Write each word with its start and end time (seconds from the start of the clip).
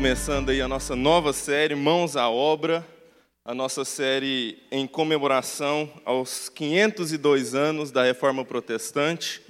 começando 0.00 0.48
aí 0.48 0.62
a 0.62 0.66
nossa 0.66 0.96
nova 0.96 1.30
série 1.30 1.74
Mãos 1.74 2.16
à 2.16 2.26
Obra, 2.30 2.82
a 3.44 3.52
nossa 3.52 3.84
série 3.84 4.56
em 4.72 4.86
comemoração 4.86 5.92
aos 6.06 6.48
502 6.48 7.54
anos 7.54 7.90
da 7.90 8.02
Reforma 8.02 8.42
Protestante. 8.42 9.42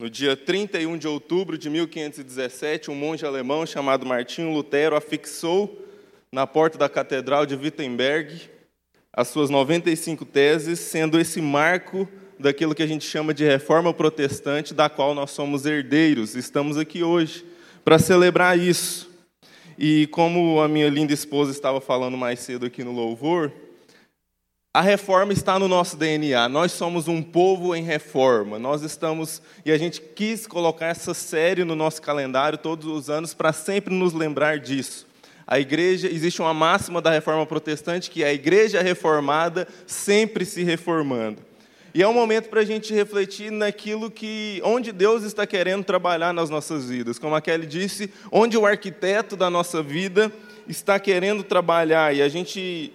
No 0.00 0.08
dia 0.08 0.34
31 0.34 0.96
de 0.96 1.06
outubro 1.06 1.58
de 1.58 1.68
1517, 1.68 2.90
um 2.90 2.94
monge 2.94 3.26
alemão 3.26 3.66
chamado 3.66 4.06
Martinho 4.06 4.54
Lutero 4.54 4.96
afixou 4.96 5.86
na 6.32 6.46
porta 6.46 6.78
da 6.78 6.88
Catedral 6.88 7.44
de 7.44 7.54
Wittenberg 7.54 8.48
as 9.12 9.28
suas 9.28 9.50
95 9.50 10.24
teses, 10.24 10.80
sendo 10.80 11.20
esse 11.20 11.42
marco 11.42 12.08
daquilo 12.40 12.74
que 12.74 12.82
a 12.82 12.86
gente 12.86 13.04
chama 13.04 13.34
de 13.34 13.44
reforma 13.44 13.92
protestante, 13.92 14.72
da 14.72 14.88
qual 14.88 15.14
nós 15.14 15.30
somos 15.30 15.66
herdeiros. 15.66 16.34
Estamos 16.34 16.78
aqui 16.78 17.02
hoje 17.02 17.44
para 17.84 17.98
celebrar 17.98 18.58
isso. 18.58 19.07
E 19.78 20.08
como 20.08 20.60
a 20.60 20.66
minha 20.66 20.88
linda 20.88 21.12
esposa 21.12 21.52
estava 21.52 21.80
falando 21.80 22.16
mais 22.16 22.40
cedo 22.40 22.66
aqui 22.66 22.82
no 22.82 22.90
louvor, 22.90 23.52
a 24.74 24.80
reforma 24.80 25.32
está 25.32 25.56
no 25.56 25.68
nosso 25.68 25.96
DNA. 25.96 26.48
Nós 26.48 26.72
somos 26.72 27.06
um 27.06 27.22
povo 27.22 27.76
em 27.76 27.84
reforma. 27.84 28.58
Nós 28.58 28.82
estamos 28.82 29.40
e 29.64 29.70
a 29.70 29.78
gente 29.78 30.00
quis 30.00 30.48
colocar 30.48 30.86
essa 30.86 31.14
série 31.14 31.62
no 31.62 31.76
nosso 31.76 32.02
calendário 32.02 32.58
todos 32.58 32.86
os 32.86 33.08
anos 33.08 33.34
para 33.34 33.52
sempre 33.52 33.94
nos 33.94 34.12
lembrar 34.12 34.58
disso. 34.58 35.06
A 35.46 35.60
igreja, 35.60 36.08
existe 36.08 36.42
uma 36.42 36.52
máxima 36.52 37.00
da 37.00 37.10
reforma 37.10 37.46
protestante 37.46 38.10
que 38.10 38.24
é 38.24 38.26
a 38.26 38.34
igreja 38.34 38.82
reformada 38.82 39.66
sempre 39.86 40.44
se 40.44 40.64
reformando. 40.64 41.47
E 41.94 42.02
é 42.02 42.08
um 42.08 42.12
momento 42.12 42.48
para 42.48 42.60
a 42.60 42.64
gente 42.64 42.92
refletir 42.92 43.50
naquilo 43.50 44.10
que, 44.10 44.60
onde 44.62 44.92
Deus 44.92 45.22
está 45.22 45.46
querendo 45.46 45.84
trabalhar 45.84 46.34
nas 46.34 46.50
nossas 46.50 46.88
vidas. 46.88 47.18
Como 47.18 47.34
a 47.34 47.40
Kelly 47.40 47.66
disse, 47.66 48.12
onde 48.30 48.58
o 48.58 48.66
arquiteto 48.66 49.34
da 49.36 49.48
nossa 49.48 49.82
vida 49.82 50.30
está 50.68 51.00
querendo 51.00 51.42
trabalhar. 51.42 52.14
E 52.14 52.20
a 52.20 52.28
gente, 52.28 52.92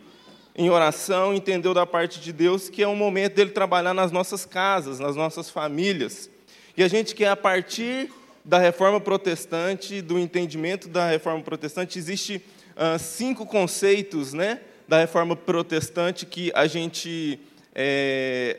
em 0.55 0.69
oração, 0.69 1.33
entendeu 1.33 1.73
da 1.73 1.85
parte 1.85 2.19
de 2.19 2.31
Deus 2.31 2.69
que 2.69 2.83
é 2.83 2.87
um 2.87 2.95
momento 2.95 3.35
dele 3.35 3.49
trabalhar 3.49 3.93
nas 3.95 4.11
nossas 4.11 4.45
casas, 4.45 4.99
nas 4.99 5.15
nossas 5.15 5.49
famílias. 5.49 6.29
E 6.77 6.83
a 6.83 6.87
gente 6.87 7.15
quer, 7.15 7.29
a 7.29 7.35
partir 7.35 8.11
da 8.45 8.59
reforma 8.59 8.99
protestante, 8.99 10.01
do 10.01 10.19
entendimento 10.19 10.87
da 10.87 11.07
reforma 11.07 11.41
protestante, 11.41 11.97
existe 11.97 12.43
uh, 12.75 12.99
cinco 12.99 13.45
conceitos 13.45 14.33
né, 14.33 14.59
da 14.87 14.99
reforma 14.99 15.35
protestante 15.35 16.25
que 16.25 16.51
a 16.53 16.67
gente. 16.67 17.39
É, 17.75 18.57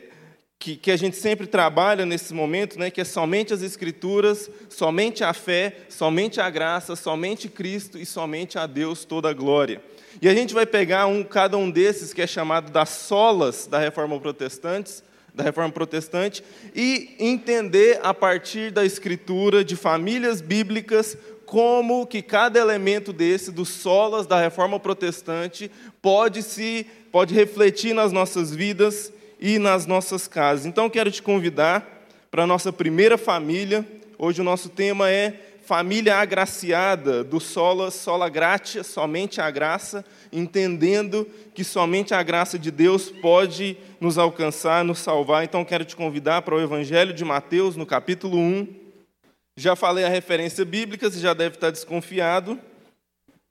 que, 0.65 0.75
que, 0.75 0.89
a 0.89 0.97
gente 0.97 1.15
sempre 1.15 1.45
trabalha 1.45 2.07
nesse 2.07 2.33
momento, 2.33 2.79
né, 2.79 2.89
que 2.89 2.99
é 2.99 3.03
somente 3.03 3.53
as 3.53 3.61
Escrituras, 3.61 4.49
somente 4.67 5.23
a 5.23 5.31
fé, 5.31 5.81
somente 5.87 6.41
a 6.41 6.49
graça, 6.49 6.95
somente 6.95 7.47
Cristo 7.47 7.99
e 7.99 8.05
somente 8.05 8.57
a 8.57 8.65
Deus 8.65 9.05
toda 9.05 9.29
a 9.29 9.33
glória. 9.33 9.79
E 10.19 10.27
a 10.27 10.33
gente 10.33 10.55
vai 10.55 10.65
pegar 10.65 11.05
um, 11.05 11.23
cada 11.23 11.55
um 11.55 11.69
desses, 11.69 12.15
que 12.15 12.21
é 12.23 12.25
chamado 12.25 12.71
das 12.71 12.89
solas 12.89 13.67
da 13.67 13.77
Reforma 13.77 14.19
Protestante, 14.19 15.03
da 15.35 15.43
Reforma 15.43 15.71
Protestante 15.71 16.43
e 16.73 17.15
entender 17.19 17.99
a 18.01 18.11
partir 18.11 18.71
da 18.71 18.83
escritura 18.83 19.63
de 19.63 19.75
famílias 19.75 20.41
bíblicas 20.41 21.15
como 21.45 22.07
que 22.07 22.23
cada 22.23 22.59
elemento 22.59 23.13
desse 23.13 23.51
dos 23.51 23.69
solas 23.69 24.25
da 24.25 24.41
Reforma 24.41 24.79
Protestante 24.79 25.69
pode 26.01 26.41
se 26.41 26.87
pode 27.11 27.35
refletir 27.35 27.93
nas 27.93 28.11
nossas 28.11 28.53
vidas 28.53 29.13
e 29.45 29.59
nas 29.59 29.85
nossas 29.85 30.27
casas. 30.27 30.65
Então 30.65 30.89
quero 30.89 31.11
te 31.11 31.21
convidar 31.21 32.07
para 32.31 32.45
a 32.45 32.47
nossa 32.47 32.73
primeira 32.73 33.15
família. 33.15 33.85
Hoje 34.17 34.41
o 34.41 34.43
nosso 34.43 34.69
tema 34.69 35.11
é 35.11 35.39
família 35.63 36.15
agraciada, 36.15 37.23
do 37.23 37.39
sola 37.39 37.91
sola 37.91 38.27
gratia, 38.27 38.83
somente 38.83 39.39
a 39.39 39.51
graça, 39.51 40.03
entendendo 40.33 41.27
que 41.53 41.63
somente 41.63 42.11
a 42.11 42.23
graça 42.23 42.57
de 42.57 42.71
Deus 42.71 43.11
pode 43.11 43.77
nos 44.01 44.17
alcançar, 44.17 44.83
nos 44.83 44.97
salvar. 44.97 45.43
Então 45.43 45.63
quero 45.63 45.85
te 45.85 45.95
convidar 45.95 46.41
para 46.41 46.55
o 46.55 46.59
Evangelho 46.61 47.13
de 47.13 47.23
Mateus, 47.23 47.75
no 47.75 47.85
capítulo 47.85 48.39
1. 48.39 48.67
Já 49.55 49.75
falei 49.75 50.05
a 50.05 50.09
referência 50.09 50.65
bíblica, 50.65 51.07
você 51.07 51.19
já 51.19 51.35
deve 51.35 51.53
estar 51.53 51.69
desconfiado, 51.69 52.59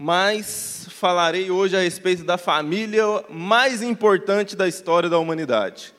mas 0.01 0.87
falarei 0.91 1.51
hoje 1.51 1.77
a 1.77 1.81
respeito 1.81 2.25
da 2.25 2.37
família 2.37 3.05
mais 3.31 3.83
importante 3.83 4.57
da 4.57 4.67
história 4.67 5.09
da 5.09 5.19
humanidade, 5.19 5.95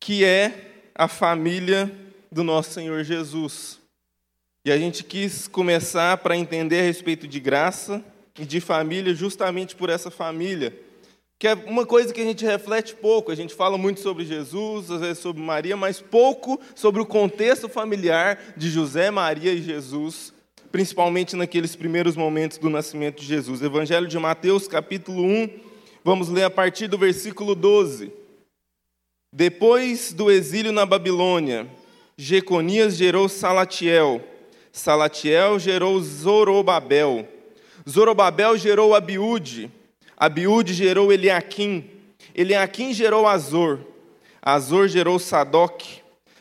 que 0.00 0.24
é 0.24 0.90
a 0.94 1.08
família 1.08 1.90
do 2.30 2.44
nosso 2.44 2.70
Senhor 2.70 3.02
Jesus. 3.02 3.80
E 4.64 4.70
a 4.70 4.78
gente 4.78 5.02
quis 5.02 5.48
começar 5.48 6.18
para 6.18 6.36
entender 6.36 6.80
a 6.80 6.84
respeito 6.84 7.26
de 7.26 7.40
graça 7.40 8.04
e 8.38 8.44
de 8.44 8.60
família, 8.60 9.14
justamente 9.14 9.74
por 9.74 9.88
essa 9.88 10.10
família, 10.10 10.78
que 11.38 11.48
é 11.48 11.54
uma 11.54 11.86
coisa 11.86 12.12
que 12.12 12.20
a 12.20 12.24
gente 12.24 12.44
reflete 12.44 12.94
pouco. 12.94 13.30
A 13.30 13.34
gente 13.34 13.54
fala 13.54 13.78
muito 13.78 14.00
sobre 14.00 14.24
Jesus, 14.24 14.90
às 14.90 15.00
vezes 15.00 15.18
sobre 15.18 15.42
Maria, 15.42 15.76
mas 15.76 16.00
pouco 16.00 16.60
sobre 16.74 17.00
o 17.00 17.06
contexto 17.06 17.68
familiar 17.68 18.54
de 18.56 18.68
José, 18.68 19.10
Maria 19.10 19.52
e 19.52 19.62
Jesus, 19.62 20.32
principalmente 20.70 21.36
naqueles 21.36 21.76
primeiros 21.76 22.16
momentos 22.16 22.58
do 22.58 22.70
nascimento 22.70 23.20
de 23.20 23.26
Jesus. 23.26 23.62
Evangelho 23.62 24.06
de 24.06 24.18
Mateus, 24.18 24.68
capítulo 24.68 25.22
1, 25.22 25.48
vamos 26.04 26.28
ler 26.28 26.44
a 26.44 26.50
partir 26.50 26.88
do 26.88 26.98
versículo 26.98 27.54
12. 27.54 28.12
Depois 29.32 30.12
do 30.12 30.30
exílio 30.30 30.72
na 30.72 30.86
Babilônia, 30.86 31.66
Jeconias 32.16 32.96
gerou 32.96 33.28
Salatiel 33.28 34.24
Salatiel 34.78 35.58
gerou 35.58 36.00
Zorobabel. 36.00 37.26
Zorobabel 37.88 38.56
gerou 38.56 38.94
Abiúde. 38.94 39.70
Abiúde 40.16 40.72
gerou 40.72 41.12
Eliaquim. 41.12 41.84
Eliaquim 42.34 42.92
gerou 42.92 43.26
Azor. 43.26 43.80
Azor 44.40 44.88
gerou 44.88 45.18
Sadoc. 45.18 45.82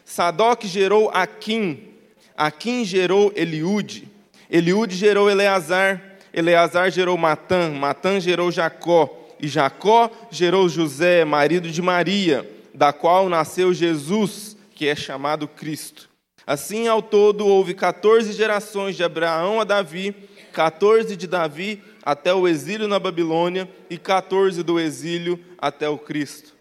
Sadoc 0.06 0.66
gerou 0.66 1.10
Aquim. 1.10 1.94
Aquim 2.36 2.86
gerou 2.86 3.32
Eliúde. 3.36 4.08
Eliúde 4.50 4.96
gerou 4.96 5.30
Eleazar. 5.30 6.02
Eleazar 6.34 6.92
gerou 6.92 7.18
Matã. 7.18 7.72
Matã 7.72 8.20
gerou 8.20 8.52
Jacó. 8.52 9.28
E 9.40 9.48
Jacó 9.48 10.10
gerou 10.32 10.68
José, 10.68 11.24
marido 11.24 11.70
de 11.70 11.82
Maria, 11.82 12.50
da 12.74 12.92
qual 12.92 13.30
nasceu 13.30 13.74
Jesus, 13.74 14.58
que 14.74 14.88
é 14.88 14.96
chamado 14.96 15.48
Cristo. 15.48 16.10
Assim, 16.46 16.88
ao 16.88 17.02
todo, 17.02 17.46
houve 17.46 17.74
14 17.74 18.32
gerações 18.32 18.96
de 18.96 19.04
Abraão 19.04 19.60
a 19.60 19.64
Davi, 19.64 20.16
14 20.54 21.16
de 21.16 21.28
Davi 21.28 21.84
até 22.04 22.34
o 22.34 22.48
exílio 22.48 22.88
na 22.88 22.98
Babilônia 22.98 23.70
e 23.90 23.98
14 23.98 24.64
do 24.64 24.80
exílio 24.80 25.40
até 25.58 25.90
o 25.90 25.98
Cristo. 25.98 26.56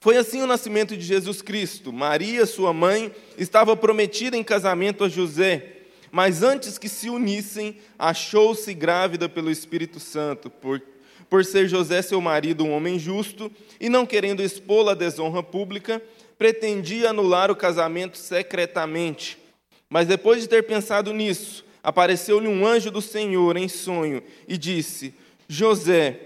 Foi 0.00 0.16
assim 0.16 0.40
o 0.40 0.46
nascimento 0.46 0.96
de 0.96 1.04
Jesus 1.04 1.42
Cristo. 1.42 1.92
Maria, 1.92 2.46
sua 2.46 2.72
mãe, 2.72 3.12
estava 3.36 3.76
prometida 3.76 4.36
em 4.36 4.42
casamento 4.42 5.04
a 5.04 5.08
José, 5.08 5.77
mas 6.10 6.42
antes 6.42 6.78
que 6.78 6.88
se 6.88 7.10
unissem, 7.10 7.76
achou-se 7.98 8.72
grávida 8.74 9.28
pelo 9.28 9.50
Espírito 9.50 10.00
Santo, 10.00 10.48
por, 10.48 10.80
por 11.28 11.44
ser 11.44 11.68
José, 11.68 12.02
seu 12.02 12.20
marido, 12.20 12.64
um 12.64 12.72
homem 12.72 12.98
justo, 12.98 13.50
e 13.80 13.88
não 13.88 14.06
querendo 14.06 14.42
expô-la 14.42 14.92
à 14.92 14.94
desonra 14.94 15.42
pública, 15.42 16.02
pretendia 16.38 17.10
anular 17.10 17.50
o 17.50 17.56
casamento 17.56 18.16
secretamente. 18.16 19.38
Mas 19.90 20.06
depois 20.06 20.42
de 20.42 20.48
ter 20.48 20.62
pensado 20.64 21.12
nisso, 21.12 21.64
apareceu-lhe 21.82 22.48
um 22.48 22.66
anjo 22.66 22.90
do 22.90 23.02
Senhor 23.02 23.56
em 23.56 23.68
sonho 23.68 24.22
e 24.46 24.56
disse: 24.56 25.14
José, 25.48 26.20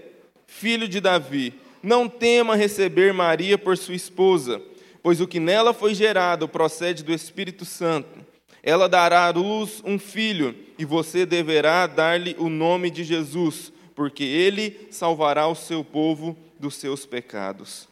filho 0.45 0.87
de 0.87 0.99
Davi, 0.99 1.53
não 1.81 2.07
tema 2.07 2.55
receber 2.55 3.13
Maria 3.13 3.57
por 3.57 3.77
sua 3.77 3.95
esposa, 3.95 4.61
pois 5.01 5.19
o 5.19 5.27
que 5.27 5.39
nela 5.39 5.73
foi 5.73 5.93
gerado 5.93 6.47
procede 6.47 7.03
do 7.03 7.13
Espírito 7.13 7.65
Santo. 7.65 8.32
Ela 8.63 8.87
dará 8.87 9.25
à 9.25 9.29
luz 9.29 9.81
um 9.85 9.99
filho, 9.99 10.55
e 10.79 10.85
você 10.85 11.25
deverá 11.25 11.85
dar-lhe 11.85 12.33
o 12.39 12.47
nome 12.47 12.89
de 12.89 13.03
Jesus, 13.03 13.73
porque 13.93 14.23
ele 14.23 14.87
salvará 14.89 15.47
o 15.47 15.55
seu 15.55 15.83
povo 15.83 16.37
dos 16.57 16.75
seus 16.75 17.05
pecados. 17.05 17.89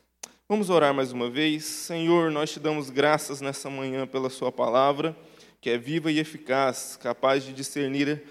Vamos 0.47 0.69
orar 0.69 0.93
mais 0.93 1.11
uma 1.11 1.29
vez. 1.29 1.65
Senhor, 1.65 2.31
nós 2.31 2.51
te 2.51 2.59
damos 2.59 2.89
graças 2.89 3.41
nessa 3.41 3.69
manhã 3.69 4.07
pela 4.07 4.29
Sua 4.29 4.51
palavra, 4.51 5.15
que 5.59 5.69
é 5.69 5.77
viva 5.77 6.11
e 6.11 6.19
eficaz, 6.19 6.97
capaz 7.01 7.43
de 7.43 7.53
discernir 7.53 8.23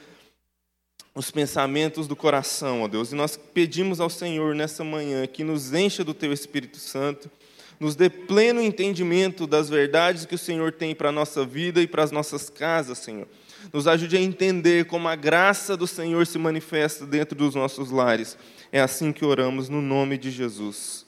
os 1.14 1.30
pensamentos 1.30 2.06
do 2.06 2.16
coração, 2.16 2.82
ó 2.82 2.88
Deus. 2.88 3.12
E 3.12 3.14
nós 3.14 3.36
pedimos 3.36 4.00
ao 4.00 4.08
Senhor 4.08 4.54
nessa 4.54 4.82
manhã 4.82 5.26
que 5.26 5.44
nos 5.44 5.72
encha 5.74 6.02
do 6.02 6.14
Teu 6.14 6.32
Espírito 6.32 6.78
Santo, 6.78 7.30
nos 7.80 7.96
dê 7.96 8.10
pleno 8.10 8.60
entendimento 8.60 9.46
das 9.46 9.70
verdades 9.70 10.26
que 10.26 10.34
o 10.34 10.38
Senhor 10.38 10.70
tem 10.70 10.94
para 10.94 11.08
a 11.08 11.12
nossa 11.12 11.46
vida 11.46 11.80
e 11.80 11.86
para 11.86 12.04
as 12.04 12.12
nossas 12.12 12.50
casas, 12.50 12.98
Senhor. 12.98 13.26
Nos 13.72 13.88
ajude 13.88 14.18
a 14.18 14.20
entender 14.20 14.84
como 14.84 15.08
a 15.08 15.16
graça 15.16 15.78
do 15.78 15.86
Senhor 15.86 16.26
se 16.26 16.38
manifesta 16.38 17.06
dentro 17.06 17.34
dos 17.34 17.54
nossos 17.54 17.90
lares. 17.90 18.36
É 18.70 18.82
assim 18.82 19.12
que 19.12 19.24
oramos 19.24 19.70
no 19.70 19.80
nome 19.80 20.18
de 20.18 20.30
Jesus. 20.30 21.06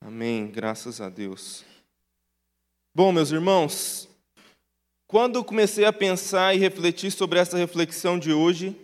Amém, 0.00 0.48
graças 0.48 1.00
a 1.00 1.08
Deus. 1.08 1.64
Bom, 2.92 3.12
meus 3.12 3.30
irmãos, 3.30 4.08
quando 5.06 5.44
comecei 5.44 5.84
a 5.84 5.92
pensar 5.92 6.56
e 6.56 6.58
refletir 6.58 7.12
sobre 7.12 7.38
essa 7.38 7.56
reflexão 7.56 8.18
de 8.18 8.32
hoje, 8.32 8.76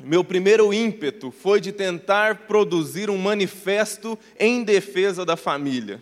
meu 0.00 0.22
primeiro 0.22 0.72
ímpeto 0.72 1.32
foi 1.32 1.60
de 1.60 1.72
tentar 1.72 2.46
produzir 2.46 3.10
um 3.10 3.18
manifesto 3.18 4.16
em 4.38 4.62
defesa 4.62 5.24
da 5.24 5.36
família. 5.36 6.00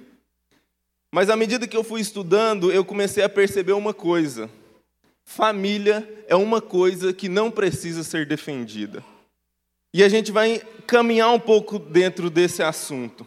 Mas 1.13 1.29
à 1.29 1.37
medida 1.37 1.67
que 1.67 1.77
eu 1.77 1.83
fui 1.83 2.01
estudando, 2.01 2.71
eu 2.71 2.85
comecei 2.85 3.23
a 3.23 3.29
perceber 3.29 3.73
uma 3.73 3.93
coisa: 3.93 4.49
família 5.25 6.09
é 6.29 6.37
uma 6.37 6.61
coisa 6.61 7.13
que 7.13 7.29
não 7.29 7.51
precisa 7.51 8.05
ser 8.05 8.27
defendida. 8.27 9.05
E 9.93 10.05
a 10.05 10.09
gente 10.09 10.31
vai 10.31 10.63
caminhar 10.87 11.31
um 11.33 11.41
pouco 11.41 11.79
dentro 11.79 12.31
desse 12.31 12.63
assunto. 12.63 13.27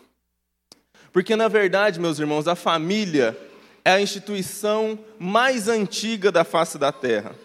Porque, 1.12 1.36
na 1.36 1.48
verdade, 1.48 2.00
meus 2.00 2.20
irmãos, 2.20 2.48
a 2.48 2.56
família 2.56 3.38
é 3.84 3.92
a 3.92 4.02
instituição 4.02 4.98
mais 5.20 5.68
antiga 5.68 6.32
da 6.32 6.46
face 6.46 6.78
da 6.78 6.92
terra. 6.92 7.36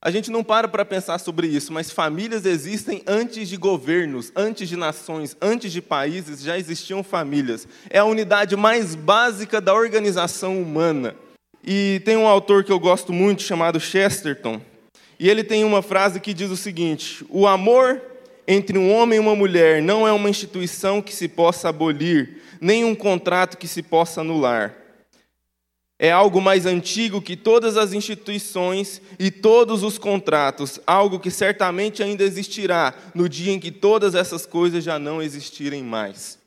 A 0.00 0.10
gente 0.10 0.30
não 0.30 0.44
para 0.44 0.68
para 0.68 0.84
pensar 0.84 1.18
sobre 1.18 1.46
isso, 1.46 1.72
mas 1.72 1.90
famílias 1.90 2.44
existem 2.44 3.02
antes 3.06 3.48
de 3.48 3.56
governos, 3.56 4.30
antes 4.36 4.68
de 4.68 4.76
nações, 4.76 5.36
antes 5.40 5.72
de 5.72 5.80
países, 5.80 6.42
já 6.42 6.58
existiam 6.58 7.02
famílias. 7.02 7.66
É 7.88 7.98
a 7.98 8.04
unidade 8.04 8.54
mais 8.56 8.94
básica 8.94 9.60
da 9.60 9.74
organização 9.74 10.60
humana. 10.60 11.16
E 11.64 12.00
tem 12.04 12.16
um 12.16 12.28
autor 12.28 12.62
que 12.62 12.70
eu 12.70 12.78
gosto 12.78 13.12
muito 13.12 13.42
chamado 13.42 13.80
Chesterton, 13.80 14.60
e 15.18 15.30
ele 15.30 15.42
tem 15.42 15.64
uma 15.64 15.82
frase 15.82 16.20
que 16.20 16.34
diz 16.34 16.50
o 16.50 16.56
seguinte: 16.56 17.24
O 17.28 17.46
amor 17.46 18.00
entre 18.46 18.78
um 18.78 18.92
homem 18.92 19.16
e 19.16 19.20
uma 19.20 19.34
mulher 19.34 19.82
não 19.82 20.06
é 20.06 20.12
uma 20.12 20.30
instituição 20.30 21.02
que 21.02 21.12
se 21.12 21.26
possa 21.26 21.70
abolir, 21.70 22.42
nem 22.60 22.84
um 22.84 22.94
contrato 22.94 23.56
que 23.56 23.66
se 23.66 23.82
possa 23.82 24.20
anular 24.20 24.85
é 25.98 26.10
algo 26.12 26.40
mais 26.40 26.66
antigo 26.66 27.22
que 27.22 27.36
todas 27.36 27.76
as 27.76 27.92
instituições 27.92 29.00
e 29.18 29.30
todos 29.30 29.82
os 29.82 29.96
contratos, 29.96 30.78
algo 30.86 31.18
que 31.18 31.30
certamente 31.30 32.02
ainda 32.02 32.22
existirá 32.22 32.94
no 33.14 33.28
dia 33.28 33.52
em 33.52 33.58
que 33.58 33.70
todas 33.70 34.14
essas 34.14 34.44
coisas 34.44 34.84
já 34.84 34.98
não 34.98 35.22
existirem 35.22 35.82
mais. 35.82 36.38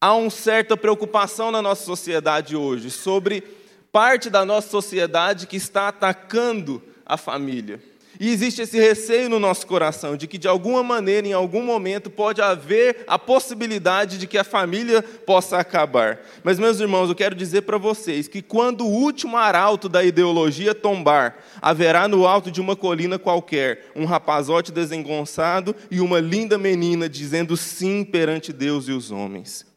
Há 0.00 0.14
uma 0.14 0.30
certa 0.30 0.76
preocupação 0.76 1.50
na 1.50 1.62
nossa 1.62 1.84
sociedade 1.84 2.54
hoje 2.54 2.90
sobre 2.90 3.42
parte 3.90 4.28
da 4.28 4.44
nossa 4.44 4.68
sociedade 4.68 5.46
que 5.46 5.56
está 5.56 5.88
atacando 5.88 6.82
a 7.04 7.16
família. 7.16 7.82
E 8.20 8.30
existe 8.30 8.62
esse 8.62 8.78
receio 8.78 9.28
no 9.28 9.38
nosso 9.38 9.66
coração 9.66 10.16
de 10.16 10.26
que, 10.26 10.38
de 10.38 10.48
alguma 10.48 10.82
maneira, 10.82 11.28
em 11.28 11.32
algum 11.32 11.62
momento, 11.62 12.10
pode 12.10 12.42
haver 12.42 13.04
a 13.06 13.16
possibilidade 13.18 14.18
de 14.18 14.26
que 14.26 14.36
a 14.36 14.42
família 14.42 15.02
possa 15.02 15.58
acabar. 15.58 16.20
Mas, 16.42 16.58
meus 16.58 16.80
irmãos, 16.80 17.08
eu 17.08 17.14
quero 17.14 17.34
dizer 17.34 17.62
para 17.62 17.78
vocês 17.78 18.26
que, 18.26 18.42
quando 18.42 18.84
o 18.84 18.90
último 18.90 19.36
arauto 19.36 19.88
da 19.88 20.02
ideologia 20.02 20.74
tombar, 20.74 21.36
haverá 21.62 22.08
no 22.08 22.26
alto 22.26 22.50
de 22.50 22.60
uma 22.60 22.74
colina 22.74 23.18
qualquer 23.18 23.92
um 23.94 24.04
rapazote 24.04 24.72
desengonçado 24.72 25.76
e 25.90 26.00
uma 26.00 26.18
linda 26.18 26.58
menina 26.58 27.08
dizendo 27.08 27.56
sim 27.56 28.02
perante 28.04 28.52
Deus 28.52 28.88
e 28.88 28.92
os 28.92 29.12
homens. 29.12 29.67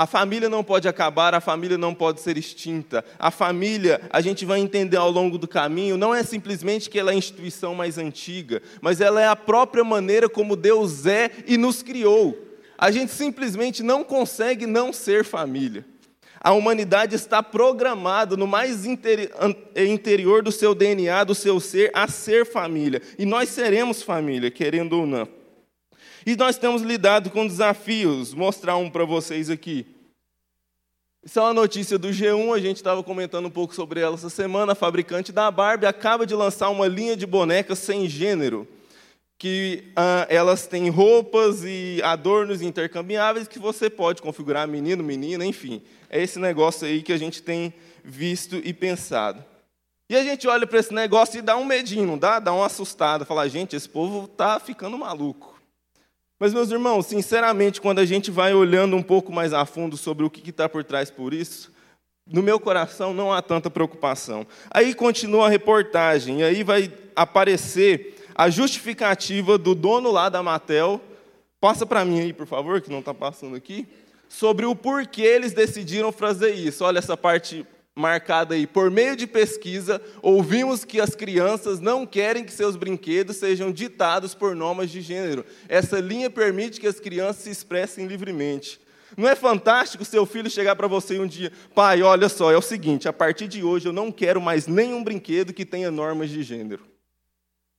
A 0.00 0.06
família 0.06 0.48
não 0.48 0.64
pode 0.64 0.88
acabar, 0.88 1.34
a 1.34 1.42
família 1.42 1.76
não 1.76 1.94
pode 1.94 2.22
ser 2.22 2.38
extinta. 2.38 3.04
A 3.18 3.30
família, 3.30 4.00
a 4.08 4.22
gente 4.22 4.46
vai 4.46 4.58
entender 4.58 4.96
ao 4.96 5.10
longo 5.10 5.36
do 5.36 5.46
caminho, 5.46 5.98
não 5.98 6.14
é 6.14 6.22
simplesmente 6.22 6.88
que 6.88 6.98
ela 6.98 7.10
é 7.10 7.14
a 7.14 7.18
instituição 7.18 7.74
mais 7.74 7.98
antiga, 7.98 8.62
mas 8.80 9.02
ela 9.02 9.20
é 9.20 9.28
a 9.28 9.36
própria 9.36 9.84
maneira 9.84 10.26
como 10.26 10.56
Deus 10.56 11.04
é 11.04 11.30
e 11.46 11.58
nos 11.58 11.82
criou. 11.82 12.34
A 12.78 12.90
gente 12.90 13.12
simplesmente 13.12 13.82
não 13.82 14.02
consegue 14.02 14.64
não 14.66 14.90
ser 14.90 15.22
família. 15.22 15.84
A 16.40 16.52
humanidade 16.52 17.14
está 17.14 17.42
programada 17.42 18.38
no 18.38 18.46
mais 18.46 18.86
interior 18.86 20.42
do 20.42 20.50
seu 20.50 20.74
DNA, 20.74 21.24
do 21.24 21.34
seu 21.34 21.60
ser, 21.60 21.90
a 21.92 22.08
ser 22.08 22.46
família. 22.46 23.02
E 23.18 23.26
nós 23.26 23.50
seremos 23.50 24.02
família, 24.02 24.50
querendo 24.50 24.94
ou 24.94 25.06
não. 25.06 25.39
E 26.26 26.36
nós 26.36 26.58
temos 26.58 26.82
lidado 26.82 27.30
com 27.30 27.46
desafios, 27.46 28.34
mostrar 28.34 28.76
um 28.76 28.90
para 28.90 29.04
vocês 29.04 29.48
aqui. 29.48 29.86
Isso 31.22 31.38
é 31.38 31.42
uma 31.42 31.52
notícia 31.52 31.98
do 31.98 32.08
G1, 32.08 32.54
a 32.54 32.60
gente 32.60 32.76
estava 32.76 33.02
comentando 33.02 33.44
um 33.46 33.50
pouco 33.50 33.74
sobre 33.74 34.00
ela 34.00 34.14
essa 34.14 34.30
semana. 34.30 34.72
A 34.72 34.74
fabricante 34.74 35.32
da 35.32 35.50
Barbie 35.50 35.86
acaba 35.86 36.24
de 36.24 36.34
lançar 36.34 36.70
uma 36.70 36.86
linha 36.86 37.14
de 37.14 37.26
bonecas 37.26 37.78
sem 37.78 38.08
gênero, 38.08 38.66
que 39.38 39.92
ah, 39.94 40.26
elas 40.30 40.66
têm 40.66 40.88
roupas 40.88 41.62
e 41.62 42.00
adornos 42.02 42.62
intercambiáveis 42.62 43.46
que 43.46 43.58
você 43.58 43.90
pode 43.90 44.22
configurar 44.22 44.66
menino, 44.66 45.04
menina, 45.04 45.44
enfim. 45.44 45.82
É 46.08 46.22
esse 46.22 46.38
negócio 46.38 46.86
aí 46.86 47.02
que 47.02 47.12
a 47.12 47.18
gente 47.18 47.42
tem 47.42 47.74
visto 48.02 48.56
e 48.56 48.72
pensado. 48.72 49.44
E 50.08 50.16
a 50.16 50.24
gente 50.24 50.48
olha 50.48 50.66
para 50.66 50.78
esse 50.78 50.92
negócio 50.92 51.38
e 51.38 51.42
dá 51.42 51.54
um 51.56 51.64
medinho, 51.66 52.06
não 52.06 52.18
dá? 52.18 52.38
Dá 52.38 52.52
uma 52.52 52.66
assustada, 52.66 53.26
fala, 53.26 53.48
gente, 53.48 53.76
esse 53.76 53.88
povo 53.88 54.24
está 54.24 54.58
ficando 54.58 54.96
maluco. 54.96 55.59
Mas, 56.40 56.54
meus 56.54 56.70
irmãos, 56.70 57.04
sinceramente, 57.04 57.82
quando 57.82 57.98
a 57.98 58.06
gente 58.06 58.30
vai 58.30 58.54
olhando 58.54 58.96
um 58.96 59.02
pouco 59.02 59.30
mais 59.30 59.52
a 59.52 59.66
fundo 59.66 59.94
sobre 59.98 60.24
o 60.24 60.30
que 60.30 60.48
está 60.48 60.66
por 60.70 60.82
trás 60.82 61.10
por 61.10 61.34
isso, 61.34 61.70
no 62.26 62.42
meu 62.42 62.58
coração 62.58 63.12
não 63.12 63.30
há 63.30 63.42
tanta 63.42 63.68
preocupação. 63.68 64.46
Aí 64.70 64.94
continua 64.94 65.46
a 65.46 65.50
reportagem, 65.50 66.40
e 66.40 66.42
aí 66.42 66.62
vai 66.64 66.90
aparecer 67.14 68.24
a 68.34 68.48
justificativa 68.48 69.58
do 69.58 69.74
dono 69.74 70.10
lá 70.10 70.30
da 70.30 70.42
Matel. 70.42 70.98
Passa 71.60 71.84
para 71.84 72.06
mim 72.06 72.20
aí, 72.20 72.32
por 72.32 72.46
favor, 72.46 72.80
que 72.80 72.90
não 72.90 73.00
está 73.00 73.12
passando 73.12 73.54
aqui. 73.54 73.86
Sobre 74.26 74.64
o 74.64 74.74
porquê 74.74 75.20
eles 75.20 75.52
decidiram 75.52 76.10
fazer 76.10 76.54
isso. 76.54 76.86
Olha 76.86 77.00
essa 77.00 77.18
parte 77.18 77.66
marcada 77.96 78.54
aí. 78.54 78.66
Por 78.66 78.90
meio 78.90 79.16
de 79.16 79.26
pesquisa, 79.26 80.00
ouvimos 80.22 80.84
que 80.84 81.00
as 81.00 81.14
crianças 81.14 81.80
não 81.80 82.06
querem 82.06 82.44
que 82.44 82.52
seus 82.52 82.76
brinquedos 82.76 83.36
sejam 83.36 83.70
ditados 83.70 84.34
por 84.34 84.54
normas 84.54 84.90
de 84.90 85.00
gênero. 85.00 85.44
Essa 85.68 86.00
linha 86.00 86.30
permite 86.30 86.80
que 86.80 86.86
as 86.86 87.00
crianças 87.00 87.44
se 87.44 87.50
expressem 87.50 88.06
livremente. 88.06 88.80
Não 89.16 89.28
é 89.28 89.34
fantástico 89.34 90.04
seu 90.04 90.24
filho 90.24 90.48
chegar 90.48 90.76
para 90.76 90.86
você 90.86 91.18
um 91.18 91.26
dia, 91.26 91.52
pai, 91.74 92.00
olha 92.00 92.28
só, 92.28 92.52
é 92.52 92.56
o 92.56 92.62
seguinte, 92.62 93.08
a 93.08 93.12
partir 93.12 93.48
de 93.48 93.62
hoje 93.62 93.88
eu 93.88 93.92
não 93.92 94.12
quero 94.12 94.40
mais 94.40 94.68
nenhum 94.68 95.02
brinquedo 95.02 95.52
que 95.52 95.64
tenha 95.64 95.90
normas 95.90 96.30
de 96.30 96.42
gênero. 96.44 96.90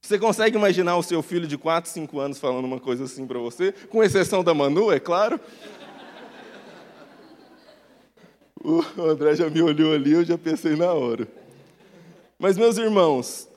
Você 0.02 0.18
consegue 0.18 0.58
imaginar 0.58 0.98
o 0.98 1.04
seu 1.04 1.22
filho 1.22 1.48
de 1.48 1.58
4, 1.58 1.90
5 1.90 2.20
anos 2.20 2.40
falando 2.40 2.66
uma 2.66 2.80
coisa 2.80 3.04
assim 3.04 3.28
para 3.28 3.38
você? 3.38 3.72
Com 3.90 4.04
exceção 4.04 4.44
da 4.44 4.54
Manu, 4.54 4.92
é 4.92 5.00
claro. 5.00 5.40
O 8.64 8.84
André 9.04 9.36
já 9.36 9.50
me 9.50 9.62
olhou 9.62 9.94
ali, 9.94 10.12
eu 10.12 10.24
já 10.24 10.38
pensei 10.38 10.76
na 10.76 10.94
hora. 10.94 11.28
Mas, 12.38 12.58
meus 12.58 12.78
irmãos, 12.78 13.48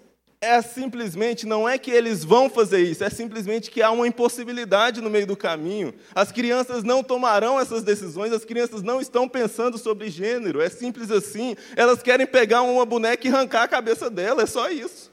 é 0.40 0.61
simplesmente, 0.61 1.46
não 1.46 1.68
é 1.68 1.78
que 1.78 1.90
eles 1.90 2.23
vão 2.25 2.50
fazer 2.50 2.80
isso, 2.80 3.04
é 3.04 3.11
simplesmente 3.11 3.70
que 3.70 3.82
há 3.82 3.90
uma 3.90 4.06
impossibilidade 4.06 5.00
no 5.00 5.08
meio 5.11 5.26
do 5.26 5.37
caminho. 5.37 5.94
As 6.14 6.30
crianças 6.30 6.82
não 6.82 7.02
tomarão 7.02 7.58
essas 7.58 7.82
decisões, 7.82 8.32
as 8.32 8.44
crianças 8.44 8.82
não 8.82 9.00
estão 9.00 9.28
pensando 9.28 9.78
sobre 9.78 10.11
gênero, 10.11 10.61
é 10.61 10.68
simples 10.68 11.11
assim. 11.11 11.56
Elas 11.76 12.02
querem 12.02 12.26
pegar 12.26 12.62
uma 12.62 12.84
boneca 12.84 13.26
e 13.26 13.30
arrancar 13.30 13.62
a 13.62 13.68
cabeça 13.68 14.11
dela, 14.11 14.42
é 14.42 14.46
só 14.46 14.70
isso. 14.70 15.11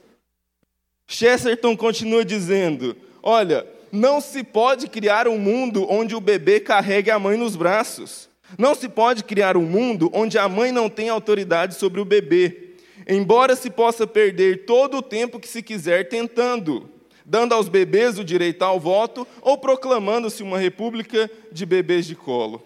Chesterton 1.07 1.75
continua 1.75 2.23
dizendo: 2.23 2.95
olha, 3.21 3.65
não 3.91 4.21
se 4.21 4.43
pode 4.43 4.87
criar 4.87 5.27
um 5.27 5.37
mundo 5.37 5.85
onde 5.89 6.15
o 6.15 6.21
bebê 6.21 6.59
carregue 6.59 7.11
a 7.11 7.19
mãe 7.19 7.37
nos 7.37 7.55
braços. 7.55 8.30
Não 8.57 8.75
se 8.75 8.89
pode 8.89 9.23
criar 9.23 9.55
um 9.57 9.65
mundo 9.65 10.09
onde 10.13 10.37
a 10.37 10.47
mãe 10.47 10.71
não 10.71 10.89
tem 10.89 11.09
autoridade 11.09 11.75
sobre 11.75 12.01
o 12.01 12.05
bebê, 12.05 12.75
embora 13.07 13.55
se 13.55 13.69
possa 13.69 14.05
perder 14.05 14.65
todo 14.65 14.97
o 14.97 15.01
tempo 15.01 15.39
que 15.39 15.47
se 15.47 15.61
quiser 15.61 16.09
tentando, 16.09 16.89
dando 17.25 17.53
aos 17.53 17.69
bebês 17.69 18.19
o 18.19 18.23
direito 18.23 18.63
ao 18.63 18.79
voto 18.79 19.27
ou 19.41 19.57
proclamando-se 19.57 20.43
uma 20.43 20.57
república 20.57 21.29
de 21.51 21.65
bebês 21.65 22.05
de 22.05 22.15
colo. 22.15 22.63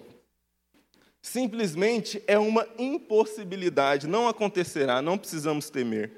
Simplesmente 1.21 2.21
é 2.27 2.37
uma 2.37 2.67
impossibilidade, 2.77 4.07
não 4.07 4.27
acontecerá, 4.27 5.01
não 5.01 5.17
precisamos 5.17 5.69
temer. 5.71 6.11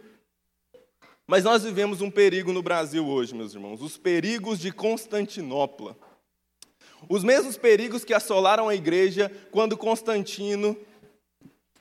Mas 1.26 1.44
nós 1.44 1.64
vivemos 1.64 2.02
um 2.02 2.10
perigo 2.10 2.54
no 2.54 2.62
Brasil 2.62 3.06
hoje, 3.06 3.36
meus 3.36 3.54
irmãos, 3.54 3.82
os 3.82 3.98
perigos 3.98 4.60
de 4.60 4.72
Constantinopla. 4.72 5.98
Os 7.10 7.24
mesmos 7.24 7.58
perigos 7.58 8.04
que 8.04 8.14
assolaram 8.14 8.68
a 8.68 8.76
igreja 8.76 9.32
quando 9.52 9.78
Constantino, 9.78 10.76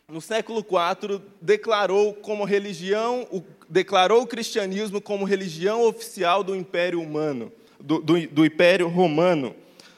no 0.09 0.21
século 0.21 0.61
IV, 0.61 1.21
declarou 1.41 2.15
como 2.15 2.45
religião, 2.45 3.27
declarou 3.69 4.23
o 4.23 4.27
cristianismo 4.27 5.01
como 5.01 5.25
religião 5.25 5.83
oficial 5.83 6.45
do 6.45 6.55
Império 6.55 7.01
Humano, 7.01 7.53
do, 7.81 8.01
do, 8.01 8.27
do 8.29 8.45
Império 8.45 8.89
Romano 8.89 9.55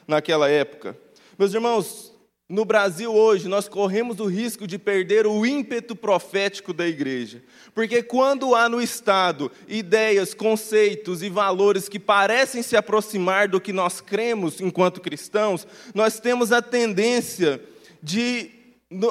naquela 0.07 0.49
época. 0.49 0.97
Meus 1.37 1.53
irmãos, 1.53 2.08
no 2.49 2.65
Brasil 2.65 3.13
hoje, 3.13 3.47
nós 3.47 3.69
corremos 3.69 4.19
o 4.19 4.25
risco 4.25 4.65
de 4.65 4.79
perder 4.79 5.27
o 5.27 5.45
ímpeto 5.45 5.95
profético 5.95 6.73
da 6.73 6.87
igreja. 6.87 7.43
Porque 7.75 8.01
quando 8.01 8.55
há 8.55 8.67
no 8.67 8.81
Estado 8.81 9.51
ideias, 9.67 10.33
conceitos 10.33 11.21
e 11.21 11.29
valores 11.29 11.87
que 11.87 11.99
parecem 11.99 12.63
se 12.63 12.75
aproximar 12.75 13.47
do 13.47 13.61
que 13.61 13.71
nós 13.71 14.01
cremos 14.01 14.59
enquanto 14.59 14.99
cristãos, 14.99 15.67
nós 15.93 16.19
temos 16.19 16.51
a 16.51 16.59
tendência 16.59 17.61
de 18.01 18.49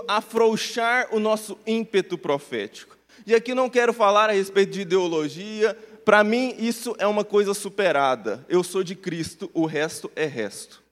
afrouxar 0.08 1.06
o 1.12 1.20
nosso 1.20 1.56
ímpeto 1.64 2.18
profético. 2.18 2.98
E 3.24 3.36
aqui 3.36 3.54
não 3.54 3.70
quero 3.70 3.92
falar 3.92 4.28
a 4.28 4.32
respeito 4.32 4.72
de 4.72 4.80
ideologia, 4.80 5.76
Para 6.08 6.24
mim, 6.24 6.54
isso 6.58 6.96
é 6.98 7.06
uma 7.06 7.22
coisa 7.22 7.52
superada. 7.52 8.42
Eu 8.48 8.64
sou 8.64 8.82
de 8.82 8.94
Cristo, 8.94 9.50
o 9.52 9.66
resto 9.66 10.10
é 10.16 10.24
resto. 10.24 10.82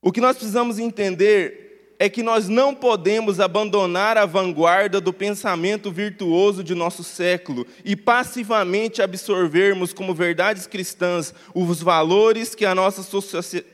O 0.00 0.12
que 0.12 0.20
nós 0.20 0.36
precisamos 0.36 0.78
entender 0.78 1.94
é 1.98 2.08
que 2.08 2.22
nós 2.22 2.48
não 2.48 2.74
podemos 2.74 3.40
abandonar 3.40 4.16
a 4.16 4.24
vanguarda 4.24 5.00
do 5.00 5.12
pensamento 5.12 5.90
virtuoso 5.90 6.62
de 6.62 6.74
nosso 6.74 7.02
século 7.02 7.66
e 7.84 7.96
passivamente 7.96 9.02
absorvermos 9.02 9.92
como 9.92 10.14
verdades 10.14 10.66
cristãs 10.66 11.34
os 11.52 11.82
valores 11.82 12.54
que 12.54 12.64
a 12.64 12.74
nossa, 12.74 13.02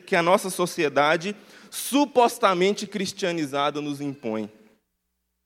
que 0.07 0.17
a 0.17 0.23
nossa 0.23 0.49
sociedade 0.49 1.37
supostamente 1.71 2.87
cristianizada 2.87 3.81
nos 3.81 4.01
impõe. 4.01 4.51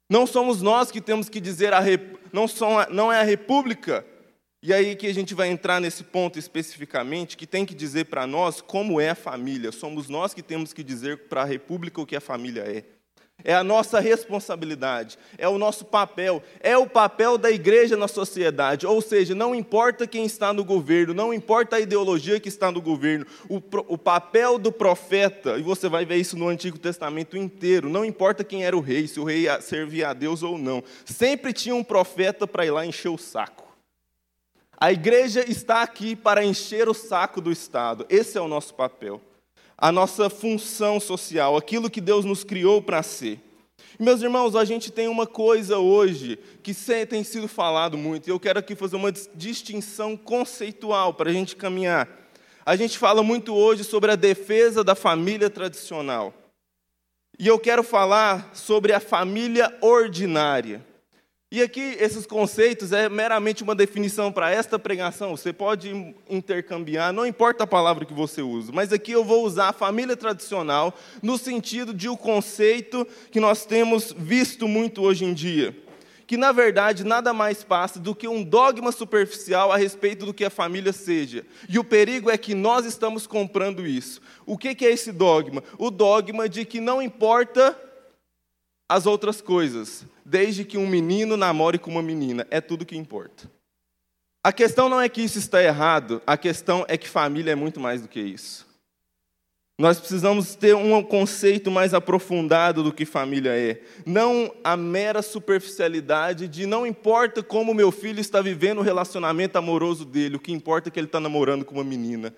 Não 0.08 0.26
somos 0.26 0.62
nós 0.62 0.90
que 0.90 1.00
temos 1.00 1.28
que 1.28 1.40
dizer, 1.40 1.72
a 1.72 1.80
rep... 1.80 2.16
não, 2.32 2.46
são... 2.46 2.86
não 2.90 3.12
é 3.12 3.20
a 3.20 3.24
República, 3.24 4.06
e 4.60 4.72
aí 4.72 4.96
que 4.96 5.06
a 5.06 5.14
gente 5.14 5.34
vai 5.34 5.48
entrar 5.48 5.80
nesse 5.80 6.02
ponto 6.02 6.38
especificamente, 6.38 7.36
que 7.36 7.46
tem 7.46 7.64
que 7.64 7.74
dizer 7.74 8.06
para 8.06 8.26
nós 8.26 8.60
como 8.60 9.00
é 9.00 9.10
a 9.10 9.14
família. 9.14 9.70
Somos 9.70 10.08
nós 10.08 10.34
que 10.34 10.42
temos 10.42 10.72
que 10.72 10.82
dizer 10.82 11.28
para 11.28 11.42
a 11.42 11.44
República 11.44 12.00
o 12.00 12.06
que 12.06 12.16
a 12.16 12.20
família 12.20 12.62
é. 12.62 12.84
É 13.44 13.54
a 13.54 13.62
nossa 13.62 14.00
responsabilidade, 14.00 15.16
é 15.38 15.48
o 15.48 15.58
nosso 15.58 15.84
papel, 15.84 16.42
é 16.58 16.76
o 16.76 16.88
papel 16.88 17.38
da 17.38 17.48
igreja 17.52 17.96
na 17.96 18.08
sociedade. 18.08 18.84
Ou 18.84 19.00
seja, 19.00 19.32
não 19.32 19.54
importa 19.54 20.08
quem 20.08 20.24
está 20.24 20.52
no 20.52 20.64
governo, 20.64 21.14
não 21.14 21.32
importa 21.32 21.76
a 21.76 21.80
ideologia 21.80 22.40
que 22.40 22.48
está 22.48 22.72
no 22.72 22.82
governo, 22.82 23.24
o, 23.48 23.62
o 23.86 23.96
papel 23.96 24.58
do 24.58 24.72
profeta, 24.72 25.56
e 25.56 25.62
você 25.62 25.88
vai 25.88 26.04
ver 26.04 26.16
isso 26.16 26.36
no 26.36 26.48
Antigo 26.48 26.80
Testamento 26.80 27.36
inteiro, 27.36 27.88
não 27.88 28.04
importa 28.04 28.42
quem 28.42 28.64
era 28.64 28.76
o 28.76 28.80
rei, 28.80 29.06
se 29.06 29.20
o 29.20 29.24
rei 29.24 29.46
servia 29.60 30.08
a 30.08 30.14
Deus 30.14 30.42
ou 30.42 30.58
não, 30.58 30.82
sempre 31.04 31.52
tinha 31.52 31.76
um 31.76 31.84
profeta 31.84 32.44
para 32.44 32.66
ir 32.66 32.72
lá 32.72 32.84
encher 32.84 33.08
o 33.08 33.16
saco. 33.16 33.67
A 34.80 34.92
igreja 34.92 35.44
está 35.48 35.82
aqui 35.82 36.14
para 36.14 36.44
encher 36.44 36.88
o 36.88 36.94
saco 36.94 37.40
do 37.40 37.50
Estado, 37.50 38.06
esse 38.08 38.38
é 38.38 38.40
o 38.40 38.48
nosso 38.48 38.74
papel 38.74 39.20
a 39.78 39.92
nossa 39.92 40.28
função 40.28 40.98
social, 40.98 41.56
aquilo 41.56 41.88
que 41.88 42.00
Deus 42.00 42.24
nos 42.24 42.42
criou 42.42 42.82
para 42.82 43.00
ser. 43.00 43.38
meus 43.98 44.20
irmãos, 44.20 44.56
a 44.56 44.64
gente 44.64 44.90
tem 44.90 45.06
uma 45.06 45.26
coisa 45.26 45.78
hoje 45.78 46.36
que 46.64 46.74
tem 47.06 47.22
sido 47.22 47.46
falado 47.46 47.96
muito, 47.96 48.26
e 48.26 48.30
eu 48.30 48.40
quero 48.40 48.58
aqui 48.58 48.74
fazer 48.74 48.96
uma 48.96 49.12
distinção 49.12 50.16
conceitual 50.16 51.14
para 51.14 51.30
a 51.30 51.32
gente 51.32 51.54
caminhar. 51.54 52.08
A 52.66 52.74
gente 52.74 52.98
fala 52.98 53.22
muito 53.22 53.54
hoje 53.54 53.84
sobre 53.84 54.10
a 54.10 54.16
defesa 54.16 54.82
da 54.82 54.96
família 54.96 55.48
tradicional. 55.48 56.34
E 57.38 57.46
eu 57.46 57.58
quero 57.58 57.84
falar 57.84 58.50
sobre 58.52 58.92
a 58.92 58.98
família 58.98 59.74
ordinária. 59.80 60.84
E 61.50 61.62
aqui, 61.62 61.96
esses 61.98 62.26
conceitos 62.26 62.92
é 62.92 63.08
meramente 63.08 63.62
uma 63.62 63.74
definição 63.74 64.30
para 64.30 64.50
esta 64.50 64.78
pregação. 64.78 65.34
Você 65.34 65.50
pode 65.50 66.14
intercambiar, 66.28 67.10
não 67.10 67.24
importa 67.24 67.64
a 67.64 67.66
palavra 67.66 68.04
que 68.04 68.12
você 68.12 68.42
usa, 68.42 68.70
mas 68.70 68.92
aqui 68.92 69.12
eu 69.12 69.24
vou 69.24 69.46
usar 69.46 69.70
a 69.70 69.72
família 69.72 70.14
tradicional 70.14 70.92
no 71.22 71.38
sentido 71.38 71.94
de 71.94 72.06
o 72.06 72.12
um 72.12 72.16
conceito 72.16 73.06
que 73.30 73.40
nós 73.40 73.64
temos 73.64 74.12
visto 74.12 74.68
muito 74.68 75.00
hoje 75.00 75.24
em 75.24 75.32
dia. 75.32 75.74
Que, 76.26 76.36
na 76.36 76.52
verdade, 76.52 77.02
nada 77.02 77.32
mais 77.32 77.64
passa 77.64 77.98
do 77.98 78.14
que 78.14 78.28
um 78.28 78.44
dogma 78.44 78.92
superficial 78.92 79.72
a 79.72 79.78
respeito 79.78 80.26
do 80.26 80.34
que 80.34 80.44
a 80.44 80.50
família 80.50 80.92
seja. 80.92 81.46
E 81.66 81.78
o 81.78 81.84
perigo 81.84 82.28
é 82.28 82.36
que 82.36 82.54
nós 82.54 82.84
estamos 82.84 83.26
comprando 83.26 83.86
isso. 83.86 84.20
O 84.44 84.58
que 84.58 84.84
é 84.84 84.90
esse 84.90 85.10
dogma? 85.10 85.64
O 85.78 85.90
dogma 85.90 86.46
de 86.46 86.66
que 86.66 86.78
não 86.78 87.00
importa 87.00 87.74
as 88.86 89.06
outras 89.06 89.40
coisas, 89.40 90.04
desde 90.28 90.64
que 90.64 90.76
um 90.76 90.86
menino 90.86 91.36
namore 91.36 91.78
com 91.78 91.90
uma 91.90 92.02
menina, 92.02 92.46
é 92.50 92.60
tudo 92.60 92.84
que 92.84 92.96
importa. 92.96 93.50
A 94.44 94.52
questão 94.52 94.88
não 94.88 95.00
é 95.00 95.08
que 95.08 95.22
isso 95.22 95.38
está 95.38 95.62
errado, 95.62 96.22
a 96.26 96.36
questão 96.36 96.84
é 96.86 96.96
que 96.96 97.08
família 97.08 97.52
é 97.52 97.54
muito 97.54 97.80
mais 97.80 98.02
do 98.02 98.08
que 98.08 98.20
isso. 98.20 98.68
Nós 99.80 99.98
precisamos 99.98 100.54
ter 100.54 100.74
um 100.74 101.02
conceito 101.02 101.70
mais 101.70 101.94
aprofundado 101.94 102.82
do 102.82 102.92
que 102.92 103.04
família 103.04 103.56
é. 103.56 103.80
Não 104.04 104.52
a 104.64 104.76
mera 104.76 105.22
superficialidade 105.22 106.48
de 106.48 106.66
não 106.66 106.84
importa 106.84 107.42
como 107.44 107.72
meu 107.72 107.92
filho 107.92 108.20
está 108.20 108.42
vivendo 108.42 108.78
o 108.78 108.82
relacionamento 108.82 109.56
amoroso 109.56 110.04
dele, 110.04 110.36
o 110.36 110.40
que 110.40 110.52
importa 110.52 110.88
é 110.88 110.90
que 110.90 110.98
ele 110.98 111.06
está 111.06 111.20
namorando 111.20 111.64
com 111.64 111.76
uma 111.76 111.84
menina. 111.84 112.34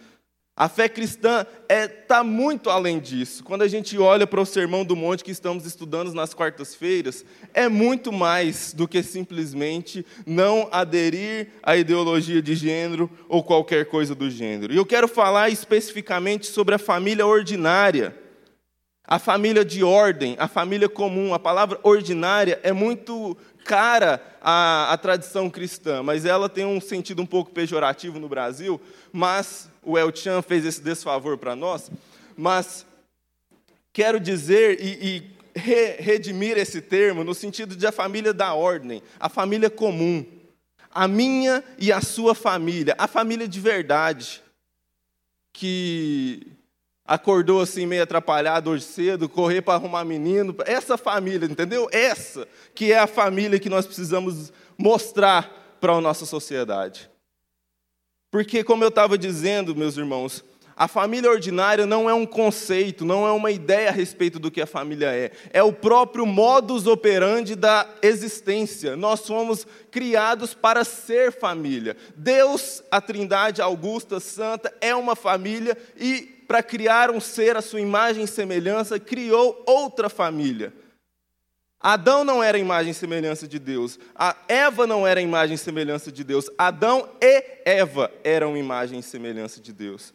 A 0.60 0.68
fé 0.68 0.90
cristã 0.90 1.40
está 1.40 1.74
é, 1.74 1.88
tá 1.88 2.22
muito 2.22 2.68
além 2.68 3.00
disso. 3.00 3.42
Quando 3.42 3.62
a 3.62 3.66
gente 3.66 3.96
olha 3.96 4.26
para 4.26 4.42
o 4.42 4.44
Sermão 4.44 4.84
do 4.84 4.94
Monte 4.94 5.24
que 5.24 5.30
estamos 5.30 5.64
estudando 5.64 6.12
nas 6.12 6.34
quartas-feiras, 6.34 7.24
é 7.54 7.66
muito 7.66 8.12
mais 8.12 8.74
do 8.74 8.86
que 8.86 9.02
simplesmente 9.02 10.04
não 10.26 10.68
aderir 10.70 11.48
à 11.62 11.78
ideologia 11.78 12.42
de 12.42 12.54
gênero 12.54 13.10
ou 13.26 13.42
qualquer 13.42 13.86
coisa 13.86 14.14
do 14.14 14.28
gênero. 14.28 14.74
E 14.74 14.76
eu 14.76 14.84
quero 14.84 15.08
falar 15.08 15.48
especificamente 15.48 16.46
sobre 16.48 16.74
a 16.74 16.78
família 16.78 17.26
ordinária, 17.26 18.14
a 19.02 19.18
família 19.18 19.64
de 19.64 19.82
ordem, 19.82 20.36
a 20.38 20.46
família 20.46 20.90
comum. 20.90 21.32
A 21.32 21.38
palavra 21.38 21.80
ordinária 21.82 22.60
é 22.62 22.70
muito 22.70 23.34
cara 23.64 24.22
à, 24.42 24.92
à 24.92 24.98
tradição 24.98 25.48
cristã, 25.48 26.02
mas 26.02 26.26
ela 26.26 26.50
tem 26.50 26.66
um 26.66 26.82
sentido 26.82 27.22
um 27.22 27.26
pouco 27.26 27.50
pejorativo 27.50 28.20
no 28.20 28.28
Brasil, 28.28 28.78
mas 29.10 29.69
o 29.90 29.98
El 29.98 30.14
Chan 30.14 30.42
fez 30.42 30.64
esse 30.64 30.80
desfavor 30.80 31.36
para 31.36 31.56
nós, 31.56 31.90
mas 32.36 32.86
quero 33.92 34.20
dizer 34.20 34.80
e, 34.80 35.06
e 35.06 35.58
re, 35.58 35.96
redimir 35.98 36.56
esse 36.56 36.80
termo 36.80 37.24
no 37.24 37.34
sentido 37.34 37.74
de 37.74 37.86
a 37.86 37.92
família 37.92 38.32
da 38.32 38.54
ordem, 38.54 39.02
a 39.18 39.28
família 39.28 39.68
comum, 39.68 40.24
a 40.92 41.08
minha 41.08 41.64
e 41.78 41.92
a 41.92 42.00
sua 42.00 42.34
família, 42.34 42.94
a 42.98 43.08
família 43.08 43.48
de 43.48 43.60
verdade, 43.60 44.42
que 45.52 46.46
acordou 47.04 47.60
assim 47.60 47.86
meio 47.86 48.04
atrapalhado 48.04 48.70
hoje 48.70 48.84
cedo, 48.84 49.28
correr 49.28 49.62
para 49.62 49.74
arrumar 49.74 50.04
menino, 50.04 50.54
essa 50.64 50.96
família, 50.96 51.46
entendeu? 51.46 51.88
Essa 51.90 52.46
que 52.72 52.92
é 52.92 52.98
a 53.00 53.08
família 53.08 53.58
que 53.58 53.68
nós 53.68 53.84
precisamos 53.84 54.52
mostrar 54.78 55.76
para 55.80 55.94
a 55.94 56.00
nossa 56.00 56.24
sociedade. 56.24 57.09
Porque, 58.30 58.62
como 58.62 58.84
eu 58.84 58.88
estava 58.88 59.18
dizendo, 59.18 59.74
meus 59.74 59.96
irmãos, 59.96 60.44
a 60.76 60.88
família 60.88 61.30
ordinária 61.30 61.84
não 61.84 62.08
é 62.08 62.14
um 62.14 62.24
conceito, 62.24 63.04
não 63.04 63.26
é 63.26 63.32
uma 63.32 63.50
ideia 63.50 63.90
a 63.90 63.92
respeito 63.92 64.38
do 64.38 64.50
que 64.50 64.62
a 64.62 64.66
família 64.66 65.08
é. 65.08 65.30
É 65.52 65.62
o 65.62 65.74
próprio 65.74 66.24
modus 66.24 66.86
operandi 66.86 67.54
da 67.54 67.86
existência. 68.00 68.96
Nós 68.96 69.26
fomos 69.26 69.66
criados 69.90 70.54
para 70.54 70.84
ser 70.84 71.32
família. 71.32 71.96
Deus, 72.16 72.82
a 72.90 72.98
Trindade 72.98 73.60
Augusta 73.60 74.20
Santa, 74.20 74.72
é 74.80 74.94
uma 74.94 75.14
família 75.14 75.76
e, 75.98 76.22
para 76.48 76.62
criar 76.62 77.10
um 77.10 77.20
ser 77.20 77.56
à 77.58 77.60
sua 77.60 77.80
imagem 77.80 78.24
e 78.24 78.28
semelhança, 78.28 78.98
criou 78.98 79.62
outra 79.66 80.08
família. 80.08 80.72
Adão 81.80 82.24
não 82.24 82.42
era 82.42 82.58
imagem 82.58 82.90
e 82.90 82.94
semelhança 82.94 83.48
de 83.48 83.58
Deus. 83.58 83.98
A 84.14 84.36
Eva 84.46 84.86
não 84.86 85.06
era 85.06 85.20
imagem 85.20 85.54
e 85.54 85.58
semelhança 85.58 86.12
de 86.12 86.22
Deus. 86.22 86.50
Adão 86.58 87.08
e 87.18 87.42
Eva 87.64 88.12
eram 88.22 88.54
imagem 88.54 88.98
e 88.98 89.02
semelhança 89.02 89.62
de 89.62 89.72
Deus. 89.72 90.12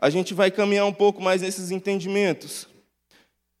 A 0.00 0.08
gente 0.08 0.32
vai 0.32 0.50
caminhar 0.50 0.86
um 0.86 0.92
pouco 0.92 1.22
mais 1.22 1.42
nesses 1.42 1.70
entendimentos. 1.70 2.66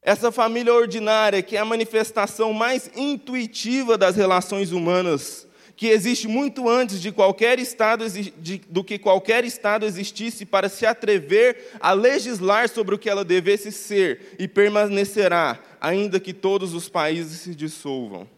Essa 0.00 0.32
família 0.32 0.72
ordinária, 0.72 1.42
que 1.42 1.56
é 1.56 1.60
a 1.60 1.64
manifestação 1.64 2.54
mais 2.54 2.90
intuitiva 2.96 3.98
das 3.98 4.16
relações 4.16 4.72
humanas, 4.72 5.46
que 5.82 5.88
existe 5.88 6.28
muito 6.28 6.68
antes 6.68 7.02
de 7.02 7.10
qualquer 7.10 7.58
estado 7.58 8.08
de, 8.08 8.58
do 8.68 8.84
que 8.84 9.00
qualquer 9.00 9.44
estado 9.44 9.84
existisse 9.84 10.46
para 10.46 10.68
se 10.68 10.86
atrever 10.86 11.72
a 11.80 11.90
legislar 11.90 12.68
sobre 12.68 12.94
o 12.94 12.98
que 12.98 13.10
ela 13.10 13.24
devesse 13.24 13.72
ser 13.72 14.36
e 14.38 14.46
permanecerá, 14.46 15.60
ainda 15.80 16.20
que 16.20 16.32
todos 16.32 16.72
os 16.72 16.88
países 16.88 17.40
se 17.40 17.52
dissolvam. 17.52 18.30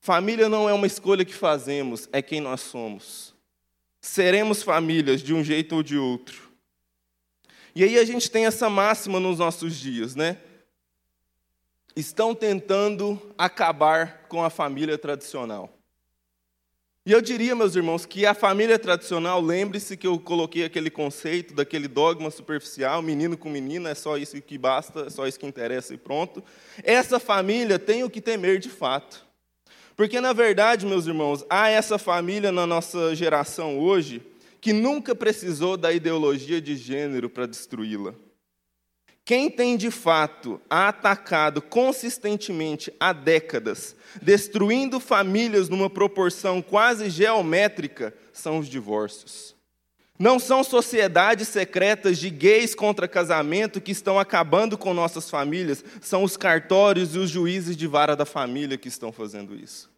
Família 0.00 0.48
não 0.48 0.68
é 0.68 0.74
uma 0.74 0.88
escolha 0.88 1.24
que 1.24 1.32
fazemos, 1.32 2.08
é 2.12 2.20
quem 2.20 2.40
nós 2.40 2.62
somos. 2.62 3.32
Seremos 4.00 4.60
famílias 4.60 5.22
de 5.22 5.32
um 5.32 5.44
jeito 5.44 5.76
ou 5.76 5.84
de 5.84 5.96
outro. 5.96 6.50
E 7.76 7.84
aí 7.84 7.96
a 7.96 8.04
gente 8.04 8.28
tem 8.28 8.46
essa 8.46 8.68
máxima 8.68 9.20
nos 9.20 9.38
nossos 9.38 9.78
dias, 9.78 10.16
né? 10.16 10.36
Estão 11.94 12.34
tentando 12.34 13.22
acabar 13.38 14.26
com 14.28 14.42
a 14.42 14.50
família 14.50 14.98
tradicional. 14.98 15.76
E 17.10 17.12
eu 17.12 17.20
diria, 17.20 17.56
meus 17.56 17.74
irmãos, 17.74 18.06
que 18.06 18.24
a 18.24 18.34
família 18.34 18.78
tradicional, 18.78 19.42
lembre-se 19.42 19.96
que 19.96 20.06
eu 20.06 20.16
coloquei 20.16 20.64
aquele 20.64 20.88
conceito 20.88 21.52
daquele 21.52 21.88
dogma 21.88 22.30
superficial, 22.30 23.02
menino 23.02 23.36
com 23.36 23.50
menina, 23.50 23.90
é 23.90 23.96
só 23.96 24.16
isso 24.16 24.40
que 24.40 24.56
basta, 24.56 25.06
é 25.06 25.10
só 25.10 25.26
isso 25.26 25.36
que 25.36 25.44
interessa 25.44 25.92
e 25.92 25.96
pronto. 25.96 26.40
Essa 26.84 27.18
família 27.18 27.80
tem 27.80 28.04
o 28.04 28.08
que 28.08 28.20
temer 28.20 28.60
de 28.60 28.68
fato. 28.68 29.26
Porque, 29.96 30.20
na 30.20 30.32
verdade, 30.32 30.86
meus 30.86 31.08
irmãos, 31.08 31.44
há 31.50 31.68
essa 31.68 31.98
família 31.98 32.52
na 32.52 32.64
nossa 32.64 33.12
geração 33.16 33.80
hoje 33.80 34.22
que 34.60 34.72
nunca 34.72 35.12
precisou 35.12 35.76
da 35.76 35.92
ideologia 35.92 36.60
de 36.60 36.76
gênero 36.76 37.28
para 37.28 37.46
destruí-la. 37.46 38.14
Quem 39.30 39.48
tem 39.48 39.76
de 39.76 39.92
fato 39.92 40.60
atacado 40.68 41.62
consistentemente 41.62 42.92
há 42.98 43.12
décadas, 43.12 43.94
destruindo 44.20 44.98
famílias 44.98 45.68
numa 45.68 45.88
proporção 45.88 46.60
quase 46.60 47.08
geométrica, 47.08 48.12
são 48.32 48.58
os 48.58 48.68
divórcios. 48.68 49.54
Não 50.18 50.40
são 50.40 50.64
sociedades 50.64 51.46
secretas 51.46 52.18
de 52.18 52.28
gays 52.28 52.74
contra 52.74 53.06
casamento 53.06 53.80
que 53.80 53.92
estão 53.92 54.18
acabando 54.18 54.76
com 54.76 54.92
nossas 54.92 55.30
famílias, 55.30 55.84
são 56.00 56.24
os 56.24 56.36
cartórios 56.36 57.14
e 57.14 57.18
os 57.20 57.30
juízes 57.30 57.76
de 57.76 57.86
vara 57.86 58.16
da 58.16 58.26
família 58.26 58.76
que 58.76 58.88
estão 58.88 59.12
fazendo 59.12 59.54
isso. 59.54 59.88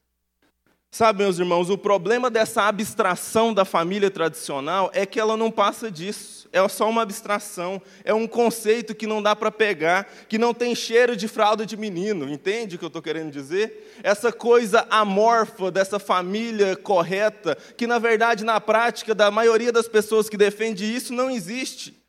Sabe, 0.91 1.23
meus 1.23 1.39
irmãos, 1.39 1.71
o 1.71 1.79
problema 1.79 2.29
dessa 2.31 2.65
abstração 2.65 3.55
da 3.55 3.65
família 3.65 4.11
tradicional 4.11 4.91
é 4.93 5.07
que 5.07 5.19
ela 5.19 5.39
não 5.39 5.51
passa 5.51 5.91
disso. 5.91 6.42
É 6.53 6.69
só 6.69 6.89
uma 6.91 7.01
abstração, 7.01 7.81
é 8.05 8.13
um 8.13 8.27
conceito 8.27 8.95
que 8.95 9.07
não 9.07 9.23
dá 9.23 9.35
para 9.35 9.51
pegar, 9.51 10.07
que 10.29 10.37
não 10.37 10.53
tem 10.53 10.75
cheiro 10.75 11.17
de 11.17 11.27
fralda 11.27 11.65
de 11.65 11.79
menino, 11.79 12.29
entende 12.29 12.77
o 12.77 12.79
que 12.79 12.85
eu 12.85 12.89
estou 12.89 13.01
querendo 13.01 13.31
dizer? 13.31 13.99
Essa 14.03 14.31
coisa 14.31 14.87
amorfa 14.91 15.71
dessa 15.71 15.99
família 15.99 16.77
correta, 16.77 17.57
que 17.75 17.87
na 17.87 17.99
verdade, 17.99 18.45
na 18.45 18.61
prática, 18.61 19.15
da 19.15 19.31
maioria 19.31 19.73
das 19.73 19.89
pessoas 19.89 20.29
que 20.29 20.37
defende 20.37 20.85
isso, 20.85 21.15
não 21.15 21.31
existe. 21.31 22.03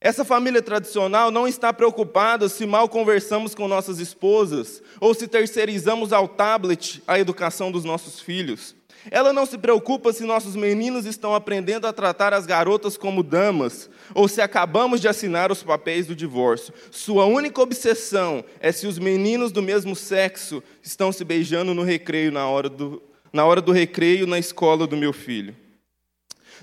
Essa 0.00 0.24
família 0.24 0.62
tradicional 0.62 1.32
não 1.32 1.48
está 1.48 1.72
preocupada 1.72 2.48
se 2.48 2.64
mal 2.64 2.88
conversamos 2.88 3.56
com 3.56 3.66
nossas 3.66 3.98
esposas 3.98 4.80
ou 5.00 5.12
se 5.14 5.26
terceirizamos 5.26 6.12
ao 6.12 6.28
tablet 6.28 7.02
a 7.08 7.18
educação 7.18 7.72
dos 7.72 7.82
nossos 7.82 8.20
filhos. 8.20 8.76
Ela 9.10 9.32
não 9.32 9.46
se 9.46 9.58
preocupa 9.58 10.12
se 10.12 10.24
nossos 10.24 10.56
meninos 10.56 11.06
estão 11.06 11.34
aprendendo 11.34 11.86
a 11.86 11.92
tratar 11.92 12.32
as 12.32 12.46
garotas 12.46 12.96
como 12.96 13.22
damas 13.22 13.88
ou 14.14 14.28
se 14.28 14.40
acabamos 14.40 15.00
de 15.00 15.08
assinar 15.08 15.50
os 15.52 15.62
papéis 15.62 16.06
do 16.06 16.16
divórcio. 16.16 16.72
Sua 16.90 17.26
única 17.26 17.60
obsessão 17.60 18.44
é 18.60 18.72
se 18.72 18.86
os 18.86 18.98
meninos 18.98 19.52
do 19.52 19.62
mesmo 19.62 19.94
sexo 19.94 20.62
estão 20.82 21.12
se 21.12 21.24
beijando 21.24 21.74
no 21.74 21.82
recreio 21.82 22.32
na 22.32 22.46
hora 22.48 22.68
do, 22.68 23.02
na 23.32 23.44
hora 23.44 23.60
do 23.60 23.72
recreio 23.72 24.26
na 24.26 24.38
escola 24.38 24.86
do 24.86 24.96
meu 24.96 25.12
filho. 25.12 25.65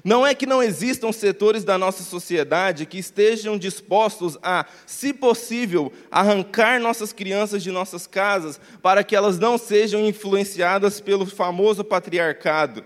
Não 0.03 0.25
é 0.25 0.33
que 0.33 0.45
não 0.45 0.63
existam 0.63 1.11
setores 1.11 1.63
da 1.63 1.77
nossa 1.77 2.03
sociedade 2.03 2.85
que 2.85 2.97
estejam 2.97 3.57
dispostos 3.57 4.37
a, 4.41 4.65
se 4.85 5.13
possível, 5.13 5.91
arrancar 6.09 6.79
nossas 6.79 7.13
crianças 7.13 7.61
de 7.61 7.71
nossas 7.71 8.07
casas 8.07 8.59
para 8.81 9.03
que 9.03 9.15
elas 9.15 9.37
não 9.37 9.57
sejam 9.57 10.05
influenciadas 10.05 10.99
pelo 10.99 11.25
famoso 11.25 11.83
patriarcado. 11.83 12.83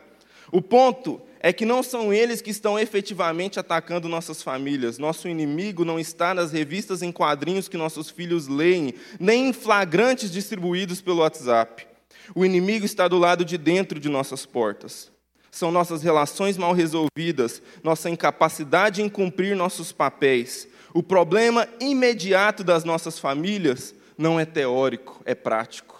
O 0.51 0.61
ponto 0.61 1.21
é 1.39 1.53
que 1.53 1.65
não 1.65 1.83
são 1.83 2.13
eles 2.13 2.41
que 2.41 2.49
estão 2.49 2.79
efetivamente 2.79 3.59
atacando 3.59 4.09
nossas 4.09 4.41
famílias. 4.41 4.97
Nosso 4.97 5.27
inimigo 5.27 5.85
não 5.85 5.99
está 5.99 6.33
nas 6.33 6.51
revistas 6.51 7.01
em 7.01 7.11
quadrinhos 7.11 7.67
que 7.67 7.77
nossos 7.77 8.09
filhos 8.09 8.47
leem, 8.47 8.93
nem 9.19 9.49
em 9.49 9.53
flagrantes 9.53 10.31
distribuídos 10.31 11.01
pelo 11.01 11.19
WhatsApp. 11.19 11.87
O 12.35 12.43
inimigo 12.45 12.85
está 12.85 13.07
do 13.07 13.17
lado 13.17 13.45
de 13.45 13.57
dentro 13.57 13.99
de 13.99 14.09
nossas 14.09 14.45
portas 14.45 15.15
são 15.51 15.71
nossas 15.71 16.03
relações 16.03 16.57
mal 16.57 16.73
resolvidas, 16.73 17.61
nossa 17.83 18.09
incapacidade 18.09 19.01
em 19.01 19.09
cumprir 19.09 19.55
nossos 19.55 19.91
papéis. 19.91 20.67
O 20.93 21.03
problema 21.03 21.67
imediato 21.79 22.63
das 22.63 22.83
nossas 22.83 23.19
famílias 23.19 23.93
não 24.17 24.39
é 24.39 24.45
teórico, 24.45 25.21
é 25.25 25.35
prático. 25.35 25.97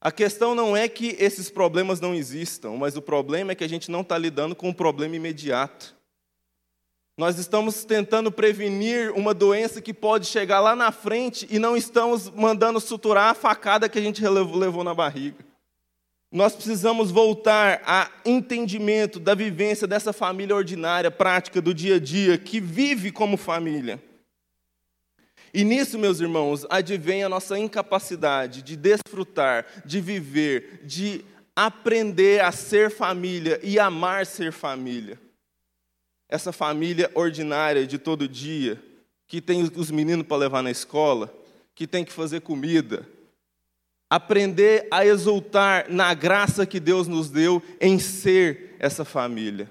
A 0.00 0.10
questão 0.10 0.54
não 0.54 0.76
é 0.76 0.88
que 0.88 1.16
esses 1.20 1.48
problemas 1.48 2.00
não 2.00 2.14
existam, 2.14 2.72
mas 2.72 2.96
o 2.96 3.02
problema 3.02 3.52
é 3.52 3.54
que 3.54 3.62
a 3.62 3.68
gente 3.68 3.90
não 3.90 4.00
está 4.00 4.18
lidando 4.18 4.56
com 4.56 4.68
o 4.68 4.74
problema 4.74 5.14
imediato. 5.14 5.94
Nós 7.16 7.38
estamos 7.38 7.84
tentando 7.84 8.32
prevenir 8.32 9.12
uma 9.12 9.32
doença 9.32 9.80
que 9.80 9.94
pode 9.94 10.26
chegar 10.26 10.60
lá 10.60 10.74
na 10.74 10.90
frente 10.90 11.46
e 11.50 11.58
não 11.58 11.76
estamos 11.76 12.28
mandando 12.30 12.80
suturar 12.80 13.30
a 13.30 13.34
facada 13.34 13.88
que 13.88 13.98
a 13.98 14.02
gente 14.02 14.26
levou 14.26 14.82
na 14.82 14.94
barriga. 14.94 15.51
Nós 16.32 16.54
precisamos 16.54 17.10
voltar 17.10 17.82
a 17.84 18.10
entendimento 18.24 19.20
da 19.20 19.34
vivência 19.34 19.86
dessa 19.86 20.14
família 20.14 20.56
ordinária, 20.56 21.10
prática 21.10 21.60
do 21.60 21.74
dia 21.74 21.96
a 21.96 22.00
dia, 22.00 22.38
que 22.38 22.58
vive 22.58 23.12
como 23.12 23.36
família. 23.36 24.02
E 25.52 25.62
nisso, 25.62 25.98
meus 25.98 26.20
irmãos, 26.20 26.64
advém 26.70 27.22
a 27.22 27.28
nossa 27.28 27.58
incapacidade 27.58 28.62
de 28.62 28.74
desfrutar, 28.76 29.66
de 29.84 30.00
viver, 30.00 30.80
de 30.84 31.22
aprender 31.54 32.42
a 32.42 32.50
ser 32.50 32.90
família 32.90 33.60
e 33.62 33.78
amar 33.78 34.24
ser 34.24 34.52
família. 34.52 35.20
Essa 36.30 36.50
família 36.50 37.10
ordinária 37.14 37.86
de 37.86 37.98
todo 37.98 38.26
dia, 38.26 38.82
que 39.28 39.42
tem 39.42 39.70
os 39.76 39.90
meninos 39.90 40.26
para 40.26 40.38
levar 40.38 40.62
na 40.62 40.70
escola, 40.70 41.30
que 41.74 41.86
tem 41.86 42.06
que 42.06 42.12
fazer 42.12 42.40
comida, 42.40 43.06
aprender 44.12 44.86
a 44.90 45.06
exultar 45.06 45.86
na 45.88 46.12
graça 46.12 46.66
que 46.66 46.78
Deus 46.78 47.08
nos 47.08 47.30
deu 47.30 47.62
em 47.80 47.98
ser 47.98 48.76
essa 48.78 49.06
família. 49.06 49.70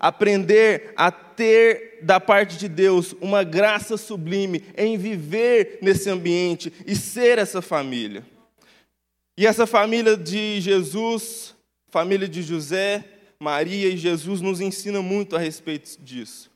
Aprender 0.00 0.92
a 0.96 1.12
ter 1.12 2.00
da 2.02 2.18
parte 2.18 2.56
de 2.56 2.66
Deus 2.66 3.14
uma 3.20 3.44
graça 3.44 3.96
sublime 3.96 4.64
em 4.76 4.98
viver 4.98 5.78
nesse 5.80 6.10
ambiente 6.10 6.72
e 6.84 6.96
ser 6.96 7.38
essa 7.38 7.62
família. 7.62 8.26
E 9.38 9.46
essa 9.46 9.68
família 9.68 10.16
de 10.16 10.60
Jesus, 10.60 11.54
família 11.88 12.26
de 12.26 12.42
José, 12.42 13.04
Maria 13.40 13.88
e 13.88 13.96
Jesus 13.96 14.40
nos 14.40 14.60
ensina 14.60 15.00
muito 15.00 15.36
a 15.36 15.38
respeito 15.38 16.02
disso. 16.02 16.50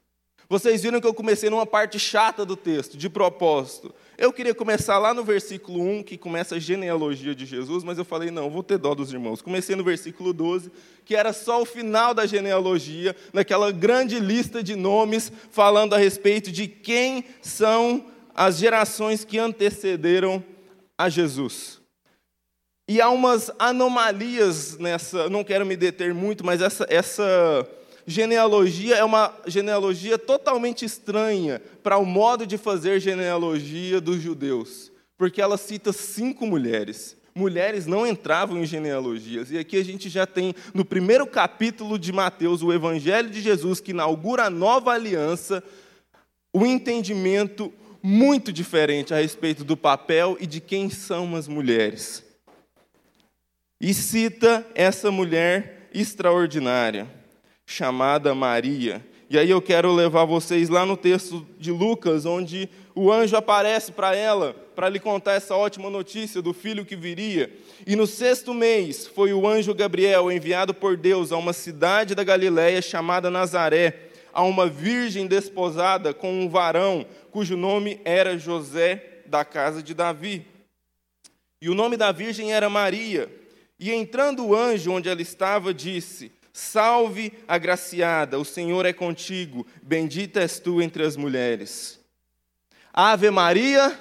Vocês 0.49 0.83
viram 0.83 1.01
que 1.01 1.07
eu 1.07 1.15
comecei 1.15 1.49
numa 1.49 1.65
parte 1.65 1.97
chata 1.97 2.45
do 2.45 2.57
texto, 2.57 2.99
de 2.99 3.09
propósito. 3.09 3.95
Eu 4.21 4.35
queria 4.35 4.55
começar 4.55 4.99
lá 4.99 5.15
no 5.15 5.25
versículo 5.25 5.83
1, 5.83 6.03
que 6.03 6.19
começa 6.19 6.57
a 6.57 6.59
genealogia 6.59 7.35
de 7.35 7.47
Jesus, 7.47 7.83
mas 7.83 7.97
eu 7.97 8.05
falei, 8.05 8.31
não, 8.31 8.51
vou 8.51 8.63
ter 8.63 8.77
dó 8.77 8.95
dos 8.95 9.11
irmãos. 9.11 9.41
Comecei 9.41 9.75
no 9.75 9.83
versículo 9.83 10.35
12, 10.35 10.71
que 11.07 11.17
era 11.17 11.33
só 11.33 11.63
o 11.63 11.65
final 11.65 12.13
da 12.13 12.27
genealogia, 12.27 13.17
naquela 13.33 13.73
grande 13.73 14.21
lista 14.21 14.63
de 14.63 14.77
nomes, 14.77 15.33
falando 15.51 15.95
a 15.95 15.99
respeito 15.99 16.53
de 16.53 16.69
quem 16.69 17.25
são 17.41 18.05
as 18.35 18.59
gerações 18.59 19.25
que 19.25 19.39
antecederam 19.39 20.45
a 20.99 21.09
Jesus. 21.09 21.81
E 22.87 23.01
há 23.01 23.09
umas 23.09 23.51
anomalias 23.59 24.77
nessa, 24.77 25.31
não 25.31 25.43
quero 25.43 25.65
me 25.65 25.77
deter 25.77 26.13
muito, 26.13 26.45
mas 26.45 26.61
essa, 26.61 26.87
essa 26.91 27.67
genealogia 28.11 28.97
é 28.97 29.05
uma 29.05 29.33
genealogia 29.47 30.19
totalmente 30.19 30.85
estranha 30.85 31.63
para 31.83 31.97
o 31.97 32.05
modo 32.05 32.47
de 32.47 32.59
fazer 32.59 33.01
genealogia 33.01 34.01
dos 34.01 34.21
judeus, 34.21 34.91
porque 35.17 35.41
ela 35.41 35.57
cita 35.57 35.93
cinco 35.93 36.47
mulheres. 36.47 37.17
Mulheres 37.33 37.87
não 37.87 38.05
entravam 38.05 38.59
em 38.59 38.67
genealogias. 38.67 39.53
E 39.53 39.59
aqui 39.59 39.77
a 39.77 39.85
gente 39.85 40.09
já 40.09 40.27
tem, 40.27 40.53
no 40.75 40.85
primeiro 40.85 41.27
capítulo 41.27 41.97
de 41.99 42.13
Mateus, 42.13 42.63
o 42.63 42.73
Evangelho 42.73 43.31
de 43.31 43.41
Jesus, 43.41 43.81
que 43.81 43.93
inaugura 43.93 44.47
a 44.47 44.51
nova 44.51 44.91
aliança, 44.91 45.63
o 46.53 46.61
um 46.61 46.67
entendimento 46.67 47.73
muito 48.03 48.53
diferente 48.53 49.15
a 49.15 49.19
respeito 49.19 49.63
do 49.63 49.77
papel 49.77 50.37
e 50.41 50.47
de 50.47 50.61
quem 50.61 50.91
são 50.91 51.37
as 51.37 51.47
mulheres. 51.47 52.25
E 53.81 53.95
cita 53.95 54.67
essa 54.75 55.11
mulher 55.13 55.89
extraordinária 55.95 57.20
chamada 57.71 58.35
Maria. 58.35 59.05
E 59.31 59.39
aí 59.39 59.49
eu 59.49 59.63
quero 59.63 59.95
levar 59.95 60.25
vocês 60.25 60.69
lá 60.69 60.85
no 60.85 60.97
texto 60.97 61.47
de 61.57 61.71
Lucas, 61.71 62.27
onde 62.27 62.69
o 62.97 63.13
anjo 63.13 63.37
aparece 63.37 63.93
para 63.93 64.15
ela, 64.15 64.55
para 64.75 64.89
lhe 64.89 64.99
contar 64.99 65.35
essa 65.35 65.55
ótima 65.55 65.89
notícia 65.89 66.43
do 66.43 66.53
filho 66.53 66.85
que 66.85 66.97
viria. 66.97 67.49
E 67.87 67.95
no 67.95 68.09
sexto 68.09 68.53
mês 68.53 69.07
foi 69.07 69.33
o 69.33 69.47
anjo 69.47 69.73
Gabriel 69.73 70.33
enviado 70.33 70.75
por 70.75 70.97
Deus 70.97 71.31
a 71.31 71.37
uma 71.37 71.53
cidade 71.53 72.13
da 72.13 72.25
Galiléia 72.25 72.83
chamada 72.83 73.31
Nazaré, 73.31 74.11
a 74.33 74.43
uma 74.43 74.67
virgem 74.67 75.29
desposada 75.29 76.13
com 76.13 76.43
um 76.43 76.49
varão 76.49 77.07
cujo 77.31 77.57
nome 77.57 78.01
era 78.05 78.37
José 78.37 79.23
da 79.27 79.45
casa 79.45 79.81
de 79.81 79.95
Davi. 79.95 80.45
E 81.63 81.71
o 81.71 81.75
nome 81.75 81.97
da 81.97 82.11
virgem 82.11 82.53
era 82.53 82.69
Maria. 82.69 83.31
E 83.79 83.93
entrando 83.93 84.45
o 84.45 84.57
anjo 84.57 84.91
onde 84.91 85.09
ela 85.09 85.23
estava, 85.23 85.73
disse: 85.73 86.33
Salve, 86.53 87.33
agraciada, 87.47 88.39
o 88.39 88.45
Senhor 88.45 88.85
é 88.85 88.93
contigo, 88.93 89.67
bendita 89.83 90.41
és 90.41 90.59
tu 90.59 90.83
entre 90.83 91.05
as 91.05 91.17
mulheres. 91.17 92.01
Ave 92.93 93.31
Maria, 93.31 93.99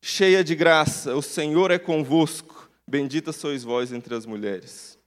cheia 0.00 0.44
de 0.44 0.54
graça, 0.54 1.16
o 1.16 1.22
Senhor 1.22 1.70
é 1.70 1.78
convosco, 1.78 2.70
bendita 2.86 3.32
sois 3.32 3.64
vós 3.64 3.92
entre 3.92 4.14
as 4.14 4.24
mulheres. 4.24 4.98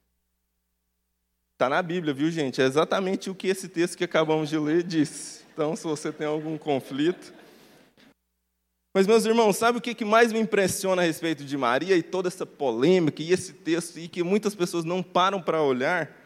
Está 1.54 1.68
na 1.68 1.82
Bíblia, 1.82 2.14
viu, 2.14 2.30
gente? 2.30 2.60
É 2.60 2.64
exatamente 2.64 3.30
o 3.30 3.34
que 3.34 3.48
esse 3.48 3.68
texto 3.68 3.96
que 3.96 4.04
acabamos 4.04 4.48
de 4.48 4.58
ler 4.58 4.82
disse. 4.82 5.42
Então, 5.52 5.74
se 5.74 5.82
você 5.82 6.12
tem 6.12 6.26
algum 6.26 6.56
conflito. 6.56 7.34
Mas, 8.94 9.06
meus 9.06 9.24
irmãos, 9.24 9.56
sabe 9.56 9.78
o 9.78 9.80
que 9.80 10.04
mais 10.04 10.32
me 10.32 10.38
impressiona 10.38 11.02
a 11.02 11.04
respeito 11.04 11.44
de 11.44 11.56
Maria 11.56 11.96
e 11.96 12.02
toda 12.02 12.28
essa 12.28 12.46
polêmica 12.46 13.22
e 13.22 13.32
esse 13.32 13.52
texto, 13.52 13.98
e 13.98 14.06
que 14.06 14.22
muitas 14.22 14.54
pessoas 14.54 14.84
não 14.84 15.02
param 15.02 15.42
para 15.42 15.60
olhar? 15.60 16.17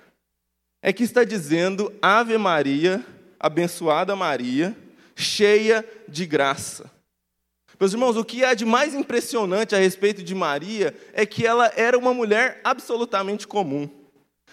É 0.82 0.92
que 0.92 1.04
está 1.04 1.22
dizendo 1.22 1.92
Ave 2.02 2.36
Maria, 2.36 3.06
abençoada 3.38 4.16
Maria, 4.16 4.76
cheia 5.14 5.88
de 6.08 6.26
graça. 6.26 6.90
Meus 7.78 7.92
irmãos, 7.92 8.16
o 8.16 8.24
que 8.24 8.44
há 8.44 8.52
de 8.52 8.64
mais 8.64 8.94
impressionante 8.94 9.74
a 9.74 9.78
respeito 9.78 10.22
de 10.22 10.34
Maria 10.34 10.94
é 11.12 11.24
que 11.24 11.46
ela 11.46 11.72
era 11.76 11.96
uma 11.96 12.12
mulher 12.12 12.60
absolutamente 12.62 13.46
comum. 13.46 13.88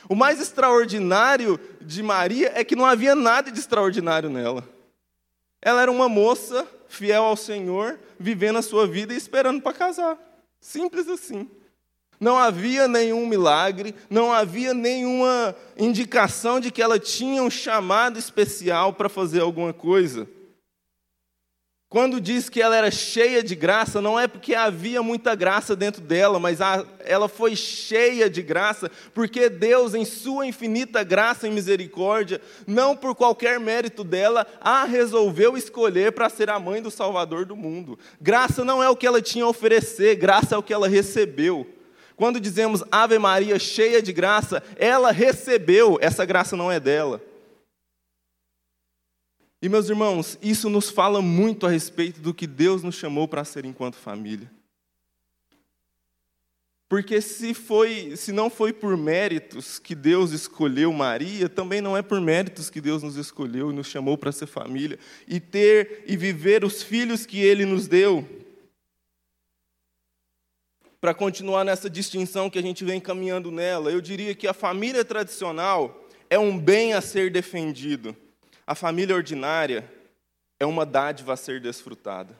O 0.07 0.15
mais 0.15 0.39
extraordinário 0.39 1.59
de 1.81 2.01
Maria 2.01 2.51
é 2.55 2.63
que 2.63 2.75
não 2.75 2.85
havia 2.85 3.15
nada 3.15 3.51
de 3.51 3.59
extraordinário 3.59 4.29
nela. 4.29 4.67
Ela 5.61 5.81
era 5.81 5.91
uma 5.91 6.07
moça 6.07 6.65
fiel 6.87 7.23
ao 7.23 7.35
Senhor, 7.35 7.99
vivendo 8.19 8.57
a 8.57 8.63
sua 8.63 8.87
vida 8.87 9.13
e 9.13 9.17
esperando 9.17 9.61
para 9.61 9.73
casar. 9.73 10.17
Simples 10.59 11.07
assim. 11.07 11.49
Não 12.19 12.37
havia 12.37 12.87
nenhum 12.87 13.25
milagre, 13.25 13.95
não 14.09 14.33
havia 14.33 14.73
nenhuma 14.73 15.55
indicação 15.77 16.59
de 16.59 16.69
que 16.69 16.81
ela 16.81 16.99
tinha 16.99 17.41
um 17.41 17.49
chamado 17.49 18.19
especial 18.19 18.91
para 18.93 19.07
fazer 19.07 19.39
alguma 19.39 19.71
coisa. 19.71 20.27
Quando 21.91 22.21
diz 22.21 22.49
que 22.49 22.61
ela 22.61 22.75
era 22.75 22.91
cheia 22.91 23.41
de 23.41 23.55
graça, 23.55 23.99
não 23.99 24.19
é 24.19 24.27
porque 24.27 24.53
havia 24.53 25.01
muita 25.01 25.33
graça 25.33 25.75
dentro 25.75 26.03
dela, 26.03 26.39
mas 26.39 26.61
a, 26.61 26.85
ela 26.99 27.27
foi 27.27 27.55
cheia 27.55 28.29
de 28.29 28.43
graça, 28.43 28.91
porque 29.11 29.49
Deus, 29.49 29.95
em 29.95 30.05
Sua 30.05 30.45
infinita 30.45 31.03
graça 31.03 31.47
e 31.47 31.51
misericórdia, 31.51 32.39
não 32.67 32.95
por 32.95 33.15
qualquer 33.15 33.59
mérito 33.59 34.03
dela, 34.03 34.45
a 34.61 34.83
resolveu 34.83 35.57
escolher 35.57 36.11
para 36.11 36.29
ser 36.29 36.51
a 36.51 36.59
mãe 36.59 36.79
do 36.79 36.91
Salvador 36.91 37.43
do 37.43 37.55
mundo. 37.55 37.97
Graça 38.21 38.63
não 38.63 38.83
é 38.83 38.89
o 38.89 38.95
que 38.95 39.07
ela 39.07 39.21
tinha 39.21 39.45
a 39.45 39.49
oferecer, 39.49 40.15
graça 40.15 40.53
é 40.53 40.57
o 40.59 40.63
que 40.63 40.73
ela 40.73 40.87
recebeu. 40.87 41.78
Quando 42.19 42.37
dizemos 42.37 42.83
Ave 42.91 43.17
Maria 43.17 43.57
cheia 43.57 44.01
de 44.01 44.11
graça, 44.11 44.61
ela 44.75 45.09
recebeu, 45.09 45.97
essa 46.01 46.25
graça 46.25 46.57
não 46.57 46.69
é 46.69 46.77
dela. 46.77 47.21
E 49.61 49.69
meus 49.69 49.87
irmãos, 49.87 50.37
isso 50.41 50.69
nos 50.69 50.89
fala 50.89 51.21
muito 51.21 51.65
a 51.65 51.69
respeito 51.69 52.19
do 52.19 52.33
que 52.33 52.45
Deus 52.45 52.83
nos 52.83 52.95
chamou 52.95 53.25
para 53.25 53.45
ser 53.45 53.63
enquanto 53.63 53.95
família. 53.95 54.51
Porque 56.89 57.21
se 57.21 57.53
foi, 57.53 58.17
se 58.17 58.33
não 58.33 58.49
foi 58.49 58.73
por 58.73 58.97
méritos 58.97 59.79
que 59.79 59.95
Deus 59.95 60.31
escolheu 60.31 60.91
Maria, 60.91 61.47
também 61.47 61.79
não 61.79 61.95
é 61.95 62.01
por 62.01 62.19
méritos 62.19 62.69
que 62.69 62.81
Deus 62.81 63.01
nos 63.01 63.15
escolheu 63.15 63.71
e 63.71 63.73
nos 63.73 63.87
chamou 63.87 64.17
para 64.17 64.33
ser 64.33 64.47
família 64.47 64.99
e 65.25 65.39
ter 65.39 66.03
e 66.05 66.17
viver 66.17 66.65
os 66.65 66.83
filhos 66.83 67.25
que 67.25 67.39
ele 67.39 67.63
nos 67.63 67.87
deu. 67.87 68.27
Para 70.99 71.13
continuar 71.13 71.63
nessa 71.63 71.89
distinção 71.89 72.49
que 72.49 72.59
a 72.59 72.61
gente 72.61 72.83
vem 72.83 72.99
caminhando 72.99 73.51
nela, 73.51 73.91
eu 73.91 74.01
diria 74.01 74.35
que 74.35 74.47
a 74.47 74.53
família 74.53 75.05
tradicional 75.05 76.05
é 76.29 76.37
um 76.37 76.57
bem 76.57 76.93
a 76.93 77.01
ser 77.01 77.31
defendido 77.31 78.15
a 78.69 78.75
família 78.75 79.15
ordinária 79.15 79.91
é 80.59 80.63
uma 80.63 80.85
dádiva 80.85 81.33
a 81.33 81.35
ser 81.35 81.59
desfrutada. 81.59 82.37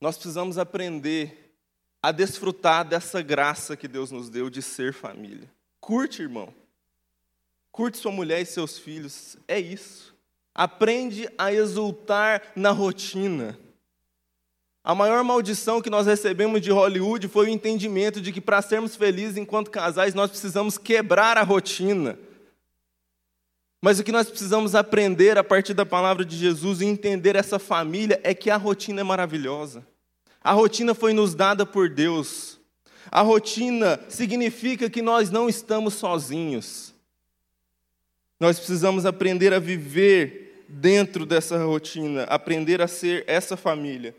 Nós 0.00 0.16
precisamos 0.16 0.58
aprender 0.58 1.54
a 2.02 2.10
desfrutar 2.10 2.84
dessa 2.84 3.22
graça 3.22 3.76
que 3.76 3.86
Deus 3.86 4.10
nos 4.10 4.28
deu 4.28 4.50
de 4.50 4.60
ser 4.60 4.92
família. 4.92 5.48
Curte, 5.78 6.22
irmão. 6.22 6.52
Curte 7.70 7.98
sua 7.98 8.10
mulher 8.10 8.40
e 8.40 8.44
seus 8.44 8.76
filhos. 8.76 9.36
É 9.46 9.60
isso. 9.60 10.16
Aprende 10.52 11.30
a 11.38 11.52
exultar 11.52 12.42
na 12.56 12.72
rotina. 12.72 13.56
A 14.88 14.94
maior 14.94 15.22
maldição 15.22 15.82
que 15.82 15.90
nós 15.90 16.06
recebemos 16.06 16.62
de 16.62 16.70
Hollywood 16.70 17.28
foi 17.28 17.44
o 17.44 17.50
entendimento 17.50 18.22
de 18.22 18.32
que 18.32 18.40
para 18.40 18.62
sermos 18.62 18.96
felizes 18.96 19.36
enquanto 19.36 19.70
casais 19.70 20.14
nós 20.14 20.30
precisamos 20.30 20.78
quebrar 20.78 21.36
a 21.36 21.42
rotina. 21.42 22.18
Mas 23.82 23.98
o 23.98 24.02
que 24.02 24.10
nós 24.10 24.30
precisamos 24.30 24.74
aprender 24.74 25.36
a 25.36 25.44
partir 25.44 25.74
da 25.74 25.84
palavra 25.84 26.24
de 26.24 26.34
Jesus 26.38 26.80
e 26.80 26.86
entender 26.86 27.36
essa 27.36 27.58
família 27.58 28.18
é 28.24 28.32
que 28.32 28.48
a 28.48 28.56
rotina 28.56 29.02
é 29.02 29.04
maravilhosa. 29.04 29.86
A 30.40 30.52
rotina 30.52 30.94
foi 30.94 31.12
nos 31.12 31.34
dada 31.34 31.66
por 31.66 31.90
Deus. 31.90 32.58
A 33.10 33.20
rotina 33.20 34.00
significa 34.08 34.88
que 34.88 35.02
nós 35.02 35.28
não 35.28 35.50
estamos 35.50 35.92
sozinhos. 35.92 36.94
Nós 38.40 38.56
precisamos 38.56 39.04
aprender 39.04 39.52
a 39.52 39.58
viver 39.58 40.64
dentro 40.66 41.26
dessa 41.26 41.62
rotina, 41.62 42.22
aprender 42.22 42.80
a 42.80 42.88
ser 42.88 43.22
essa 43.26 43.54
família. 43.54 44.16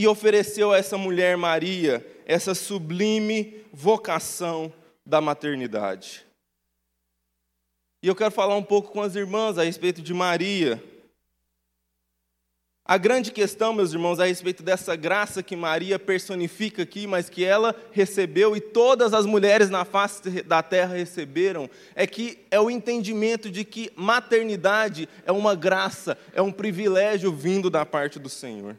E 0.00 0.08
ofereceu 0.08 0.72
a 0.72 0.78
essa 0.78 0.96
mulher 0.96 1.36
Maria 1.36 2.02
essa 2.24 2.54
sublime 2.54 3.62
vocação 3.70 4.72
da 5.04 5.20
maternidade. 5.20 6.24
E 8.02 8.08
eu 8.08 8.14
quero 8.14 8.30
falar 8.30 8.56
um 8.56 8.62
pouco 8.62 8.92
com 8.92 9.02
as 9.02 9.14
irmãs 9.14 9.58
a 9.58 9.62
respeito 9.62 10.00
de 10.00 10.14
Maria. 10.14 10.82
A 12.82 12.96
grande 12.96 13.30
questão, 13.30 13.74
meus 13.74 13.92
irmãos, 13.92 14.18
a 14.18 14.24
respeito 14.24 14.62
dessa 14.62 14.96
graça 14.96 15.42
que 15.42 15.54
Maria 15.54 15.98
personifica 15.98 16.84
aqui, 16.84 17.06
mas 17.06 17.28
que 17.28 17.44
ela 17.44 17.76
recebeu 17.92 18.56
e 18.56 18.60
todas 18.62 19.12
as 19.12 19.26
mulheres 19.26 19.68
na 19.68 19.84
face 19.84 20.42
da 20.44 20.62
terra 20.62 20.94
receberam, 20.94 21.68
é 21.94 22.06
que 22.06 22.38
é 22.50 22.58
o 22.58 22.70
entendimento 22.70 23.50
de 23.50 23.66
que 23.66 23.92
maternidade 23.94 25.06
é 25.26 25.30
uma 25.30 25.54
graça, 25.54 26.16
é 26.32 26.40
um 26.40 26.50
privilégio 26.50 27.30
vindo 27.30 27.68
da 27.68 27.84
parte 27.84 28.18
do 28.18 28.30
Senhor. 28.30 28.78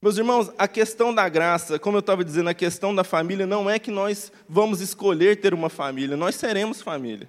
Meus 0.00 0.16
irmãos, 0.16 0.50
a 0.56 0.68
questão 0.68 1.12
da 1.12 1.28
graça, 1.28 1.78
como 1.78 1.96
eu 1.96 2.00
estava 2.00 2.24
dizendo, 2.24 2.48
a 2.48 2.54
questão 2.54 2.94
da 2.94 3.02
família 3.02 3.46
não 3.46 3.68
é 3.68 3.78
que 3.80 3.90
nós 3.90 4.30
vamos 4.48 4.80
escolher 4.80 5.40
ter 5.40 5.52
uma 5.52 5.68
família, 5.68 6.16
nós 6.16 6.36
seremos 6.36 6.80
família. 6.80 7.28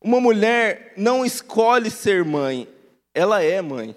Uma 0.00 0.20
mulher 0.20 0.92
não 0.96 1.24
escolhe 1.24 1.90
ser 1.90 2.24
mãe, 2.24 2.68
ela 3.12 3.42
é 3.42 3.60
mãe. 3.60 3.96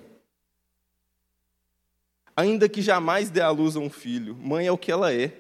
Ainda 2.36 2.68
que 2.68 2.82
jamais 2.82 3.30
dê 3.30 3.42
à 3.42 3.50
luz 3.50 3.76
a 3.76 3.80
um 3.80 3.90
filho, 3.90 4.36
mãe 4.36 4.66
é 4.66 4.72
o 4.72 4.78
que 4.78 4.92
ela 4.92 5.14
é. 5.14 5.32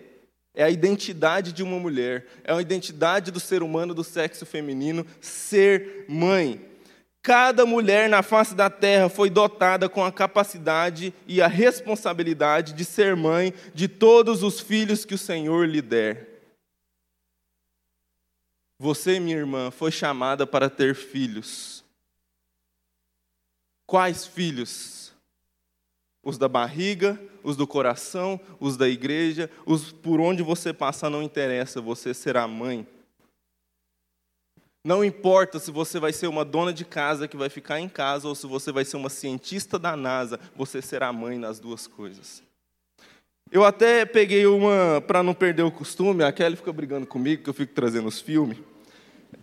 É 0.54 0.64
a 0.64 0.70
identidade 0.72 1.54
de 1.54 1.62
uma 1.62 1.80
mulher, 1.80 2.26
é 2.44 2.52
a 2.52 2.60
identidade 2.60 3.32
do 3.32 3.40
ser 3.40 3.62
humano 3.62 3.94
do 3.94 4.04
sexo 4.04 4.44
feminino 4.44 5.06
ser 5.22 6.06
mãe. 6.08 6.60
Cada 7.28 7.66
mulher 7.66 8.08
na 8.08 8.24
face 8.24 8.56
da 8.56 8.70
terra 8.70 9.10
foi 9.10 9.30
dotada 9.30 9.90
com 9.90 10.02
a 10.02 10.14
capacidade 10.14 11.14
e 11.28 11.42
a 11.42 11.48
responsabilidade 11.48 12.72
de 12.72 12.86
ser 12.86 13.18
mãe 13.18 13.54
de 13.74 13.90
todos 13.90 14.44
os 14.44 14.62
filhos 14.62 15.04
que 15.04 15.14
o 15.14 15.18
Senhor 15.18 15.68
lhe 15.68 15.82
der. 15.82 16.26
Você, 18.80 19.20
minha 19.20 19.36
irmã, 19.36 19.70
foi 19.72 19.92
chamada 19.92 20.48
para 20.48 20.70
ter 20.70 20.96
filhos. 20.96 21.84
Quais 23.86 24.26
filhos? 24.26 25.12
Os 26.24 26.38
da 26.38 26.48
barriga, 26.48 27.20
os 27.44 27.58
do 27.58 27.68
coração, 27.68 28.40
os 28.58 28.78
da 28.78 28.88
igreja, 28.88 29.52
os 29.66 29.92
por 29.92 30.22
onde 30.22 30.42
você 30.42 30.72
passar 30.72 31.10
não 31.10 31.22
interessa, 31.22 31.82
você 31.82 32.14
será 32.14 32.48
mãe. 32.48 32.88
Não 34.88 35.04
importa 35.04 35.60
se 35.60 35.70
você 35.70 36.00
vai 36.00 36.14
ser 36.14 36.28
uma 36.28 36.46
dona 36.46 36.72
de 36.72 36.86
casa 36.86 37.28
que 37.28 37.36
vai 37.36 37.50
ficar 37.50 37.78
em 37.78 37.90
casa 37.90 38.26
ou 38.26 38.34
se 38.34 38.48
você 38.48 38.72
vai 38.72 38.86
ser 38.86 38.96
uma 38.96 39.10
cientista 39.10 39.78
da 39.78 39.98
NASA, 39.98 40.40
você 40.56 40.82
será 40.82 41.12
mãe 41.12 41.38
nas 41.38 41.60
duas 41.60 41.88
coisas. 41.88 42.42
Eu 43.52 43.66
até 43.66 44.06
peguei 44.06 44.46
uma, 44.46 45.04
para 45.06 45.22
não 45.22 45.34
perder 45.34 45.64
o 45.64 45.72
costume, 45.72 46.24
a 46.24 46.32
Kelly 46.32 46.56
fica 46.56 46.72
brigando 46.72 47.06
comigo, 47.06 47.44
que 47.44 47.50
eu 47.50 47.54
fico 47.54 47.74
trazendo 47.74 48.08
os 48.08 48.22
filmes. 48.22 48.60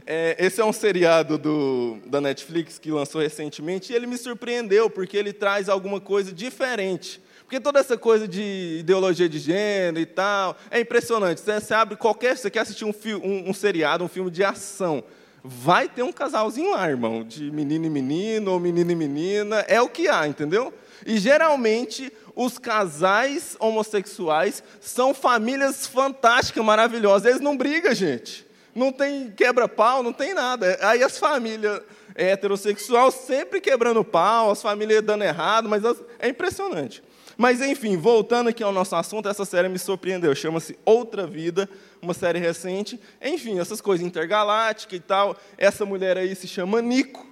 É, 0.06 0.34
esse 0.38 0.62
é 0.62 0.64
um 0.64 0.72
seriado 0.72 1.36
do, 1.36 1.98
da 2.06 2.22
Netflix 2.22 2.78
que 2.78 2.90
lançou 2.90 3.20
recentemente 3.20 3.92
e 3.92 3.94
ele 3.94 4.06
me 4.06 4.16
surpreendeu, 4.16 4.88
porque 4.88 5.14
ele 5.14 5.34
traz 5.34 5.68
alguma 5.68 6.00
coisa 6.00 6.32
diferente. 6.32 7.20
Porque 7.40 7.60
toda 7.60 7.78
essa 7.78 7.98
coisa 7.98 8.26
de 8.26 8.78
ideologia 8.80 9.28
de 9.28 9.38
gênero 9.38 10.00
e 10.00 10.06
tal, 10.06 10.56
é 10.70 10.80
impressionante. 10.80 11.42
Você, 11.42 11.60
você 11.60 11.74
abre 11.74 11.96
qualquer. 11.96 12.34
Você 12.34 12.50
quer 12.50 12.60
assistir 12.60 12.86
um, 12.86 12.94
um, 13.22 13.50
um 13.50 13.52
seriado, 13.52 14.02
um 14.02 14.08
filme 14.08 14.30
de 14.30 14.42
ação. 14.42 15.04
Vai 15.46 15.90
ter 15.90 16.02
um 16.02 16.10
casalzinho 16.10 16.70
lá, 16.70 16.88
irmão, 16.88 17.22
de 17.22 17.50
menino 17.50 17.84
e 17.84 17.90
menino, 17.90 18.52
ou 18.52 18.58
menino 18.58 18.90
e 18.90 18.94
menina. 18.94 19.56
É 19.68 19.78
o 19.78 19.90
que 19.90 20.08
há, 20.08 20.26
entendeu? 20.26 20.72
E 21.04 21.18
geralmente 21.18 22.10
os 22.34 22.58
casais 22.58 23.54
homossexuais 23.60 24.62
são 24.80 25.12
famílias 25.12 25.86
fantásticas, 25.86 26.64
maravilhosas. 26.64 27.28
Eles 27.28 27.42
não 27.42 27.58
brigam, 27.58 27.94
gente. 27.94 28.46
Não 28.74 28.90
tem 28.90 29.30
quebra-pau, 29.30 30.02
não 30.02 30.14
tem 30.14 30.32
nada. 30.32 30.78
Aí 30.80 31.02
as 31.02 31.18
famílias 31.18 31.82
heterossexuais 32.14 33.12
sempre 33.12 33.60
quebrando 33.60 34.02
pau, 34.02 34.50
as 34.50 34.62
famílias 34.62 35.02
dando 35.02 35.24
errado, 35.24 35.68
mas 35.68 35.82
é 36.18 36.28
impressionante. 36.28 37.02
Mas 37.36 37.60
enfim, 37.60 37.96
voltando 37.96 38.48
aqui 38.48 38.62
ao 38.62 38.72
nosso 38.72 38.94
assunto, 38.96 39.28
essa 39.28 39.44
série 39.44 39.68
me 39.68 39.78
surpreendeu. 39.78 40.34
Chama-se 40.34 40.78
Outra 40.84 41.26
Vida, 41.26 41.68
uma 42.00 42.14
série 42.14 42.38
recente. 42.38 43.00
Enfim, 43.20 43.58
essas 43.58 43.80
coisas 43.80 44.06
intergalácticas 44.06 44.98
e 44.98 45.00
tal. 45.00 45.36
Essa 45.56 45.84
mulher 45.84 46.16
aí 46.16 46.34
se 46.34 46.46
chama 46.46 46.80
Nico 46.80 47.26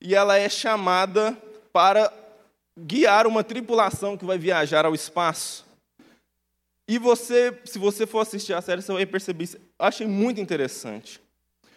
e 0.00 0.14
ela 0.14 0.36
é 0.36 0.48
chamada 0.48 1.36
para 1.72 2.12
guiar 2.78 3.26
uma 3.26 3.42
tripulação 3.42 4.16
que 4.16 4.24
vai 4.24 4.38
viajar 4.38 4.84
ao 4.84 4.94
espaço. 4.94 5.64
E 6.86 6.98
você, 6.98 7.58
se 7.64 7.78
você 7.78 8.06
for 8.06 8.20
assistir 8.20 8.52
a 8.52 8.60
série, 8.60 8.82
você 8.82 8.92
vai 8.92 9.06
perceber 9.06 9.44
isso. 9.44 9.56
Eu 9.56 9.86
achei 9.86 10.06
muito 10.06 10.40
interessante. 10.40 11.23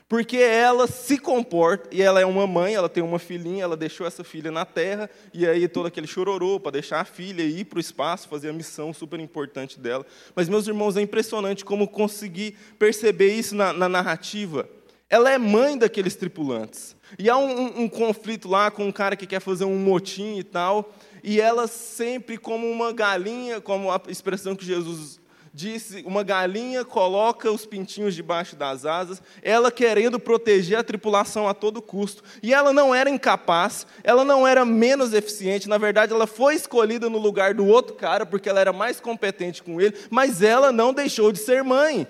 Porque 0.10 0.38
ela 0.38 0.88
se 0.88 1.18
comporta, 1.18 1.90
e 1.92 2.02
ela 2.02 2.22
é 2.22 2.26
uma 2.26 2.48
mãe, 2.48 2.74
ela 2.74 2.88
tem 2.88 3.04
uma 3.04 3.20
filhinha, 3.20 3.64
ela 3.64 3.76
deixou 3.76 4.08
essa 4.08 4.24
filha 4.24 4.50
na 4.50 4.64
terra, 4.64 5.10
e 5.34 5.46
aí 5.46 5.68
todo 5.68 5.88
aquele 5.88 6.08
chororô 6.08 6.62
para 6.62 6.72
deixar 6.72 7.02
a 7.02 7.06
filha 7.06 7.44
ir 7.44 7.66
para 7.66 7.76
o 7.76 7.82
espaço, 7.82 8.30
fazer 8.30 8.50
a 8.50 8.54
missão 8.54 8.94
super 8.94 9.20
importante 9.20 9.78
dela. 9.78 10.06
Mas, 10.34 10.48
meus 10.48 10.66
irmãos, 10.66 10.96
é 10.96 11.02
impressionante 11.02 11.66
como 11.66 11.90
conseguir 11.90 12.56
perceber 12.80 13.34
isso 13.34 13.54
na, 13.54 13.74
na 13.74 13.90
narrativa. 13.90 14.70
Ela 15.10 15.30
é 15.30 15.38
mãe 15.38 15.78
daqueles 15.78 16.16
tripulantes. 16.16 16.96
E 17.20 17.30
há 17.30 17.38
um, 17.38 17.50
um, 17.50 17.82
um 17.82 17.90
conflito 17.90 18.48
lá 18.48 18.72
com 18.72 18.86
um 18.86 18.92
cara 18.94 19.16
que 19.18 19.28
quer 19.28 19.42
fazer 19.42 19.66
um 19.66 19.78
motim 19.78 20.38
e 20.38 20.44
tal, 20.44 20.94
e 21.22 21.42
ela 21.42 21.68
sempre 21.68 22.38
como 22.38 22.70
uma 22.70 22.94
galinha, 22.94 23.60
como 23.60 23.92
a 23.92 24.02
expressão 24.08 24.56
que 24.56 24.66
Jesus 24.66 25.20
disse: 25.58 26.04
uma 26.06 26.24
galinha 26.24 26.86
coloca 26.86 27.52
os 27.52 27.66
pintinhos 27.66 28.14
debaixo 28.14 28.56
das 28.56 28.86
asas, 28.86 29.22
ela 29.42 29.72
querendo 29.72 30.20
proteger 30.20 30.78
a 30.78 30.84
tripulação 30.84 31.50
a 31.50 31.54
todo 31.54 31.82
custo. 31.82 32.24
E 32.44 32.54
ela 32.54 32.72
não 32.72 32.94
era 32.94 33.10
incapaz, 33.10 33.88
ela 34.04 34.24
não 34.24 34.48
era 34.48 34.64
menos 34.64 35.14
eficiente, 35.14 35.68
na 35.68 35.80
verdade, 35.80 36.14
ela 36.14 36.28
foi 36.28 36.54
escolhida 36.54 37.10
no 37.10 37.18
lugar 37.18 37.56
do 37.56 37.66
outro 37.66 37.96
cara, 37.96 38.26
porque 38.26 38.48
ela 38.48 38.62
era 38.62 38.72
mais 38.72 39.00
competente 39.00 39.64
com 39.64 39.82
ele, 39.82 39.98
mas 40.12 40.44
ela 40.44 40.72
não 40.72 40.94
deixou 40.94 41.32
de 41.32 41.40
ser 41.40 41.64
mãe. 41.64 42.08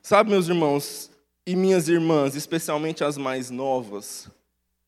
Sabe, 0.00 0.30
meus 0.30 0.48
irmãos 0.48 1.10
e 1.44 1.56
minhas 1.56 1.88
irmãs, 1.88 2.36
especialmente 2.36 3.02
as 3.02 3.16
mais 3.16 3.50
novas, 3.50 4.28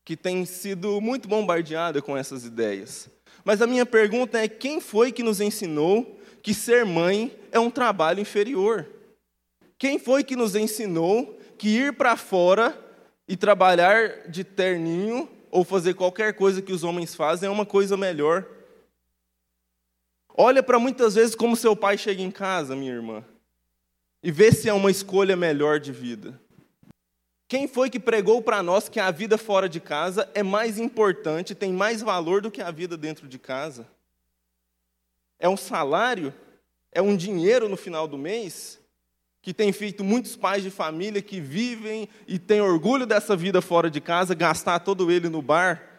que 0.05 0.15
têm 0.15 0.45
sido 0.45 1.01
muito 1.01 1.27
bombardeadas 1.27 2.01
com 2.01 2.15
essas 2.15 2.45
ideias. 2.45 3.09
Mas 3.45 3.61
a 3.61 3.67
minha 3.67 3.85
pergunta 3.85 4.39
é: 4.39 4.47
quem 4.47 4.81
foi 4.81 5.11
que 5.11 5.21
nos 5.21 5.39
ensinou 5.39 6.19
que 6.41 6.53
ser 6.53 6.83
mãe 6.83 7.37
é 7.51 7.59
um 7.59 7.69
trabalho 7.69 8.19
inferior? 8.19 8.89
Quem 9.77 9.99
foi 9.99 10.23
que 10.23 10.35
nos 10.35 10.55
ensinou 10.55 11.39
que 11.57 11.69
ir 11.69 11.93
para 11.93 12.17
fora 12.17 12.77
e 13.27 13.37
trabalhar 13.37 14.27
de 14.27 14.43
terninho 14.43 15.29
ou 15.51 15.63
fazer 15.63 15.93
qualquer 15.93 16.33
coisa 16.33 16.61
que 16.61 16.73
os 16.73 16.83
homens 16.83 17.13
fazem 17.13 17.47
é 17.47 17.51
uma 17.51 17.65
coisa 17.65 17.95
melhor? 17.95 18.45
Olha 20.35 20.63
para 20.63 20.79
muitas 20.79 21.15
vezes 21.15 21.35
como 21.35 21.55
seu 21.55 21.75
pai 21.75 21.97
chega 21.97 22.21
em 22.21 22.31
casa, 22.31 22.75
minha 22.75 22.91
irmã, 22.91 23.23
e 24.23 24.31
vê 24.31 24.51
se 24.51 24.67
é 24.67 24.73
uma 24.73 24.91
escolha 24.91 25.35
melhor 25.35 25.79
de 25.79 25.91
vida. 25.91 26.41
Quem 27.47 27.67
foi 27.67 27.89
que 27.89 27.99
pregou 27.99 28.41
para 28.41 28.63
nós 28.63 28.89
que 28.89 28.99
a 28.99 29.11
vida 29.11 29.37
fora 29.37 29.69
de 29.69 29.79
casa 29.79 30.29
é 30.33 30.41
mais 30.41 30.79
importante, 30.79 31.53
tem 31.53 31.71
mais 31.71 32.01
valor 32.01 32.41
do 32.41 32.49
que 32.49 32.61
a 32.61 32.71
vida 32.71 32.97
dentro 32.97 33.27
de 33.27 33.37
casa? 33.37 33.87
É 35.39 35.47
um 35.47 35.57
salário? 35.57 36.33
É 36.91 37.01
um 37.01 37.15
dinheiro 37.15 37.69
no 37.69 37.77
final 37.77 38.07
do 38.07 38.17
mês? 38.17 38.79
Que 39.43 39.53
tem 39.53 39.71
feito 39.71 40.03
muitos 40.03 40.35
pais 40.35 40.63
de 40.63 40.71
família 40.71 41.21
que 41.21 41.39
vivem 41.39 42.09
e 42.27 42.39
têm 42.39 42.61
orgulho 42.61 43.05
dessa 43.05 43.35
vida 43.35 43.61
fora 43.61 43.91
de 43.91 44.01
casa, 44.01 44.33
gastar 44.33 44.79
todo 44.79 45.11
ele 45.11 45.29
no 45.29 45.41
bar. 45.41 45.91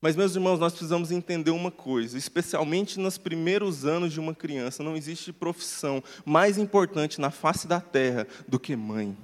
Mas, 0.00 0.16
meus 0.16 0.34
irmãos, 0.34 0.58
nós 0.58 0.72
precisamos 0.72 1.12
entender 1.12 1.50
uma 1.50 1.70
coisa, 1.70 2.18
especialmente 2.18 2.98
nos 2.98 3.16
primeiros 3.16 3.84
anos 3.84 4.12
de 4.12 4.20
uma 4.20 4.34
criança, 4.34 4.82
não 4.82 4.96
existe 4.96 5.32
profissão 5.32 6.02
mais 6.24 6.58
importante 6.58 7.20
na 7.20 7.30
face 7.30 7.66
da 7.66 7.80
terra 7.80 8.26
do 8.46 8.58
que 8.58 8.74
mãe. 8.74 9.16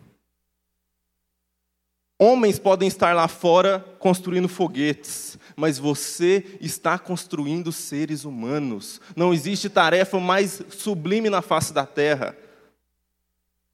Homens 2.24 2.56
podem 2.56 2.86
estar 2.86 3.16
lá 3.16 3.26
fora 3.26 3.84
construindo 3.98 4.48
foguetes, 4.48 5.36
mas 5.56 5.76
você 5.76 6.56
está 6.60 6.96
construindo 6.96 7.72
seres 7.72 8.24
humanos. 8.24 9.00
Não 9.16 9.34
existe 9.34 9.68
tarefa 9.68 10.20
mais 10.20 10.62
sublime 10.70 11.28
na 11.28 11.42
face 11.42 11.72
da 11.72 11.84
terra. 11.84 12.38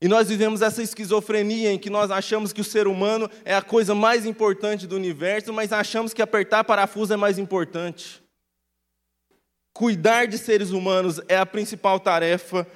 E 0.00 0.08
nós 0.08 0.30
vivemos 0.30 0.62
essa 0.62 0.82
esquizofrenia 0.82 1.70
em 1.70 1.78
que 1.78 1.90
nós 1.90 2.10
achamos 2.10 2.50
que 2.50 2.62
o 2.62 2.64
ser 2.64 2.88
humano 2.88 3.30
é 3.44 3.54
a 3.54 3.60
coisa 3.60 3.94
mais 3.94 4.24
importante 4.24 4.86
do 4.86 4.96
universo, 4.96 5.52
mas 5.52 5.70
achamos 5.70 6.14
que 6.14 6.22
apertar 6.22 6.64
parafuso 6.64 7.12
é 7.12 7.18
mais 7.18 7.38
importante. 7.38 8.22
Cuidar 9.74 10.26
de 10.26 10.38
seres 10.38 10.70
humanos 10.70 11.20
é 11.28 11.36
a 11.36 11.44
principal 11.44 12.00
tarefa 12.00 12.66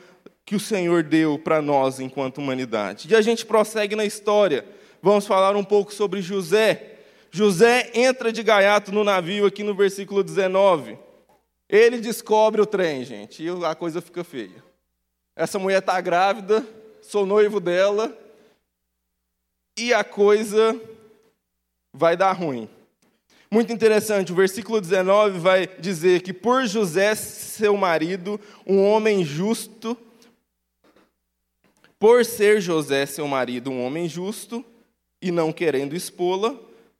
que 0.44 0.54
o 0.54 0.60
Senhor 0.60 1.02
deu 1.02 1.38
para 1.38 1.62
nós 1.62 1.98
enquanto 1.98 2.42
humanidade. 2.42 3.08
E 3.10 3.16
a 3.16 3.22
gente 3.22 3.46
prossegue 3.46 3.96
na 3.96 4.04
história 4.04 4.66
vamos 5.02 5.26
falar 5.26 5.56
um 5.56 5.64
pouco 5.64 5.92
sobre 5.92 6.22
José. 6.22 7.00
José 7.30 7.90
entra 7.92 8.32
de 8.32 8.42
gaiato 8.42 8.92
no 8.92 9.02
navio 9.02 9.44
aqui 9.44 9.64
no 9.64 9.74
versículo 9.74 10.22
19. 10.22 10.96
Ele 11.68 11.98
descobre 11.98 12.60
o 12.60 12.66
trem, 12.66 13.04
gente, 13.04 13.42
e 13.42 13.48
a 13.64 13.74
coisa 13.74 14.00
fica 14.00 14.22
feia. 14.22 14.62
Essa 15.34 15.58
mulher 15.58 15.78
está 15.78 16.00
grávida, 16.00 16.64
sou 17.00 17.26
noivo 17.26 17.58
dela, 17.58 18.16
e 19.78 19.92
a 19.92 20.04
coisa 20.04 20.78
vai 21.92 22.16
dar 22.16 22.32
ruim. 22.32 22.68
Muito 23.50 23.72
interessante, 23.72 24.32
o 24.32 24.34
versículo 24.34 24.80
19 24.80 25.38
vai 25.38 25.66
dizer 25.78 26.22
que 26.22 26.32
por 26.32 26.66
José, 26.66 27.14
seu 27.14 27.76
marido, 27.76 28.40
um 28.66 28.82
homem 28.84 29.24
justo, 29.24 29.96
por 31.98 32.24
ser 32.24 32.60
José, 32.60 33.06
seu 33.06 33.26
marido, 33.26 33.70
um 33.70 33.84
homem 33.84 34.08
justo, 34.08 34.64
e 35.22 35.30
não 35.30 35.52
querendo 35.52 35.94
expô-la 35.94 36.54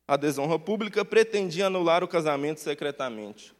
à 0.07 0.17
desonra 0.17 0.59
pública, 0.59 1.05
pretendia 1.05 1.67
anular 1.67 2.05
o 2.05 2.09
casamento 2.09 2.61
secretamente. 2.61 3.53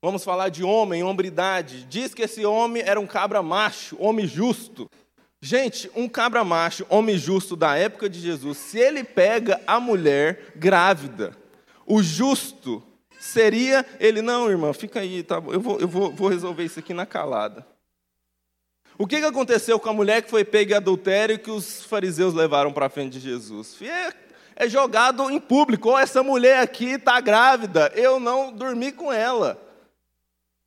Vamos 0.00 0.22
falar 0.22 0.48
de 0.48 0.62
homem, 0.62 1.02
hombridade. 1.02 1.84
Diz 1.84 2.14
que 2.14 2.22
esse 2.22 2.46
homem 2.46 2.82
era 2.86 3.00
um 3.00 3.06
cabra 3.06 3.42
macho, 3.42 3.96
homem 3.98 4.26
justo. 4.26 4.88
Gente, 5.40 5.90
um 5.94 6.08
cabra 6.08 6.44
macho, 6.44 6.86
homem 6.88 7.18
justo 7.18 7.56
da 7.56 7.76
época 7.76 8.08
de 8.08 8.20
Jesus, 8.20 8.58
se 8.58 8.78
ele 8.78 9.04
pega 9.04 9.60
a 9.66 9.78
mulher 9.78 10.52
grávida, 10.56 11.36
o 11.86 12.02
justo 12.02 12.82
seria 13.20 13.86
ele, 14.00 14.20
não, 14.20 14.50
irmã, 14.50 14.72
fica 14.72 15.00
aí, 15.00 15.22
tá, 15.22 15.36
eu, 15.36 15.60
vou, 15.60 15.78
eu 15.80 15.88
vou, 15.88 16.12
vou 16.12 16.28
resolver 16.28 16.64
isso 16.64 16.78
aqui 16.78 16.92
na 16.92 17.06
calada. 17.06 17.64
O 19.00 19.06
que 19.06 19.14
aconteceu 19.14 19.78
com 19.78 19.88
a 19.88 19.92
mulher 19.92 20.22
que 20.22 20.30
foi 20.30 20.44
pega 20.44 20.74
em 20.74 20.76
adultério 20.76 21.36
e 21.36 21.38
que 21.38 21.52
os 21.52 21.84
fariseus 21.84 22.34
levaram 22.34 22.72
para 22.72 22.88
frente 22.88 23.12
de 23.12 23.20
Jesus? 23.20 23.80
É, 23.80 24.12
é 24.56 24.68
jogado 24.68 25.30
em 25.30 25.38
público. 25.38 25.90
Oh, 25.90 25.98
essa 25.98 26.20
mulher 26.20 26.60
aqui 26.60 26.94
está 26.94 27.20
grávida, 27.20 27.92
eu 27.94 28.18
não 28.18 28.52
dormi 28.52 28.90
com 28.90 29.12
ela. 29.12 29.56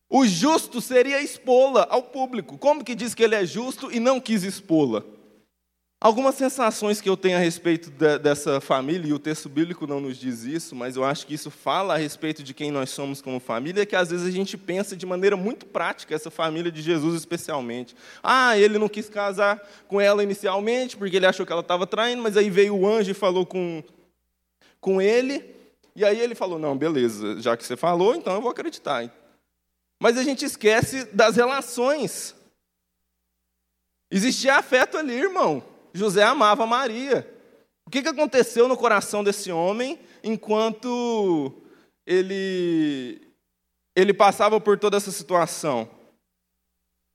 O 0.10 0.26
justo 0.26 0.80
seria 0.80 1.22
expô-la 1.22 1.86
ao 1.89 2.04
público. 2.04 2.58
Como 2.58 2.86
que 2.86 2.96
diz 2.96 3.13
que 3.13 3.22
ele 3.22 3.36
é 3.36 3.46
justo 3.46 3.91
e 3.91 4.00
não 4.00 4.17
quis 4.17 4.44
expô-la? 4.44 5.04
Algumas 6.03 6.33
sensações 6.33 6.99
que 6.99 7.07
eu 7.07 7.15
tenho 7.15 7.37
a 7.37 7.39
respeito 7.39 7.91
de, 7.91 8.17
dessa 8.17 8.59
família, 8.59 9.07
e 9.07 9.13
o 9.13 9.19
texto 9.19 9.47
bíblico 9.47 9.85
não 9.85 10.01
nos 10.01 10.17
diz 10.17 10.41
isso, 10.41 10.75
mas 10.75 10.95
eu 10.95 11.03
acho 11.03 11.27
que 11.27 11.35
isso 11.35 11.51
fala 11.51 11.93
a 11.93 11.97
respeito 11.97 12.41
de 12.41 12.55
quem 12.55 12.71
nós 12.71 12.89
somos 12.89 13.21
como 13.21 13.39
família, 13.39 13.83
é 13.83 13.85
que 13.85 13.95
às 13.95 14.09
vezes 14.09 14.25
a 14.25 14.31
gente 14.31 14.57
pensa 14.57 14.97
de 14.97 15.05
maneira 15.05 15.37
muito 15.37 15.63
prática, 15.67 16.15
essa 16.15 16.31
família 16.31 16.71
de 16.71 16.81
Jesus 16.81 17.13
especialmente. 17.13 17.95
Ah, 18.23 18.57
ele 18.57 18.79
não 18.79 18.89
quis 18.89 19.09
casar 19.09 19.61
com 19.87 20.01
ela 20.01 20.23
inicialmente, 20.23 20.97
porque 20.97 21.17
ele 21.17 21.27
achou 21.27 21.45
que 21.45 21.51
ela 21.51 21.61
estava 21.61 21.85
traindo, 21.85 22.23
mas 22.23 22.35
aí 22.35 22.49
veio 22.49 22.75
o 22.75 22.87
anjo 22.87 23.11
e 23.11 23.13
falou 23.13 23.45
com, 23.45 23.83
com 24.79 24.99
ele, 24.99 25.45
e 25.95 26.03
aí 26.03 26.19
ele 26.19 26.33
falou: 26.33 26.57
Não, 26.57 26.75
beleza, 26.75 27.39
já 27.39 27.55
que 27.55 27.63
você 27.63 27.77
falou, 27.77 28.15
então 28.15 28.33
eu 28.33 28.41
vou 28.41 28.49
acreditar. 28.49 29.07
Mas 29.99 30.17
a 30.17 30.23
gente 30.23 30.43
esquece 30.45 31.05
das 31.13 31.35
relações. 31.35 32.35
Existia 34.09 34.55
afeto 34.55 34.97
ali, 34.97 35.13
irmão. 35.13 35.69
José 35.93 36.23
amava 36.23 36.65
Maria. 36.65 37.27
O 37.86 37.89
que, 37.89 37.99
aconteceu 37.99 38.67
no 38.67 38.77
coração 38.77 39.23
desse 39.23 39.51
homem 39.51 39.99
enquanto 40.23 41.51
ele, 42.06 43.21
ele 43.95 44.13
passava 44.13 44.60
por 44.62 44.77
toda 44.77 44.97
essa 44.97 45.12
situação? 45.12 45.89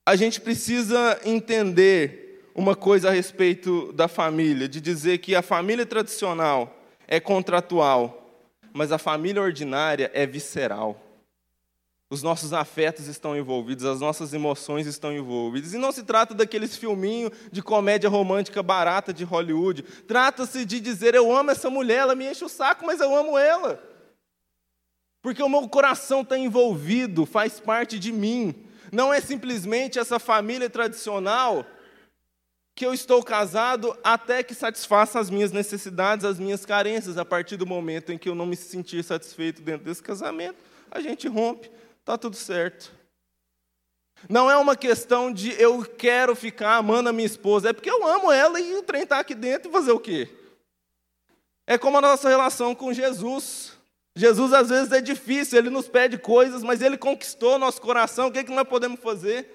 A 0.05 0.17
gente 0.17 0.41
precisa 0.41 1.19
entender 1.25 2.43
uma 2.55 2.75
coisa 2.75 3.09
a 3.09 3.13
respeito 3.13 3.93
da 3.93 4.09
família, 4.09 4.69
de 4.69 4.81
dizer 4.81 5.19
que 5.19 5.35
a 5.35 5.43
família 5.43 5.85
tradicional 5.85 6.77
é 7.07 7.21
contratual, 7.21 8.45
mas 8.73 8.93
a 8.93 8.99
família 8.99 9.43
ordinária 9.43 10.11
é 10.15 10.27
visceral. 10.27 11.06
Os 12.09 12.23
nossos 12.23 12.53
afetos 12.53 13.09
estão 13.09 13.37
envolvidos, 13.37 13.85
as 13.85 13.99
nossas 13.99 14.33
emoções 14.33 14.87
estão 14.87 15.13
envolvidas. 15.13 15.75
E 15.75 15.79
não 15.79 15.91
se 15.91 16.05
trata 16.05 16.35
daqueles 16.35 16.77
filminhos 16.77 17.33
de 17.51 17.61
comédia 17.61 18.09
romântica 18.09 18.63
barata 18.63 19.13
de 19.13 19.25
Hollywood. 19.25 19.83
Trata-se 19.83 20.65
de 20.65 20.79
dizer: 20.79 21.17
eu 21.17 21.35
amo 21.35 21.51
essa 21.51 21.69
mulher, 21.69 21.99
ela 21.99 22.15
me 22.15 22.31
enche 22.31 22.45
o 22.45 22.49
saco, 22.49 22.87
mas 22.87 23.01
eu 23.01 23.15
amo 23.15 23.37
ela. 23.37 23.83
Porque 25.21 25.43
o 25.43 25.49
meu 25.49 25.69
coração 25.69 26.21
está 26.21 26.39
envolvido, 26.39 27.27
faz 27.27 27.59
parte 27.59 27.99
de 27.99 28.13
mim. 28.13 28.55
Não 28.93 29.13
é 29.13 29.21
simplesmente 29.21 29.99
essa 29.99 30.21
família 30.21 30.71
tradicional 30.71 31.67
que 32.77 32.87
eu 32.87 32.95
estou 32.95 33.21
casado 33.21 33.99
até 34.05 34.45
que 34.45 34.55
satisfaça 34.55 35.19
as 35.19 35.29
minhas 35.29 35.51
necessidades, 35.51 36.25
as 36.25 36.39
minhas 36.39 36.65
carências. 36.65 37.19
A 37.19 37.25
partir 37.25 37.57
do 37.57 37.67
momento 37.67 38.13
em 38.13 38.19
que 38.19 38.29
eu 38.29 38.35
não 38.37 38.47
me 38.47 38.55
sentir 38.55 39.03
satisfeito 39.03 39.61
dentro 39.61 39.85
desse 39.85 40.03
casamento, 40.03 40.59
a 40.89 41.01
gente 41.01 41.27
rompe 41.27 41.69
Está 42.07 42.17
tudo 42.17 42.37
certo. 42.37 42.93
Não 44.31 44.49
é 44.49 44.57
uma 44.57 44.77
questão 44.77 45.33
de 45.33 45.61
eu 45.61 45.85
quero 45.85 46.37
ficar 46.37 46.77
amando 46.77 47.09
a 47.09 47.13
minha 47.13 47.27
esposa, 47.27 47.71
é 47.71 47.73
porque 47.73 47.91
eu 47.91 48.07
amo 48.07 48.31
ela 48.31 48.61
e 48.61 48.77
o 48.77 48.83
trem 48.85 49.03
está 49.03 49.19
aqui 49.19 49.35
dentro 49.35 49.69
e 49.69 49.73
fazer 49.73 49.91
o 49.91 49.99
quê? 49.99 50.33
É 51.67 51.77
como 51.77 51.99
a 51.99 52.01
nossa 52.01 52.29
relação 52.29 52.77
com 52.77 52.93
Jesus. 52.93 53.73
Jesus 54.15 54.53
às 54.53 54.69
vezes 54.69 54.93
é 54.93 55.01
difícil, 55.01 55.59
ele 55.59 55.69
nos 55.69 55.89
pede 55.89 56.17
coisas, 56.17 56.63
mas 56.63 56.81
ele 56.81 56.97
conquistou 56.97 57.59
nosso 57.59 57.81
coração, 57.81 58.29
o 58.29 58.31
que, 58.31 58.39
é 58.39 58.45
que 58.45 58.55
nós 58.55 58.69
podemos 58.69 59.01
fazer? 59.01 59.51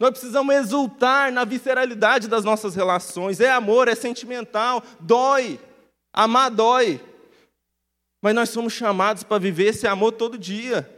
Nós 0.00 0.10
precisamos 0.10 0.52
exultar 0.52 1.30
na 1.30 1.44
visceralidade 1.44 2.26
das 2.26 2.44
nossas 2.44 2.74
relações. 2.74 3.38
É 3.38 3.52
amor, 3.52 3.86
é 3.86 3.94
sentimental, 3.94 4.82
dói. 4.98 5.60
Amar 6.12 6.50
dói. 6.50 7.00
Mas 8.20 8.34
nós 8.34 8.50
somos 8.50 8.72
chamados 8.72 9.22
para 9.22 9.38
viver 9.38 9.66
esse 9.66 9.86
amor 9.86 10.10
todo 10.10 10.36
dia. 10.36 10.90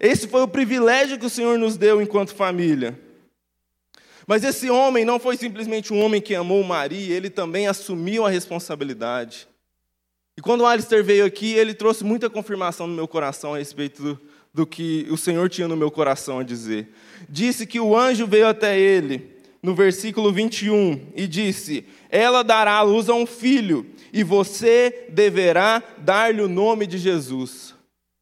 Esse 0.00 0.26
foi 0.26 0.40
o 0.40 0.48
privilégio 0.48 1.18
que 1.18 1.26
o 1.26 1.30
Senhor 1.30 1.58
nos 1.58 1.76
deu 1.76 2.00
enquanto 2.00 2.34
família. 2.34 2.98
Mas 4.26 4.42
esse 4.44 4.70
homem 4.70 5.04
não 5.04 5.20
foi 5.20 5.36
simplesmente 5.36 5.92
um 5.92 6.00
homem 6.02 6.22
que 6.22 6.34
amou 6.34 6.64
Maria, 6.64 7.14
ele 7.14 7.28
também 7.28 7.66
assumiu 7.66 8.24
a 8.24 8.30
responsabilidade. 8.30 9.46
E 10.38 10.40
quando 10.40 10.62
o 10.62 10.66
Alistair 10.66 11.04
veio 11.04 11.26
aqui, 11.26 11.52
ele 11.52 11.74
trouxe 11.74 12.02
muita 12.02 12.30
confirmação 12.30 12.86
no 12.86 12.94
meu 12.94 13.06
coração 13.06 13.54
a 13.54 13.58
respeito 13.58 14.02
do, 14.02 14.20
do 14.54 14.66
que 14.66 15.06
o 15.10 15.16
Senhor 15.18 15.50
tinha 15.50 15.68
no 15.68 15.76
meu 15.76 15.90
coração 15.90 16.38
a 16.38 16.42
dizer. 16.42 16.88
Disse 17.28 17.66
que 17.66 17.78
o 17.78 17.94
anjo 17.94 18.26
veio 18.26 18.46
até 18.46 18.78
ele, 18.78 19.36
no 19.62 19.74
versículo 19.74 20.32
21, 20.32 21.08
e 21.14 21.26
disse: 21.26 21.84
Ela 22.08 22.42
dará 22.42 22.76
à 22.76 22.82
luz 22.82 23.10
a 23.10 23.14
um 23.14 23.26
filho, 23.26 23.84
e 24.12 24.24
você 24.24 25.08
deverá 25.10 25.82
dar-lhe 25.98 26.40
o 26.40 26.48
nome 26.48 26.86
de 26.86 26.96
Jesus. 26.96 27.74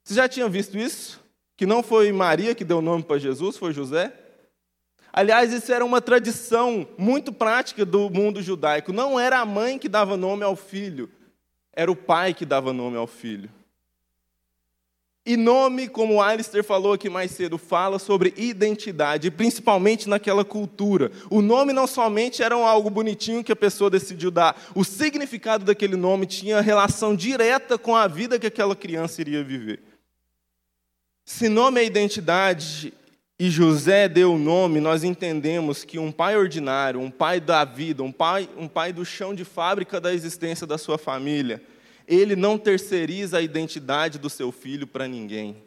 Você 0.03 0.14
já 0.14 0.27
tinha 0.27 0.49
visto 0.49 0.77
isso? 0.77 1.21
Que 1.59 1.66
não 1.66 1.83
foi 1.83 2.12
Maria 2.12 2.55
que 2.55 2.62
deu 2.62 2.79
o 2.79 2.81
nome 2.81 3.03
para 3.03 3.18
Jesus, 3.18 3.57
foi 3.57 3.73
José? 3.73 4.12
Aliás, 5.12 5.53
isso 5.53 5.73
era 5.73 5.85
uma 5.85 6.01
tradição 6.01 6.87
muito 6.97 7.33
prática 7.33 7.85
do 7.85 8.09
mundo 8.09 8.40
judaico. 8.40 8.92
Não 8.92 9.18
era 9.18 9.40
a 9.40 9.44
mãe 9.44 9.77
que 9.77 9.88
dava 9.88 10.16
nome 10.16 10.44
ao 10.44 10.55
filho, 10.55 11.11
era 11.73 11.90
o 11.90 11.97
pai 11.97 12.33
que 12.33 12.47
dava 12.47 12.73
nome 12.73 12.97
ao 12.97 13.09
filho. 13.09 13.51
E 15.27 15.37
nome, 15.37 15.88
como 15.88 16.14
o 16.14 16.23
Alistair 16.23 16.62
falou 16.62 16.92
aqui 16.92 17.11
mais 17.11 17.33
cedo, 17.33 17.59
fala 17.59 17.99
sobre 17.99 18.33
identidade, 18.37 19.29
principalmente 19.29 20.09
naquela 20.09 20.44
cultura. 20.44 21.11
O 21.29 21.42
nome 21.42 21.73
não 21.73 21.88
somente 21.88 22.40
era 22.40 22.55
algo 22.55 22.88
bonitinho 22.88 23.42
que 23.42 23.51
a 23.51 23.57
pessoa 23.57 23.90
decidiu 23.90 24.31
dar, 24.31 24.57
o 24.77 24.85
significado 24.85 25.64
daquele 25.64 25.97
nome 25.97 26.25
tinha 26.25 26.61
relação 26.61 27.16
direta 27.16 27.77
com 27.77 27.97
a 27.97 28.07
vida 28.07 28.38
que 28.38 28.47
aquela 28.47 28.77
criança 28.77 29.21
iria 29.21 29.42
viver. 29.42 29.88
Se 31.31 31.47
nome 31.47 31.79
é 31.79 31.85
identidade 31.85 32.91
e 33.38 33.51
José 33.51 34.09
deu 34.09 34.33
o 34.33 34.38
nome, 34.38 34.81
nós 34.81 35.05
entendemos 35.05 35.85
que 35.85 35.99
um 35.99 36.11
pai 36.11 36.35
ordinário, 36.38 37.01
um 37.01 37.11
pai 37.11 37.38
da 37.38 37.67
vida, 37.67 38.03
um 38.03 38.11
pai, 38.11 38.49
um 38.57 38.67
pai 38.67 38.95
do 38.95 39.05
chão 39.05 39.35
de 39.35 39.45
fábrica 39.45 40.01
da 40.01 40.14
existência 40.14 40.67
da 40.67 40.79
sua 40.79 40.97
família, 40.97 41.62
ele 42.07 42.35
não 42.35 42.57
terceiriza 42.57 43.37
a 43.37 43.43
identidade 43.43 44.19
do 44.19 44.31
seu 44.31 44.51
filho 44.51 44.87
para 44.87 45.07
ninguém. 45.07 45.62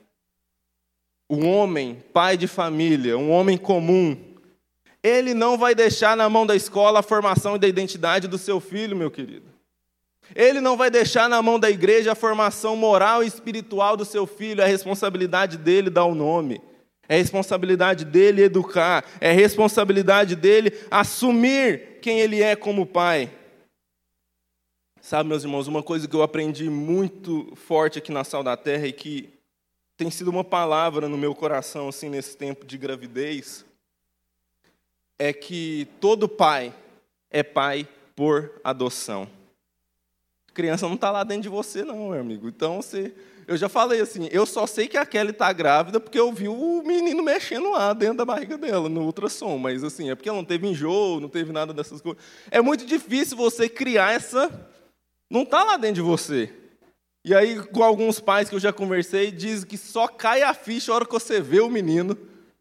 O 1.30 1.46
homem, 1.46 2.04
pai 2.12 2.38
de 2.38 2.48
família, 2.48 3.16
um 3.16 3.30
homem 3.30 3.56
comum, 3.56 4.18
ele 5.04 5.36
não 5.36 5.60
vai 5.60 5.76
deixar 5.76 6.18
na 6.18 6.28
mão 6.28 6.44
da 6.44 6.56
escola 6.56 7.02
a 7.02 7.04
formação 7.04 7.60
da 7.60 7.68
identidade 7.68 8.28
do 8.28 8.40
seu 8.40 8.60
filho, 8.60 8.98
meu 8.98 9.12
querido. 9.12 9.51
Ele 10.36 10.62
não 10.62 10.78
vai 10.78 10.90
deixar 10.90 11.30
na 11.30 11.42
mão 11.42 11.60
da 11.60 11.70
igreja 11.70 12.12
a 12.12 12.16
formação 12.16 12.76
moral 12.76 13.24
e 13.24 13.28
espiritual 13.28 13.98
do 13.98 14.06
seu 14.06 14.26
filho, 14.26 14.62
é 14.62 14.66
responsabilidade 14.66 15.58
dele 15.58 15.90
dar 15.90 16.06
o 16.06 16.16
nome. 16.16 16.62
É 17.08 17.18
responsabilidade 17.18 18.06
dele 18.06 18.44
educar, 18.44 19.04
é 19.20 19.32
responsabilidade 19.32 20.36
dele 20.36 20.72
assumir 20.90 22.00
quem 22.02 22.20
ele 22.20 22.42
é 22.42 22.56
como 22.56 22.86
pai. 22.86 23.30
Sabe, 25.02 25.28
meus 25.28 25.44
irmãos, 25.44 25.68
uma 25.68 25.84
coisa 25.84 26.08
que 26.08 26.16
eu 26.16 26.22
aprendi 26.22 26.70
muito 26.70 27.52
forte 27.56 27.98
aqui 27.98 28.12
na 28.12 28.24
Sal 28.24 28.44
da 28.44 28.56
Terra 28.56 28.88
e 28.88 28.94
que 28.94 29.30
tem 29.98 30.10
sido 30.10 30.30
uma 30.30 30.44
palavra 30.44 31.10
no 31.10 31.18
meu 31.18 31.36
coração 31.36 31.90
assim 31.90 32.08
nesse 32.08 32.38
tempo 32.38 32.66
de 32.66 32.78
gravidez 32.78 33.66
é 35.20 35.32
que 35.32 35.88
todo 36.00 36.28
pai 36.28 36.74
é 37.30 37.44
pai 37.44 37.88
por 38.16 38.60
adoção. 38.64 39.28
Criança 40.54 40.88
não 40.88 40.96
está 40.96 41.12
lá 41.12 41.24
dentro 41.24 41.44
de 41.44 41.50
você, 41.50 41.84
não, 41.84 42.10
meu 42.10 42.20
amigo. 42.20 42.48
Então 42.48 42.82
você, 42.82 43.14
eu 43.48 43.56
já 43.58 43.70
falei 43.70 44.02
assim, 44.02 44.28
eu 44.32 44.46
só 44.46 44.68
sei 44.68 44.88
que 44.88 44.98
a 44.98 45.06
Kelly 45.06 45.32
está 45.32 45.52
grávida 45.54 46.00
porque 46.00 46.20
eu 46.20 46.32
vi 46.32 46.48
o 46.48 46.84
menino 46.84 47.24
mexendo 47.24 47.72
lá 47.72 47.94
dentro 47.94 48.18
da 48.18 48.26
barriga 48.26 48.58
dela 48.58 48.90
no 48.90 49.02
ultrassom, 49.04 49.58
mas 49.58 49.84
assim 49.84 50.10
é 50.10 50.16
porque 50.16 50.30
ela 50.30 50.38
não 50.38 50.46
teve 50.46 50.68
enjoo, 50.68 51.20
não 51.20 51.30
teve 51.30 51.52
nada 51.52 51.74
dessas 51.74 52.02
coisas. 52.02 52.22
É 52.50 52.62
muito 52.62 52.86
difícil 52.86 53.38
você 53.38 53.70
criar 53.70 54.14
essa 54.14 54.50
não 55.32 55.44
está 55.44 55.64
lá 55.64 55.78
dentro 55.78 55.96
de 55.96 56.02
você. 56.02 56.54
E 57.24 57.34
aí, 57.34 57.64
com 57.68 57.84
alguns 57.84 58.20
pais 58.20 58.50
que 58.50 58.56
eu 58.56 58.60
já 58.60 58.74
conversei, 58.74 59.32
dizem 59.32 59.66
que 59.66 59.78
só 59.78 60.08
cai 60.08 60.42
a 60.42 60.54
ficha 60.54 60.92
a 60.92 60.96
hora 60.96 61.06
que 61.06 61.14
você 61.14 61.40
vê 61.40 61.62
o 61.62 61.70
menino 61.70 62.18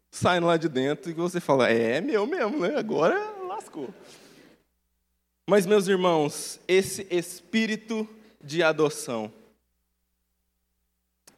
saindo 0.09 0.47
lá 0.47 0.55
de 0.55 0.69
dentro 0.69 1.11
e 1.11 1.13
que 1.13 1.19
você 1.19 1.39
fala, 1.39 1.69
é 1.69 1.99
meu 1.99 2.25
mesmo, 2.25 2.59
né? 2.59 2.75
Agora 2.77 3.17
lascou. 3.47 3.89
Mas, 5.47 5.65
meus 5.65 5.87
irmãos, 5.87 6.59
esse 6.67 7.07
espírito 7.09 8.07
de 8.43 8.63
adoção. 8.63 9.31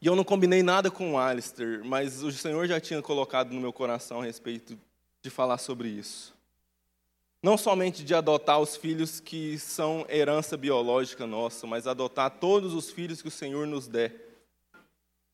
E 0.01 0.07
eu 0.07 0.15
não 0.15 0.23
combinei 0.23 0.61
nada 0.61 0.91
com 0.91 1.13
o 1.13 1.17
Alistair, 1.17 1.81
mas 1.83 2.23
o 2.23 2.31
Senhor 2.31 2.67
já 2.67 2.79
tinha 2.79 3.01
colocado 3.01 3.53
no 3.53 3.61
meu 3.61 3.71
coração 3.71 4.21
a 4.21 4.25
respeito 4.25 4.77
de 5.21 5.29
falar 5.29 5.57
sobre 5.57 5.87
isso. 5.87 6.33
Não 7.41 7.57
somente 7.57 8.03
de 8.03 8.13
adotar 8.13 8.59
os 8.59 8.75
filhos 8.75 9.21
que 9.21 9.57
são 9.57 10.05
herança 10.09 10.57
biológica 10.57 11.25
nossa, 11.25 11.65
mas 11.65 11.87
adotar 11.87 12.29
todos 12.31 12.73
os 12.73 12.91
filhos 12.91 13.21
que 13.21 13.29
o 13.29 13.31
Senhor 13.31 13.65
nos 13.65 13.87
der, 13.87 14.13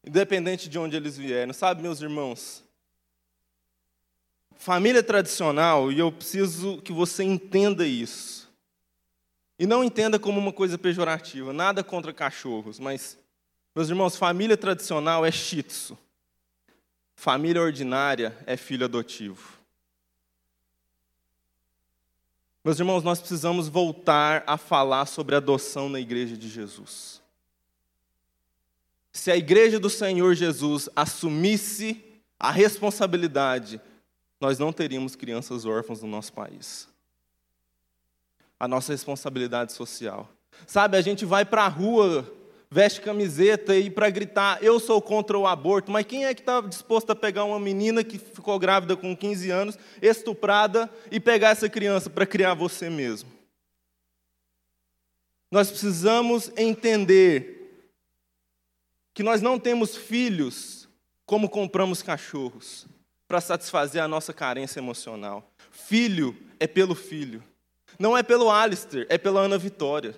independente 0.05 0.69
de 0.69 0.77
onde 0.77 0.95
eles 0.95 1.17
vierem. 1.17 1.51
Sabe, 1.51 1.81
meus 1.81 1.99
irmãos? 1.99 2.63
Família 4.55 5.01
tradicional, 5.01 5.91
e 5.91 5.97
eu 5.97 6.11
preciso 6.11 6.79
que 6.81 6.93
você 6.93 7.23
entenda 7.23 7.87
isso. 7.87 8.38
E 9.59 9.67
não 9.67 9.83
entenda 9.83 10.17
como 10.17 10.39
uma 10.39 10.53
coisa 10.53 10.77
pejorativa, 10.77 11.51
nada 11.51 11.83
contra 11.83 12.13
cachorros, 12.13 12.79
mas, 12.79 13.19
meus 13.75 13.89
irmãos, 13.89 14.15
família 14.15 14.55
tradicional 14.55 15.25
é 15.25 15.31
tzu. 15.31 15.97
Família 17.13 17.61
ordinária 17.61 18.37
é 18.45 18.55
filho 18.55 18.85
adotivo. 18.85 19.59
Meus 22.63 22.79
irmãos, 22.79 23.03
nós 23.03 23.19
precisamos 23.19 23.67
voltar 23.67 24.45
a 24.47 24.55
falar 24.55 25.05
sobre 25.05 25.35
adoção 25.35 25.89
na 25.89 25.99
igreja 25.99 26.37
de 26.37 26.47
Jesus. 26.47 27.21
Se 29.11 29.29
a 29.29 29.35
igreja 29.35 29.77
do 29.77 29.89
Senhor 29.89 30.35
Jesus 30.35 30.87
assumisse 30.95 32.01
a 32.39 32.51
responsabilidade, 32.51 33.81
nós 34.39 34.57
não 34.57 34.71
teríamos 34.71 35.17
crianças 35.17 35.65
órfãs 35.65 36.01
no 36.01 36.07
nosso 36.07 36.31
país. 36.31 36.87
A 38.59 38.67
nossa 38.67 38.91
responsabilidade 38.91 39.71
social. 39.73 40.29
Sabe, 40.67 40.97
a 40.97 41.01
gente 41.01 41.25
vai 41.25 41.45
para 41.45 41.63
a 41.63 41.67
rua 41.67 42.29
veste 42.71 43.01
camiseta 43.01 43.75
e 43.75 43.89
para 43.89 44.09
gritar, 44.09 44.63
eu 44.63 44.79
sou 44.79 45.01
contra 45.01 45.37
o 45.37 45.47
aborto, 45.47 45.91
mas 45.91 46.05
quem 46.05 46.25
é 46.25 46.33
que 46.35 46.41
está 46.41 46.61
disposto 46.61 47.09
a 47.09 47.15
pegar 47.15 47.43
uma 47.43 47.59
menina 47.59 48.03
que 48.03 48.19
ficou 48.19 48.59
grávida 48.59 48.95
com 48.95 49.17
15 49.17 49.49
anos, 49.49 49.77
estuprada, 50.01 50.89
e 51.09 51.19
pegar 51.19 51.49
essa 51.49 51.67
criança 51.67 52.09
para 52.09 52.27
criar 52.27 52.53
você 52.53 52.89
mesmo? 52.89 53.29
Nós 55.51 55.71
precisamos 55.71 56.51
entender 56.55 57.59
que 59.15 59.23
nós 59.23 59.41
não 59.41 59.57
temos 59.57 59.95
filhos 59.95 60.87
como 61.25 61.49
compramos 61.49 62.03
cachorros 62.03 62.85
para 63.27 63.41
satisfazer 63.41 64.01
a 64.01 64.07
nossa 64.07 64.31
carência 64.31 64.79
emocional. 64.79 65.51
Filho 65.71 66.37
é 66.59 66.67
pelo 66.67 66.93
filho. 66.93 67.43
Não 67.99 68.17
é 68.17 68.23
pelo 68.23 68.49
Alistair, 68.49 69.05
é 69.09 69.17
pela 69.17 69.41
Ana 69.41 69.57
Vitória. 69.57 70.15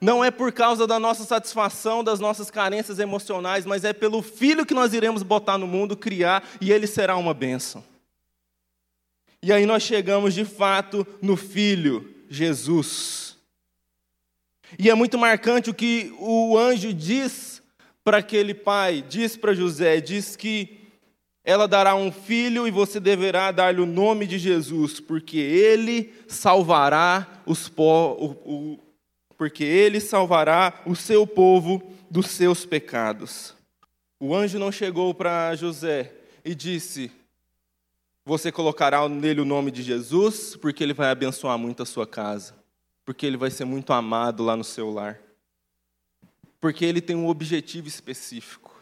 Não 0.00 0.22
é 0.22 0.30
por 0.30 0.52
causa 0.52 0.86
da 0.86 0.98
nossa 0.98 1.24
satisfação, 1.24 2.02
das 2.02 2.18
nossas 2.18 2.50
carências 2.50 2.98
emocionais, 2.98 3.64
mas 3.64 3.84
é 3.84 3.92
pelo 3.92 4.20
filho 4.20 4.66
que 4.66 4.74
nós 4.74 4.92
iremos 4.92 5.22
botar 5.22 5.56
no 5.56 5.66
mundo, 5.66 5.96
criar, 5.96 6.46
e 6.60 6.72
ele 6.72 6.86
será 6.88 7.16
uma 7.16 7.32
bênção. 7.32 7.82
E 9.40 9.52
aí 9.52 9.64
nós 9.64 9.82
chegamos 9.82 10.34
de 10.34 10.44
fato 10.44 11.06
no 11.22 11.36
filho, 11.36 12.12
Jesus. 12.28 13.38
E 14.78 14.90
é 14.90 14.94
muito 14.94 15.16
marcante 15.16 15.70
o 15.70 15.74
que 15.74 16.12
o 16.18 16.58
anjo 16.58 16.92
diz 16.92 17.62
para 18.02 18.18
aquele 18.18 18.52
pai, 18.52 19.02
diz 19.08 19.36
para 19.36 19.54
José, 19.54 20.00
diz 20.00 20.34
que 20.34 20.83
ela 21.44 21.68
dará 21.68 21.94
um 21.94 22.10
filho 22.10 22.66
e 22.66 22.70
você 22.70 22.98
deverá 22.98 23.52
dar-lhe 23.52 23.80
o 23.80 23.86
nome 23.86 24.26
de 24.26 24.38
Jesus, 24.38 24.98
porque 24.98 25.36
ele 25.36 26.14
salvará 26.26 27.42
os 27.44 27.68
po 27.68 28.12
o, 28.46 28.78
porque 29.36 29.62
ele 29.62 30.00
salvará 30.00 30.80
o 30.86 30.96
seu 30.96 31.26
povo 31.26 31.82
dos 32.10 32.28
seus 32.28 32.64
pecados. 32.64 33.54
O 34.18 34.34
anjo 34.34 34.58
não 34.58 34.72
chegou 34.72 35.12
para 35.12 35.54
José 35.54 36.14
e 36.42 36.54
disse: 36.54 37.12
Você 38.24 38.50
colocará 38.50 39.06
nele 39.06 39.42
o 39.42 39.44
nome 39.44 39.70
de 39.70 39.82
Jesus, 39.82 40.56
porque 40.56 40.82
ele 40.82 40.94
vai 40.94 41.10
abençoar 41.10 41.58
muito 41.58 41.82
a 41.82 41.86
sua 41.86 42.06
casa, 42.06 42.54
porque 43.04 43.26
ele 43.26 43.36
vai 43.36 43.50
ser 43.50 43.66
muito 43.66 43.92
amado 43.92 44.42
lá 44.42 44.56
no 44.56 44.64
seu 44.64 44.90
lar, 44.90 45.20
porque 46.58 46.86
ele 46.86 47.02
tem 47.02 47.14
um 47.14 47.28
objetivo 47.28 47.86
específico. 47.86 48.73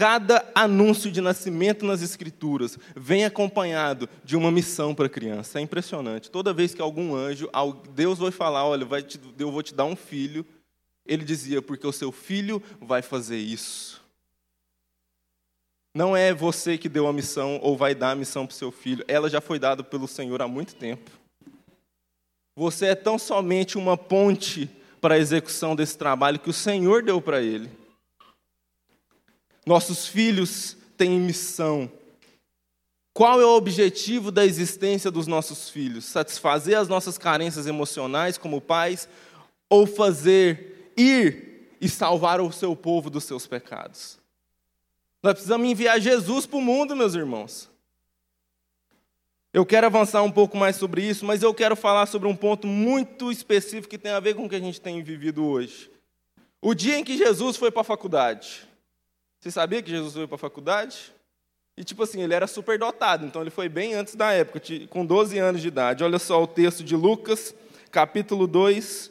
Cada 0.00 0.50
anúncio 0.54 1.12
de 1.12 1.20
nascimento 1.20 1.84
nas 1.84 2.00
Escrituras 2.00 2.78
vem 2.96 3.26
acompanhado 3.26 4.08
de 4.24 4.34
uma 4.34 4.50
missão 4.50 4.94
para 4.94 5.04
a 5.04 5.10
criança. 5.10 5.58
É 5.58 5.62
impressionante. 5.62 6.30
Toda 6.30 6.54
vez 6.54 6.72
que 6.72 6.80
algum 6.80 7.14
anjo, 7.14 7.50
Deus 7.94 8.18
vai 8.18 8.30
falar: 8.30 8.64
Olha, 8.64 8.88
eu 9.38 9.52
vou 9.52 9.62
te 9.62 9.74
dar 9.74 9.84
um 9.84 9.94
filho, 9.94 10.46
ele 11.04 11.22
dizia: 11.22 11.60
Porque 11.60 11.86
o 11.86 11.92
seu 11.92 12.10
filho 12.10 12.62
vai 12.80 13.02
fazer 13.02 13.36
isso. 13.36 14.02
Não 15.94 16.16
é 16.16 16.32
você 16.32 16.78
que 16.78 16.88
deu 16.88 17.06
a 17.06 17.12
missão 17.12 17.60
ou 17.62 17.76
vai 17.76 17.94
dar 17.94 18.12
a 18.12 18.16
missão 18.16 18.46
para 18.46 18.54
o 18.54 18.56
seu 18.56 18.72
filho, 18.72 19.04
ela 19.06 19.28
já 19.28 19.42
foi 19.42 19.58
dada 19.58 19.84
pelo 19.84 20.08
Senhor 20.08 20.40
há 20.40 20.48
muito 20.48 20.76
tempo. 20.76 21.10
Você 22.56 22.86
é 22.86 22.94
tão 22.94 23.18
somente 23.18 23.76
uma 23.76 23.98
ponte 23.98 24.66
para 24.98 25.16
a 25.16 25.18
execução 25.18 25.76
desse 25.76 25.98
trabalho 25.98 26.38
que 26.38 26.48
o 26.48 26.54
Senhor 26.54 27.02
deu 27.02 27.20
para 27.20 27.42
ele. 27.42 27.79
Nossos 29.70 30.08
filhos 30.08 30.76
têm 30.96 31.20
missão. 31.20 31.88
Qual 33.14 33.40
é 33.40 33.46
o 33.46 33.54
objetivo 33.54 34.32
da 34.32 34.44
existência 34.44 35.12
dos 35.12 35.28
nossos 35.28 35.70
filhos? 35.70 36.06
Satisfazer 36.06 36.76
as 36.76 36.88
nossas 36.88 37.16
carências 37.16 37.68
emocionais 37.68 38.36
como 38.36 38.60
pais 38.60 39.08
ou 39.68 39.86
fazer 39.86 40.92
ir 40.96 41.70
e 41.80 41.88
salvar 41.88 42.40
o 42.40 42.50
seu 42.50 42.74
povo 42.74 43.08
dos 43.08 43.22
seus 43.22 43.46
pecados? 43.46 44.18
Nós 45.22 45.34
precisamos 45.34 45.68
enviar 45.68 46.00
Jesus 46.00 46.46
para 46.46 46.58
o 46.58 46.62
mundo, 46.62 46.96
meus 46.96 47.14
irmãos. 47.14 47.70
Eu 49.52 49.64
quero 49.64 49.86
avançar 49.86 50.24
um 50.24 50.32
pouco 50.32 50.56
mais 50.56 50.74
sobre 50.74 51.08
isso, 51.08 51.24
mas 51.24 51.44
eu 51.44 51.54
quero 51.54 51.76
falar 51.76 52.06
sobre 52.06 52.26
um 52.26 52.34
ponto 52.34 52.66
muito 52.66 53.30
específico 53.30 53.86
que 53.86 53.98
tem 53.98 54.10
a 54.10 54.18
ver 54.18 54.34
com 54.34 54.46
o 54.46 54.48
que 54.48 54.56
a 54.56 54.60
gente 54.60 54.80
tem 54.80 55.00
vivido 55.00 55.44
hoje. 55.44 55.88
O 56.60 56.74
dia 56.74 56.98
em 56.98 57.04
que 57.04 57.16
Jesus 57.16 57.56
foi 57.56 57.70
para 57.70 57.82
a 57.82 57.84
faculdade. 57.84 58.68
Você 59.40 59.50
sabia 59.50 59.82
que 59.82 59.90
Jesus 59.90 60.12
foi 60.12 60.26
para 60.26 60.34
a 60.34 60.38
faculdade? 60.38 61.12
E 61.76 61.82
tipo 61.82 62.02
assim, 62.02 62.20
ele 62.20 62.34
era 62.34 62.46
super 62.46 62.78
dotado, 62.78 63.24
então 63.24 63.40
ele 63.40 63.50
foi 63.50 63.68
bem 63.68 63.94
antes 63.94 64.14
da 64.14 64.32
época, 64.32 64.60
com 64.90 65.06
12 65.06 65.38
anos 65.38 65.62
de 65.62 65.68
idade. 65.68 66.04
Olha 66.04 66.18
só 66.18 66.42
o 66.42 66.46
texto 66.46 66.84
de 66.84 66.94
Lucas, 66.94 67.54
capítulo 67.90 68.46
2, 68.46 69.10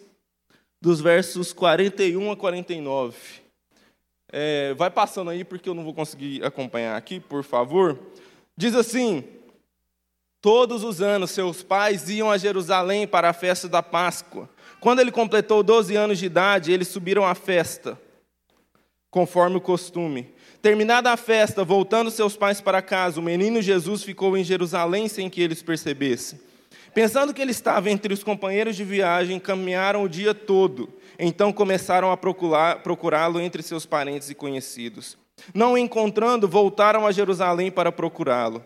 dos 0.80 1.02
versos 1.02 1.52
41 1.52 2.32
a 2.32 2.38
49. 2.38 3.18
É, 4.32 4.76
vai 4.76 4.92
passando 4.92 5.32
aí, 5.32 5.44
porque 5.44 5.68
eu 5.68 5.74
não 5.74 5.84
vou 5.84 5.96
conseguir 5.96 6.46
acompanhar 6.46 6.96
aqui, 6.96 7.20
por 7.20 7.44
favor. 7.44 7.98
Diz 8.56 8.76
assim: 8.76 9.24
Todos 10.40 10.84
os 10.84 11.02
anos 11.02 11.32
seus 11.32 11.64
pais 11.64 12.08
iam 12.08 12.30
a 12.30 12.38
Jerusalém 12.38 13.08
para 13.08 13.30
a 13.30 13.34
festa 13.34 13.68
da 13.68 13.82
Páscoa. 13.82 14.48
Quando 14.80 15.00
ele 15.00 15.12
completou 15.12 15.64
12 15.64 15.96
anos 15.96 16.20
de 16.20 16.28
idade, 16.28 16.72
eles 16.72 16.88
subiram 16.88 17.26
à 17.26 17.34
festa, 17.34 18.00
conforme 19.10 19.58
o 19.58 19.62
costume. 19.62 20.34
Terminada 20.62 21.12
a 21.12 21.18
festa, 21.18 21.64
voltando 21.64 22.12
seus 22.12 22.36
pais 22.36 22.60
para 22.60 22.82
casa, 22.82 23.20
o 23.20 23.24
menino 23.24 23.62
Jesus 23.62 24.04
ficou 24.04 24.38
em 24.38 24.44
Jerusalém 24.44 25.08
sem 25.08 25.30
que 25.30 25.42
eles 25.42 25.62
percebessem. 25.62 26.40
Pensando 26.94 27.34
que 27.34 27.42
ele 27.42 27.52
estava 27.52 27.90
entre 27.90 28.14
os 28.14 28.24
companheiros 28.24 28.76
de 28.76 28.84
viagem, 28.84 29.40
caminharam 29.40 30.04
o 30.04 30.10
dia 30.10 30.34
todo. 30.34 30.92
Então 31.18 31.54
começaram 31.54 32.12
a 32.12 32.18
procurá-lo 32.18 33.40
entre 33.40 33.62
seus 33.62 33.86
parentes 33.86 34.30
e 34.30 34.36
conhecidos. 34.36 35.18
Não 35.54 35.74
o 35.74 35.78
encontrando, 35.78 36.48
voltaram 36.48 37.06
a 37.06 37.12
Jerusalém 37.12 37.72
para 37.72 37.92
procurá-lo. 37.92 38.66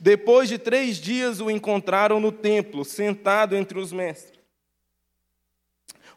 Depois 0.00 0.48
de 0.48 0.58
três 0.58 0.96
dias 0.96 1.40
o 1.40 1.50
encontraram 1.50 2.20
no 2.20 2.32
templo, 2.32 2.84
sentado 2.84 3.56
entre 3.56 3.78
os 3.78 3.92
mestres, 3.92 4.38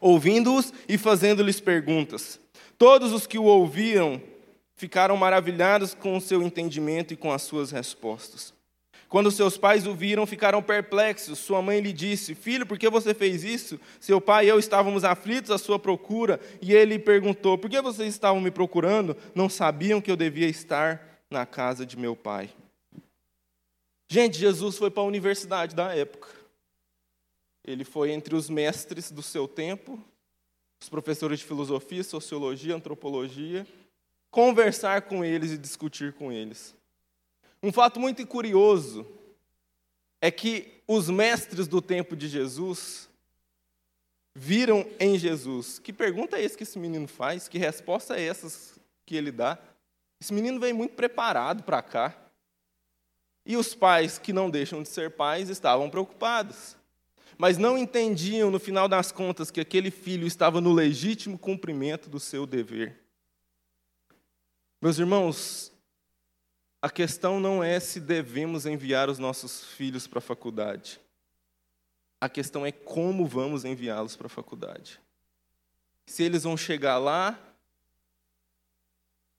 ouvindo-os 0.00 0.72
e 0.88 0.98
fazendo-lhes 0.98 1.60
perguntas. 1.60 2.40
Todos 2.78 3.12
os 3.12 3.26
que 3.26 3.38
o 3.38 3.44
ouviam 3.44 4.22
ficaram 4.76 5.16
maravilhados 5.16 5.92
com 5.92 6.16
o 6.16 6.20
seu 6.20 6.40
entendimento 6.40 7.12
e 7.12 7.16
com 7.16 7.32
as 7.32 7.42
suas 7.42 7.72
respostas. 7.72 8.54
Quando 9.08 9.30
seus 9.30 9.56
pais 9.56 9.86
o 9.86 9.94
viram, 9.94 10.26
ficaram 10.26 10.62
perplexos. 10.62 11.38
Sua 11.38 11.60
mãe 11.60 11.80
lhe 11.80 11.92
disse: 11.92 12.34
Filho, 12.34 12.66
por 12.66 12.78
que 12.78 12.88
você 12.88 13.14
fez 13.14 13.42
isso? 13.42 13.80
Seu 13.98 14.20
pai 14.20 14.46
e 14.46 14.48
eu 14.48 14.58
estávamos 14.58 15.02
aflitos 15.02 15.50
à 15.50 15.58
sua 15.58 15.78
procura. 15.78 16.38
E 16.60 16.74
ele 16.74 16.98
perguntou: 16.98 17.56
Por 17.56 17.70
que 17.70 17.80
vocês 17.80 18.12
estavam 18.12 18.40
me 18.40 18.50
procurando? 18.50 19.16
Não 19.34 19.48
sabiam 19.48 20.00
que 20.00 20.10
eu 20.10 20.16
devia 20.16 20.46
estar 20.46 21.24
na 21.30 21.46
casa 21.46 21.86
de 21.86 21.96
meu 21.96 22.14
pai. 22.14 22.50
Gente, 24.10 24.38
Jesus 24.38 24.76
foi 24.76 24.90
para 24.90 25.02
a 25.02 25.06
universidade 25.06 25.74
da 25.74 25.94
época. 25.94 26.28
Ele 27.66 27.84
foi 27.84 28.10
entre 28.12 28.34
os 28.34 28.48
mestres 28.48 29.10
do 29.10 29.22
seu 29.22 29.48
tempo, 29.48 30.02
os 30.80 30.88
professores 30.88 31.40
de 31.40 31.44
filosofia, 31.44 32.04
sociologia, 32.04 32.74
antropologia, 32.74 33.66
conversar 34.30 35.02
com 35.02 35.24
eles 35.24 35.50
e 35.50 35.58
discutir 35.58 36.12
com 36.12 36.30
eles. 36.30 36.74
Um 37.62 37.72
fato 37.72 37.98
muito 37.98 38.24
curioso 38.26 39.06
é 40.20 40.30
que 40.30 40.82
os 40.86 41.08
mestres 41.08 41.66
do 41.66 41.82
tempo 41.82 42.16
de 42.16 42.28
Jesus 42.28 43.08
viram 44.34 44.88
em 45.00 45.18
Jesus. 45.18 45.78
Que 45.78 45.92
pergunta 45.92 46.38
é 46.38 46.44
essa 46.44 46.56
que 46.56 46.62
esse 46.62 46.78
menino 46.78 47.08
faz? 47.08 47.48
Que 47.48 47.58
resposta 47.58 48.16
é 48.16 48.26
essa 48.26 48.78
que 49.04 49.16
ele 49.16 49.32
dá? 49.32 49.58
Esse 50.20 50.32
menino 50.32 50.60
vem 50.60 50.72
muito 50.72 50.94
preparado 50.94 51.62
para 51.62 51.82
cá. 51.82 52.16
E 53.44 53.56
os 53.56 53.74
pais 53.74 54.18
que 54.18 54.32
não 54.32 54.50
deixam 54.50 54.82
de 54.82 54.88
ser 54.88 55.10
pais 55.12 55.48
estavam 55.48 55.88
preocupados. 55.90 56.76
Mas 57.36 57.58
não 57.58 57.76
entendiam, 57.76 58.50
no 58.50 58.58
final 58.58 58.88
das 58.88 59.12
contas, 59.12 59.50
que 59.50 59.60
aquele 59.60 59.90
filho 59.90 60.26
estava 60.26 60.60
no 60.60 60.72
legítimo 60.72 61.38
cumprimento 61.38 62.08
do 62.08 62.18
seu 62.18 62.46
dever. 62.46 62.98
Meus 64.80 64.98
irmãos, 64.98 65.72
a 66.80 66.88
questão 66.88 67.40
não 67.40 67.62
é 67.62 67.80
se 67.80 68.00
devemos 68.00 68.64
enviar 68.64 69.10
os 69.10 69.18
nossos 69.18 69.64
filhos 69.64 70.06
para 70.06 70.18
a 70.18 70.22
faculdade. 70.22 71.00
A 72.20 72.28
questão 72.28 72.64
é 72.64 72.72
como 72.72 73.26
vamos 73.26 73.64
enviá-los 73.64 74.16
para 74.16 74.26
a 74.26 74.30
faculdade. 74.30 75.00
Se 76.06 76.22
eles 76.22 76.44
vão 76.44 76.56
chegar 76.56 76.98
lá 76.98 77.38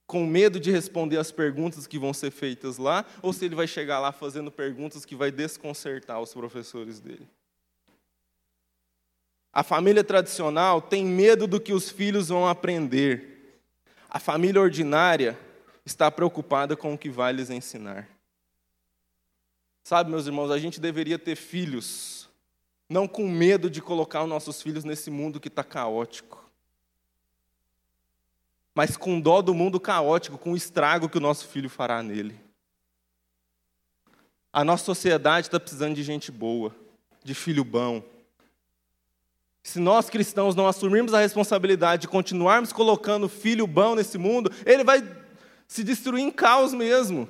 com 0.06 0.26
medo 0.26 0.60
de 0.60 0.72
responder 0.72 1.18
as 1.18 1.32
perguntas 1.32 1.86
que 1.86 2.00
vão 2.00 2.14
ser 2.14 2.32
feitas 2.32 2.78
lá, 2.78 3.06
ou 3.22 3.32
se 3.32 3.46
ele 3.46 3.54
vai 3.54 3.68
chegar 3.68 4.00
lá 4.00 4.12
fazendo 4.12 4.52
perguntas 4.52 5.06
que 5.06 5.16
vai 5.16 5.32
desconcertar 5.32 6.20
os 6.20 6.34
professores 6.34 7.00
dele. 7.00 7.30
A 9.60 9.64
família 9.64 10.06
tradicional 10.06 10.82
tem 10.82 11.04
medo 11.04 11.46
do 11.46 11.60
que 11.60 11.74
os 11.74 11.90
filhos 11.90 12.30
vão 12.30 12.48
aprender. 12.48 13.60
A 14.10 14.18
família 14.18 14.62
ordinária 14.62 15.38
está 15.86 16.10
preocupada 16.10 16.78
com 16.78 16.94
o 16.94 16.98
que 16.98 17.10
vai 17.10 17.34
lhes 17.34 17.50
ensinar. 17.50 18.08
Sabe, 19.84 20.12
meus 20.12 20.26
irmãos, 20.28 20.50
a 20.50 20.58
gente 20.58 20.80
deveria 20.80 21.20
ter 21.20 21.36
filhos, 21.36 22.30
não 22.88 23.06
com 23.06 23.28
medo 23.28 23.70
de 23.70 23.82
colocar 23.82 24.24
os 24.24 24.30
nossos 24.30 24.62
filhos 24.62 24.86
nesse 24.86 25.12
mundo 25.12 25.42
que 25.42 25.50
está 25.50 25.62
caótico, 25.62 26.50
mas 28.74 28.96
com 28.96 29.20
dó 29.20 29.42
do 29.42 29.54
mundo 29.54 29.78
caótico, 29.78 30.38
com 30.38 30.54
o 30.54 30.56
estrago 30.56 31.10
que 31.10 31.18
o 31.18 31.22
nosso 31.22 31.50
filho 31.50 31.70
fará 31.70 32.02
nele. 32.02 32.40
A 34.54 34.64
nossa 34.64 34.86
sociedade 34.86 35.48
está 35.48 35.60
precisando 35.60 35.96
de 35.96 36.04
gente 36.04 36.32
boa, 36.32 36.74
de 37.22 37.36
filho 37.36 37.66
bom. 37.66 38.02
Se 39.64 39.80
nós 39.80 40.10
cristãos 40.10 40.56
não 40.56 40.68
assumirmos 40.68 41.14
a 41.14 41.20
responsabilidade 41.20 42.04
de 42.04 42.08
continuarmos 42.08 42.72
colocando 42.72 43.30
filho 43.30 43.68
bom 43.68 43.96
nesse 43.96 44.18
mundo, 44.18 44.52
ele 44.66 44.84
vai 44.84 45.04
se 45.68 45.84
destruir 45.84 46.24
em 46.24 46.32
caos 46.32 46.74
mesmo. 46.74 47.28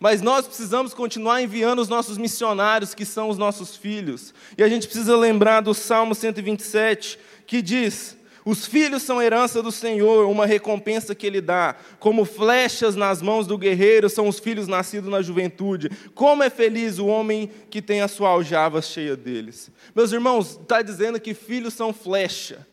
Mas 0.00 0.20
nós 0.20 0.46
precisamos 0.46 0.92
continuar 0.92 1.42
enviando 1.42 1.78
os 1.78 1.88
nossos 1.88 2.18
missionários, 2.18 2.94
que 2.94 3.04
são 3.04 3.28
os 3.28 3.38
nossos 3.38 3.76
filhos. 3.76 4.34
E 4.58 4.62
a 4.62 4.68
gente 4.68 4.86
precisa 4.86 5.16
lembrar 5.16 5.60
do 5.60 5.72
Salmo 5.72 6.14
127, 6.14 7.18
que 7.46 7.62
diz: 7.62 8.16
Os 8.44 8.66
filhos 8.66 9.02
são 9.02 9.22
herança 9.22 9.62
do 9.62 9.72
Senhor, 9.72 10.28
uma 10.28 10.44
recompensa 10.44 11.14
que 11.14 11.26
Ele 11.26 11.40
dá. 11.40 11.76
Como 11.98 12.26
flechas 12.26 12.94
nas 12.94 13.22
mãos 13.22 13.46
do 13.46 13.56
guerreiro 13.56 14.10
são 14.10 14.28
os 14.28 14.38
filhos 14.38 14.68
nascidos 14.68 15.08
na 15.08 15.22
juventude. 15.22 15.88
Como 16.14 16.42
é 16.42 16.50
feliz 16.50 16.98
o 16.98 17.06
homem 17.06 17.50
que 17.70 17.80
tem 17.80 18.02
a 18.02 18.08
sua 18.08 18.28
aljava 18.28 18.82
cheia 18.82 19.16
deles. 19.16 19.70
Meus 19.94 20.12
irmãos, 20.12 20.58
está 20.60 20.82
dizendo 20.82 21.18
que 21.18 21.32
filhos 21.32 21.72
são 21.72 21.92
flecha. 21.92 22.66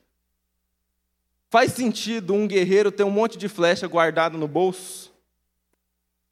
Faz 1.49 1.71
sentido 1.71 2.33
um 2.33 2.47
guerreiro 2.47 2.91
ter 2.91 3.03
um 3.03 3.09
monte 3.09 3.37
de 3.37 3.47
flecha 3.47 3.87
guardado 3.87 4.37
no 4.37 4.47
bolso? 4.47 5.11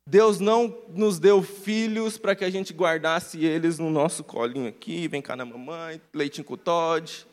Deus 0.06 0.40
não 0.40 0.76
nos 0.90 1.20
deu 1.20 1.44
filhos 1.44 2.18
para 2.18 2.36
que 2.36 2.44
a 2.44 2.50
gente 2.50 2.74
guardasse 2.74 3.46
eles 3.46 3.78
no 3.78 3.90
nosso 3.92 4.24
colinho 4.24 4.68
aqui, 4.68 5.08
vem 5.08 5.22
cá 5.22 5.36
na 5.36 5.46
mamãe, 5.46 6.02
leitinho 6.14 6.44
com 6.44 6.58
Todd. 6.58 7.28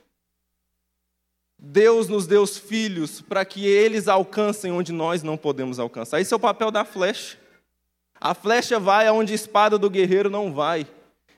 Deus 1.59 2.09
nos 2.09 2.27
deu 2.27 2.43
os 2.43 2.59
filhos 2.59 3.21
para 3.21 3.45
que 3.45 3.67
eles 3.67 4.09
alcancem 4.09 4.71
onde 4.73 4.93
nós 4.93 5.23
não 5.23 5.37
podemos 5.37 5.79
alcançar. 5.79 6.21
Esse 6.21 6.33
é 6.35 6.37
o 6.37 6.41
papel 6.41 6.71
da 6.71 6.85
flecha. 6.85 7.39
A 8.21 8.35
flecha 8.35 8.79
vai 8.79 9.07
aonde 9.07 9.33
a 9.33 9.37
espada 9.37 9.79
do 9.79 9.91
guerreiro 9.91 10.31
não 10.31 10.53
vai. 10.53 10.87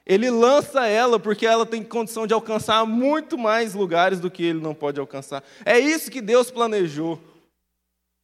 Ele 0.07 0.31
lança 0.31 0.87
ela 0.87 1.21
porque 1.21 1.47
ela 1.47 1.66
tem 1.66 1.83
condição 1.83 2.27
de 2.27 2.33
alcançar 2.33 2.85
muito 2.87 3.37
mais 3.37 3.75
lugares 3.75 4.19
do 4.19 4.31
que 4.31 4.43
ele 4.43 4.61
não 4.61 4.75
pode 4.75 4.99
alcançar. 4.99 5.45
É 5.64 5.79
isso 5.79 6.11
que 6.11 6.23
Deus 6.23 6.51
planejou. 6.51 7.21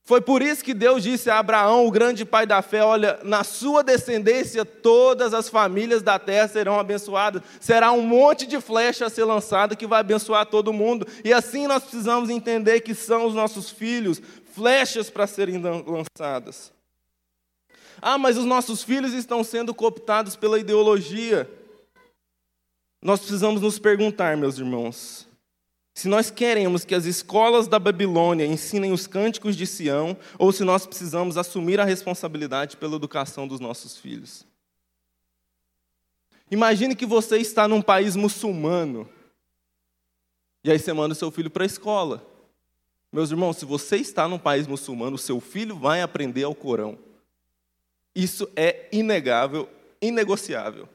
Foi 0.07 0.21
por 0.21 0.43
isso 0.43 0.63
que 0.63 0.75
Deus 0.75 1.03
disse 1.03 1.31
a 1.31 1.39
Abraão, 1.39 1.87
o 1.87 1.91
grande 1.91 2.27
pai 2.27 2.45
da 2.47 2.61
fé: 2.61 2.85
Olha, 2.85 3.19
na 3.23 3.43
sua 3.43 3.83
descendência 3.83 4.63
todas 4.63 5.33
as 5.33 5.49
famílias 5.49 6.03
da 6.03 6.19
terra 6.19 6.47
serão 6.47 6.79
abençoadas. 6.79 7.43
Será 7.59 7.91
um 7.91 8.03
monte 8.03 8.47
de 8.47 8.61
flecha 8.61 9.07
a 9.07 9.11
ser 9.11 9.25
lançada 9.25 9.75
que 9.75 9.87
vai 9.87 10.01
abençoar 10.01 10.45
todo 10.45 10.75
mundo. 10.75 11.07
E 11.25 11.33
assim 11.33 11.67
nós 11.67 11.83
precisamos 11.83 12.29
entender 12.29 12.83
que 12.83 12.95
são 12.95 13.27
os 13.27 13.35
nossos 13.35 13.71
filhos 13.71 14.21
flechas 14.53 15.09
para 15.09 15.27
serem 15.27 15.59
lançadas. 15.59 16.71
Ah, 18.03 18.19
mas 18.19 18.37
os 18.37 18.45
nossos 18.45 18.83
filhos 18.83 19.15
estão 19.15 19.43
sendo 19.43 19.73
cooptados 19.73 20.37
pela 20.37 20.59
ideologia. 20.59 21.51
Nós 23.03 23.21
precisamos 23.21 23.63
nos 23.63 23.79
perguntar, 23.79 24.37
meus 24.37 24.59
irmãos, 24.59 25.27
se 25.95 26.09
nós 26.09 26.29
queremos 26.29 26.85
que 26.85 26.93
as 26.93 27.05
escolas 27.05 27.69
da 27.69 27.79
Babilônia 27.79 28.45
ensinem 28.45 28.93
os 28.93 29.07
cânticos 29.07 29.55
de 29.55 29.65
Sião, 29.65 30.17
ou 30.37 30.51
se 30.51 30.65
nós 30.65 30.85
precisamos 30.85 31.39
assumir 31.39 31.79
a 31.79 31.85
responsabilidade 31.85 32.77
pela 32.77 32.97
educação 32.97 33.47
dos 33.47 33.61
nossos 33.61 33.97
filhos. 33.97 34.45
Imagine 36.51 36.97
que 36.97 37.07
você 37.07 37.39
está 37.39 37.69
num 37.69 37.81
país 37.81 38.17
muçulmano, 38.17 39.09
e 40.65 40.71
aí 40.71 40.79
você 40.81 40.93
manda 40.93 41.15
seu 41.15 41.31
filho 41.31 41.49
para 41.51 41.63
a 41.63 41.67
escola. 41.67 42.27
Meus 43.13 43.31
irmãos, 43.31 43.57
se 43.57 43.65
você 43.65 43.97
está 43.97 44.27
num 44.27 44.39
país 44.39 44.67
muçulmano, 44.67 45.17
seu 45.17 45.39
filho 45.39 45.77
vai 45.77 46.03
aprender 46.03 46.43
ao 46.43 46.57
Corão. 46.57 46.99
Isso 48.13 48.51
é 48.57 48.89
inegável, 48.91 49.69
inegociável. 50.03 50.89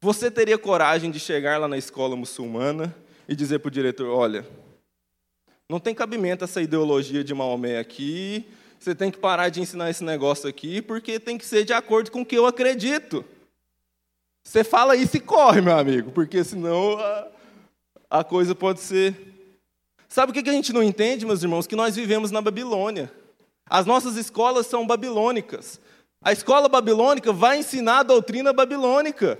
Você 0.00 0.32
teria 0.32 0.58
coragem 0.58 1.12
de 1.12 1.20
chegar 1.20 1.60
lá 1.60 1.68
na 1.68 1.78
escola 1.78 2.16
muçulmana 2.16 2.92
e 3.32 3.36
dizer 3.36 3.58
para 3.58 3.68
o 3.68 3.72
diretor: 3.72 4.08
olha, 4.08 4.46
não 5.68 5.80
tem 5.80 5.94
cabimento 5.94 6.44
essa 6.44 6.60
ideologia 6.60 7.24
de 7.24 7.34
Maomé 7.34 7.78
aqui, 7.78 8.46
você 8.78 8.94
tem 8.94 9.10
que 9.10 9.18
parar 9.18 9.48
de 9.48 9.60
ensinar 9.60 9.90
esse 9.90 10.04
negócio 10.04 10.48
aqui, 10.48 10.82
porque 10.82 11.18
tem 11.18 11.38
que 11.38 11.46
ser 11.46 11.64
de 11.64 11.72
acordo 11.72 12.10
com 12.10 12.20
o 12.20 12.26
que 12.26 12.36
eu 12.36 12.46
acredito. 12.46 13.24
Você 14.44 14.62
fala 14.62 14.96
isso 14.96 15.16
e 15.16 15.20
corre, 15.20 15.60
meu 15.60 15.76
amigo, 15.76 16.10
porque 16.10 16.44
senão 16.44 16.98
a, 16.98 17.28
a 18.10 18.24
coisa 18.24 18.54
pode 18.54 18.80
ser. 18.80 19.16
Sabe 20.08 20.30
o 20.30 20.34
que 20.34 20.48
a 20.50 20.52
gente 20.52 20.72
não 20.72 20.82
entende, 20.82 21.24
meus 21.24 21.42
irmãos? 21.42 21.66
Que 21.66 21.76
nós 21.76 21.96
vivemos 21.96 22.30
na 22.30 22.42
Babilônia. 22.42 23.10
As 23.70 23.86
nossas 23.86 24.16
escolas 24.16 24.66
são 24.66 24.86
babilônicas. 24.86 25.80
A 26.22 26.32
escola 26.32 26.68
babilônica 26.68 27.32
vai 27.32 27.58
ensinar 27.58 28.00
a 28.00 28.02
doutrina 28.02 28.52
babilônica. 28.52 29.38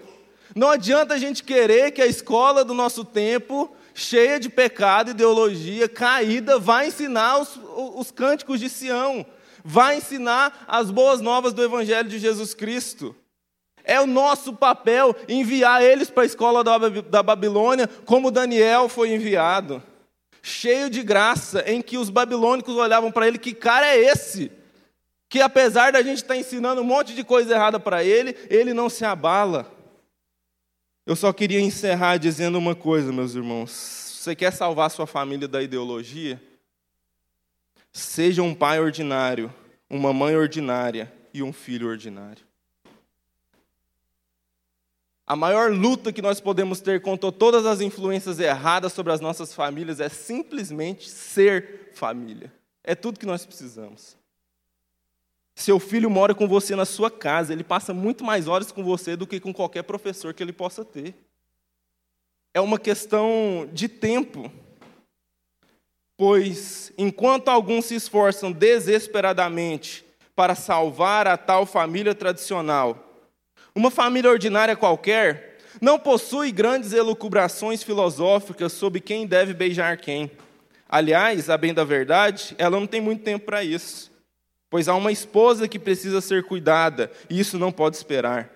Não 0.55 0.70
adianta 0.70 1.14
a 1.14 1.18
gente 1.18 1.43
querer 1.43 1.90
que 1.90 2.01
a 2.01 2.07
escola 2.07 2.64
do 2.64 2.72
nosso 2.72 3.05
tempo 3.05 3.74
cheia 3.95 4.38
de 4.40 4.49
pecado, 4.49 5.11
ideologia, 5.11 5.88
caída, 5.88 6.59
vai 6.59 6.88
ensinar 6.88 7.38
os, 7.38 7.59
os 7.95 8.11
cânticos 8.11 8.61
de 8.61 8.68
Sião, 8.68 9.24
vai 9.64 9.97
ensinar 9.97 10.64
as 10.66 10.90
boas 10.90 11.20
novas 11.20 11.53
do 11.53 11.62
Evangelho 11.62 12.09
de 12.09 12.18
Jesus 12.18 12.55
Cristo. 12.55 13.14
É 13.84 14.01
o 14.01 14.07
nosso 14.07 14.53
papel 14.53 15.14
enviar 15.28 15.82
eles 15.82 16.09
para 16.09 16.22
a 16.22 16.26
escola 16.26 16.62
da, 16.62 17.22
Babilônia, 17.22 17.88
como 18.05 18.30
Daniel 18.30 18.88
foi 18.88 19.12
enviado, 19.12 19.82
cheio 20.40 20.88
de 20.88 21.03
graça, 21.03 21.64
em 21.66 21.82
que 21.82 21.99
os 21.99 22.09
babilônicos 22.09 22.76
olhavam 22.76 23.11
para 23.11 23.26
ele: 23.26 23.38
que 23.38 23.53
cara 23.53 23.86
é 23.86 23.99
esse? 23.99 24.53
Que 25.28 25.40
apesar 25.40 25.93
da 25.93 26.03
gente 26.03 26.18
estar 26.18 26.36
ensinando 26.36 26.80
um 26.80 26.84
monte 26.84 27.14
de 27.14 27.24
coisa 27.24 27.55
errada 27.55 27.80
para 27.80 28.05
ele, 28.05 28.36
ele 28.49 28.72
não 28.72 28.88
se 28.88 29.05
abala. 29.05 29.82
Eu 31.05 31.16
só 31.16 31.32
queria 31.32 31.61
encerrar 31.61 32.16
dizendo 32.16 32.59
uma 32.59 32.76
coisa, 32.76 33.12
meus 33.12 33.34
irmãos. 33.34 33.70
Você 33.70 34.36
quer 34.36 34.53
salvar 34.53 34.88
sua 34.90 35.07
família 35.07 35.48
da 35.48 35.61
ideologia? 35.61 36.40
Seja 37.92 38.42
um 38.42 38.55
pai 38.55 38.78
ordinário, 38.78 39.53
uma 39.90 40.12
mãe 40.12 40.36
ordinária 40.36 41.12
e 41.34 41.42
um 41.42 41.53
filho 41.53 41.88
ordinário. 41.88 42.44
A 45.26 45.34
maior 45.34 45.72
luta 45.72 46.12
que 46.12 46.22
nós 46.22 46.40
podemos 46.40 46.80
ter 46.80 47.03
contra 47.03 47.32
todas 47.32 47.66
as 47.66 47.80
influências 47.80 48.38
erradas 48.38 48.92
sobre 48.92 49.12
as 49.12 49.20
nossas 49.20 49.53
famílias 49.53 49.98
é 49.98 50.09
simplesmente 50.09 51.09
ser 51.11 51.90
família. 51.94 52.53
É 52.84 52.94
tudo 52.94 53.18
que 53.18 53.26
nós 53.26 53.44
precisamos. 53.44 54.16
Seu 55.62 55.78
filho 55.78 56.10
mora 56.10 56.34
com 56.34 56.48
você 56.48 56.74
na 56.74 56.84
sua 56.84 57.08
casa, 57.08 57.52
ele 57.52 57.62
passa 57.62 57.94
muito 57.94 58.24
mais 58.24 58.48
horas 58.48 58.72
com 58.72 58.82
você 58.82 59.14
do 59.14 59.28
que 59.28 59.38
com 59.38 59.54
qualquer 59.54 59.84
professor 59.84 60.34
que 60.34 60.42
ele 60.42 60.52
possa 60.52 60.84
ter. 60.84 61.14
É 62.52 62.60
uma 62.60 62.80
questão 62.80 63.70
de 63.72 63.86
tempo. 63.86 64.50
Pois, 66.16 66.92
enquanto 66.98 67.46
alguns 67.46 67.84
se 67.84 67.94
esforçam 67.94 68.50
desesperadamente 68.50 70.04
para 70.34 70.56
salvar 70.56 71.28
a 71.28 71.36
tal 71.36 71.64
família 71.64 72.12
tradicional, 72.12 73.24
uma 73.72 73.88
família 73.88 74.32
ordinária 74.32 74.74
qualquer 74.74 75.58
não 75.80 75.96
possui 75.96 76.50
grandes 76.50 76.92
elucubrações 76.92 77.84
filosóficas 77.84 78.72
sobre 78.72 79.00
quem 79.00 79.28
deve 79.28 79.54
beijar 79.54 79.96
quem. 79.96 80.28
Aliás, 80.88 81.48
a 81.48 81.56
bem 81.56 81.72
da 81.72 81.84
verdade, 81.84 82.52
ela 82.58 82.80
não 82.80 82.86
tem 82.88 83.00
muito 83.00 83.22
tempo 83.22 83.46
para 83.46 83.62
isso 83.62 84.11
pois 84.73 84.89
há 84.89 84.95
uma 84.95 85.12
esposa 85.12 85.68
que 85.68 85.79
precisa 85.79 86.23
ser 86.23 86.45
cuidada, 86.45 87.12
e 87.29 87.39
isso 87.39 87.59
não 87.59 87.70
pode 87.70 87.95
esperar. 87.95 88.51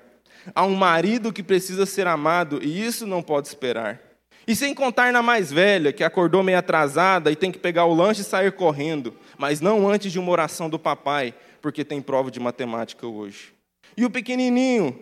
Há 0.54 0.64
um 0.64 0.74
marido 0.74 1.30
que 1.30 1.42
precisa 1.42 1.84
ser 1.84 2.06
amado, 2.06 2.58
e 2.62 2.86
isso 2.86 3.06
não 3.06 3.22
pode 3.22 3.48
esperar. 3.48 4.00
E 4.48 4.56
sem 4.56 4.74
contar 4.74 5.12
na 5.12 5.20
mais 5.20 5.52
velha, 5.52 5.92
que 5.92 6.02
acordou 6.02 6.42
meio 6.42 6.56
atrasada 6.56 7.30
e 7.30 7.36
tem 7.36 7.52
que 7.52 7.58
pegar 7.58 7.84
o 7.84 7.92
lanche 7.92 8.22
e 8.22 8.24
sair 8.24 8.50
correndo, 8.52 9.14
mas 9.36 9.60
não 9.60 9.86
antes 9.86 10.10
de 10.10 10.18
uma 10.18 10.32
oração 10.32 10.70
do 10.70 10.78
papai, 10.78 11.34
porque 11.60 11.84
tem 11.84 12.00
prova 12.00 12.30
de 12.30 12.40
matemática 12.40 13.06
hoje. 13.06 13.52
E 13.94 14.02
o 14.02 14.10
pequenininho, 14.10 14.98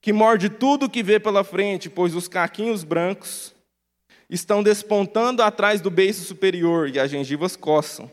que 0.00 0.12
morde 0.12 0.48
tudo 0.48 0.88
que 0.88 1.02
vê 1.02 1.18
pela 1.18 1.42
frente, 1.42 1.90
pois 1.90 2.14
os 2.14 2.28
caquinhos 2.28 2.84
brancos 2.84 3.52
estão 4.30 4.62
despontando 4.62 5.42
atrás 5.42 5.80
do 5.80 5.90
beiço 5.90 6.24
superior 6.24 6.88
e 6.88 7.00
as 7.00 7.10
gengivas 7.10 7.56
coçam. 7.56 8.08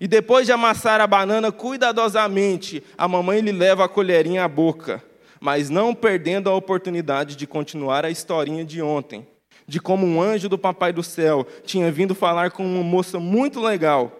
E 0.00 0.06
depois 0.06 0.46
de 0.46 0.52
amassar 0.52 1.00
a 1.00 1.06
banana 1.06 1.50
cuidadosamente, 1.50 2.82
a 2.96 3.08
mamãe 3.08 3.40
lhe 3.40 3.52
leva 3.52 3.84
a 3.84 3.88
colherinha 3.88 4.44
à 4.44 4.48
boca, 4.48 5.02
mas 5.40 5.70
não 5.70 5.94
perdendo 5.94 6.50
a 6.50 6.54
oportunidade 6.54 7.36
de 7.36 7.46
continuar 7.46 8.04
a 8.04 8.10
historinha 8.10 8.64
de 8.64 8.82
ontem, 8.82 9.26
de 9.66 9.80
como 9.80 10.06
um 10.06 10.20
anjo 10.20 10.48
do 10.48 10.58
papai 10.58 10.92
do 10.92 11.02
céu 11.02 11.46
tinha 11.64 11.90
vindo 11.92 12.14
falar 12.14 12.50
com 12.50 12.64
uma 12.64 12.82
moça 12.82 13.18
muito 13.20 13.60
legal 13.60 14.18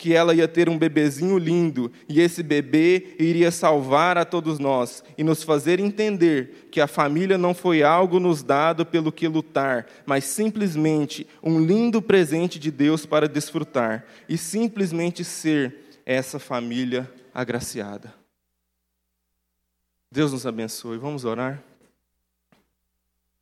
que 0.00 0.14
ela 0.14 0.34
ia 0.34 0.48
ter 0.48 0.66
um 0.66 0.78
bebezinho 0.78 1.36
lindo 1.36 1.92
e 2.08 2.22
esse 2.22 2.42
bebê 2.42 3.14
iria 3.18 3.50
salvar 3.50 4.16
a 4.16 4.24
todos 4.24 4.58
nós 4.58 5.04
e 5.18 5.22
nos 5.22 5.42
fazer 5.42 5.78
entender 5.78 6.68
que 6.72 6.80
a 6.80 6.86
família 6.86 7.36
não 7.36 7.52
foi 7.52 7.82
algo 7.82 8.18
nos 8.18 8.42
dado 8.42 8.86
pelo 8.86 9.12
que 9.12 9.28
lutar, 9.28 9.86
mas 10.06 10.24
simplesmente 10.24 11.26
um 11.42 11.62
lindo 11.62 12.00
presente 12.00 12.58
de 12.58 12.70
Deus 12.70 13.04
para 13.04 13.28
desfrutar 13.28 14.06
e 14.26 14.38
simplesmente 14.38 15.22
ser 15.22 16.00
essa 16.06 16.38
família 16.38 17.06
agraciada. 17.34 18.14
Deus 20.10 20.32
nos 20.32 20.46
abençoe. 20.46 20.96
Vamos 20.96 21.26
orar? 21.26 21.62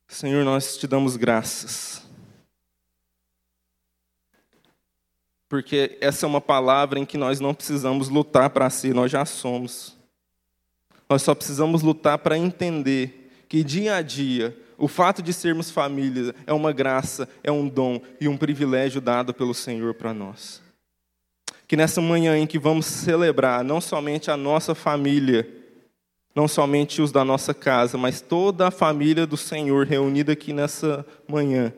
Senhor, 0.09 0.43
nós 0.43 0.75
te 0.75 0.85
damos 0.85 1.15
graças 1.15 2.08
porque 5.49 5.97
essa 5.99 6.27
é 6.27 6.29
uma 6.29 6.39
palavra 6.39 6.99
em 6.99 7.05
que 7.05 7.17
nós 7.17 7.39
não 7.39 7.55
precisamos 7.55 8.07
lutar 8.07 8.51
para 8.51 8.69
si, 8.69 8.93
nós 8.93 9.11
já 9.11 9.25
somos. 9.25 9.97
Nós 11.09 11.23
só 11.23 11.33
precisamos 11.33 11.81
lutar 11.81 12.19
para 12.19 12.37
entender 12.37 13.31
que 13.49 13.63
dia 13.63 13.95
a 13.95 14.01
dia 14.03 14.55
o 14.77 14.87
fato 14.87 15.23
de 15.23 15.33
sermos 15.33 15.71
família 15.71 16.35
é 16.45 16.53
uma 16.53 16.71
graça, 16.71 17.27
é 17.43 17.51
um 17.51 17.67
dom 17.67 17.99
e 18.21 18.27
um 18.27 18.37
privilégio 18.37 19.01
dado 19.01 19.33
pelo 19.33 19.55
Senhor 19.55 19.95
para 19.95 20.13
nós. 20.13 20.61
Que 21.67 21.75
nessa 21.75 21.99
manhã 21.99 22.37
em 22.37 22.45
que 22.45 22.59
vamos 22.59 22.85
celebrar 22.85 23.63
não 23.63 23.81
somente 23.81 24.29
a 24.29 24.37
nossa 24.37 24.75
família, 24.75 25.49
não 26.35 26.47
somente 26.47 27.01
os 27.01 27.11
da 27.11 27.25
nossa 27.25 27.55
casa, 27.55 27.97
mas 27.97 28.21
toda 28.21 28.67
a 28.67 28.71
família 28.71 29.25
do 29.25 29.35
Senhor 29.35 29.87
reunida 29.87 30.33
aqui 30.33 30.53
nessa 30.53 31.03
manhã 31.27 31.73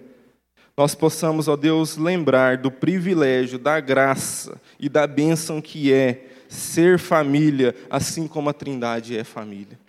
nós 0.81 0.95
possamos, 0.95 1.47
ó 1.47 1.55
Deus, 1.55 1.95
lembrar 1.95 2.57
do 2.57 2.71
privilégio, 2.71 3.59
da 3.59 3.79
graça 3.79 4.59
e 4.79 4.89
da 4.89 5.05
bênção 5.05 5.61
que 5.61 5.93
é 5.93 6.25
ser 6.49 6.97
família, 6.97 7.75
assim 7.87 8.27
como 8.27 8.49
a 8.49 8.53
Trindade 8.53 9.15
é 9.15 9.23
família. 9.23 9.79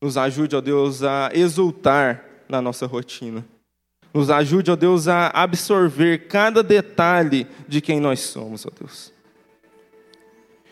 Nos 0.00 0.16
ajude, 0.16 0.56
ó 0.56 0.62
Deus, 0.62 1.02
a 1.02 1.30
exultar 1.34 2.24
na 2.48 2.62
nossa 2.62 2.86
rotina. 2.86 3.44
Nos 4.14 4.30
ajude, 4.30 4.70
ó 4.70 4.76
Deus, 4.76 5.08
a 5.08 5.26
absorver 5.26 6.26
cada 6.26 6.62
detalhe 6.62 7.46
de 7.68 7.82
quem 7.82 8.00
nós 8.00 8.20
somos, 8.20 8.64
ó 8.64 8.70
Deus. 8.80 9.12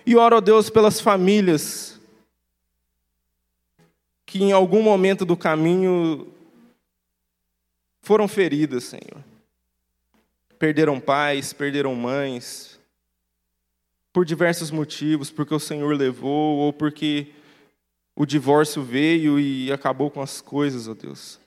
E 0.07 0.17
oro, 0.17 0.39
ó 0.39 0.41
Deus, 0.41 0.71
pelas 0.71 0.99
famílias 0.99 2.01
que 4.25 4.43
em 4.43 4.53
algum 4.53 4.83
momento 4.83 5.27
do 5.27 5.37
caminho 5.37 6.38
foram 8.09 8.27
feridas, 8.27 8.85
Senhor. 8.85 9.23
Perderam 10.59 10.99
pais, 10.99 11.53
perderam 11.53 11.95
mães, 11.95 12.81
por 14.15 14.25
diversos 14.25 14.71
motivos, 14.71 15.31
porque 15.31 15.55
o 15.55 15.61
Senhor 15.61 15.95
levou 15.95 16.57
ou 16.57 16.73
porque 16.73 17.27
o 18.17 18.25
divórcio 18.25 18.83
veio 18.83 19.39
e 19.39 19.71
acabou 19.71 20.11
com 20.11 20.23
as 20.23 20.41
coisas, 20.41 20.89
ó 20.89 20.95
Deus. 20.95 21.39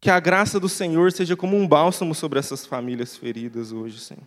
Que 0.00 0.08
a 0.08 0.18
graça 0.18 0.58
do 0.58 0.70
Senhor 0.70 1.12
seja 1.12 1.36
como 1.36 1.54
um 1.54 1.68
bálsamo 1.68 2.14
sobre 2.14 2.38
essas 2.38 2.64
famílias 2.64 3.14
feridas 3.14 3.72
hoje, 3.72 4.00
Senhor. 4.00 4.26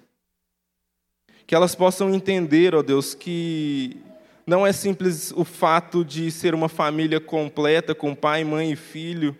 Que 1.47 1.55
elas 1.55 1.73
possam 1.73 2.13
entender, 2.13 2.75
ó 2.75 2.83
Deus, 2.83 3.15
que 3.15 3.97
não 4.45 4.65
é 4.65 4.71
simples 4.71 5.33
o 5.35 5.43
fato 5.43 6.05
de 6.05 6.29
ser 6.29 6.53
uma 6.53 6.69
família 6.69 7.19
completa, 7.19 7.95
com 7.95 8.13
pai, 8.13 8.43
mãe 8.43 8.73
e 8.73 8.75
filho, 8.75 9.35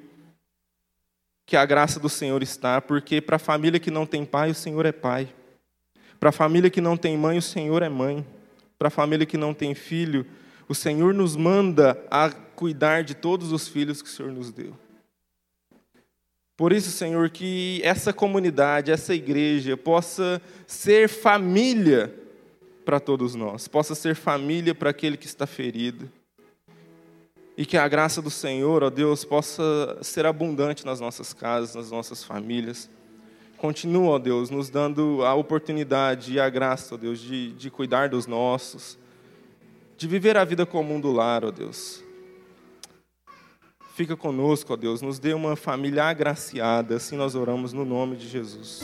que 1.46 1.56
a 1.56 1.66
graça 1.66 2.00
do 2.00 2.10
Senhor 2.10 2.41
está, 2.41 2.82
porque 2.82 3.22
para 3.22 3.36
a 3.36 3.39
família 3.39 3.80
que 3.80 3.91
não 3.91 4.06
tem 4.06 4.26
pai, 4.26 4.50
o 4.50 4.56
Senhor 4.56 4.86
é 4.86 4.91
pai. 4.91 5.30
Para 6.20 6.30
a 6.30 6.32
família 6.32 6.70
que 6.70 6.82
não 6.82 6.98
tem 6.98 7.18
mãe, 7.18 7.38
o 7.38 7.41
Senhor 7.41 7.84
é 7.84 7.89
mãe. 7.89 8.26
Para 8.78 8.88
a 8.88 8.91
família 8.91 9.26
que 9.26 9.38
não 9.38 9.54
tem 9.54 9.76
filho, 9.76 10.26
o 10.68 10.74
Senhor 10.74 11.14
nos 11.14 11.36
manda 11.36 12.04
a 12.10 12.30
cuidar 12.30 13.04
de 13.04 13.14
todos 13.14 13.52
os 13.52 13.68
filhos 13.68 14.02
que 14.02 14.10
o 14.10 14.12
Senhor 14.12 14.32
nos 14.32 14.52
deu. 14.52 14.76
Por 16.58 16.72
isso, 16.72 16.89
Senhor, 16.89 17.30
que 17.30 17.82
essa 17.84 18.14
comunidade, 18.14 18.91
essa 18.91 19.14
igreja 19.14 19.76
possa 19.76 20.41
ser 20.66 21.10
família 21.10 22.14
para 22.86 23.00
todos 23.00 23.36
nós, 23.36 23.68
possa 23.68 23.93
ser 23.93 24.16
família 24.16 24.74
para 24.74 24.89
aquele 24.89 25.18
que 25.18 25.26
está 25.26 25.46
ferido. 25.46 26.10
E 27.58 27.66
que 27.66 27.78
a 27.78 27.88
graça 27.88 28.22
do 28.22 28.30
Senhor, 28.30 28.84
ó 28.84 28.89
Deus, 28.89 29.24
possa 29.24 29.97
ser 30.01 30.26
abundante 30.26 30.86
nas 30.86 30.99
nossas 30.99 31.34
casas, 31.34 31.76
nas 31.76 31.89
nossas 31.89 32.24
famílias. 32.24 32.89
Continua, 33.58 34.16
ó 34.16 34.20
Deus, 34.20 34.49
nos 34.49 34.70
dando 34.70 35.24
a 35.24 35.34
oportunidade 35.34 36.34
e 36.34 36.39
a 36.39 36.49
graça, 36.49 36.95
ó 36.95 36.97
Deus, 36.97 37.20
de, 37.20 37.53
de 37.53 37.70
cuidar 37.70 38.10
dos 38.10 38.28
nossos, 38.28 38.97
de 39.97 40.08
viver 40.08 40.36
a 40.36 40.43
vida 40.43 40.66
comum 40.66 40.99
do 40.99 41.12
lar, 41.14 41.45
ó 41.45 41.51
Deus. 41.51 42.03
Fica 43.95 44.18
conosco, 44.18 44.74
ó 44.74 44.76
Deus, 44.76 45.01
nos 45.01 45.18
dê 45.18 45.34
uma 45.34 45.56
família 45.56 46.03
agraciada, 46.03 46.97
assim 46.97 47.16
nós 47.16 47.34
oramos 47.34 47.72
no 47.72 47.86
nome 47.86 48.18
de 48.18 48.28
Jesus. 48.28 48.84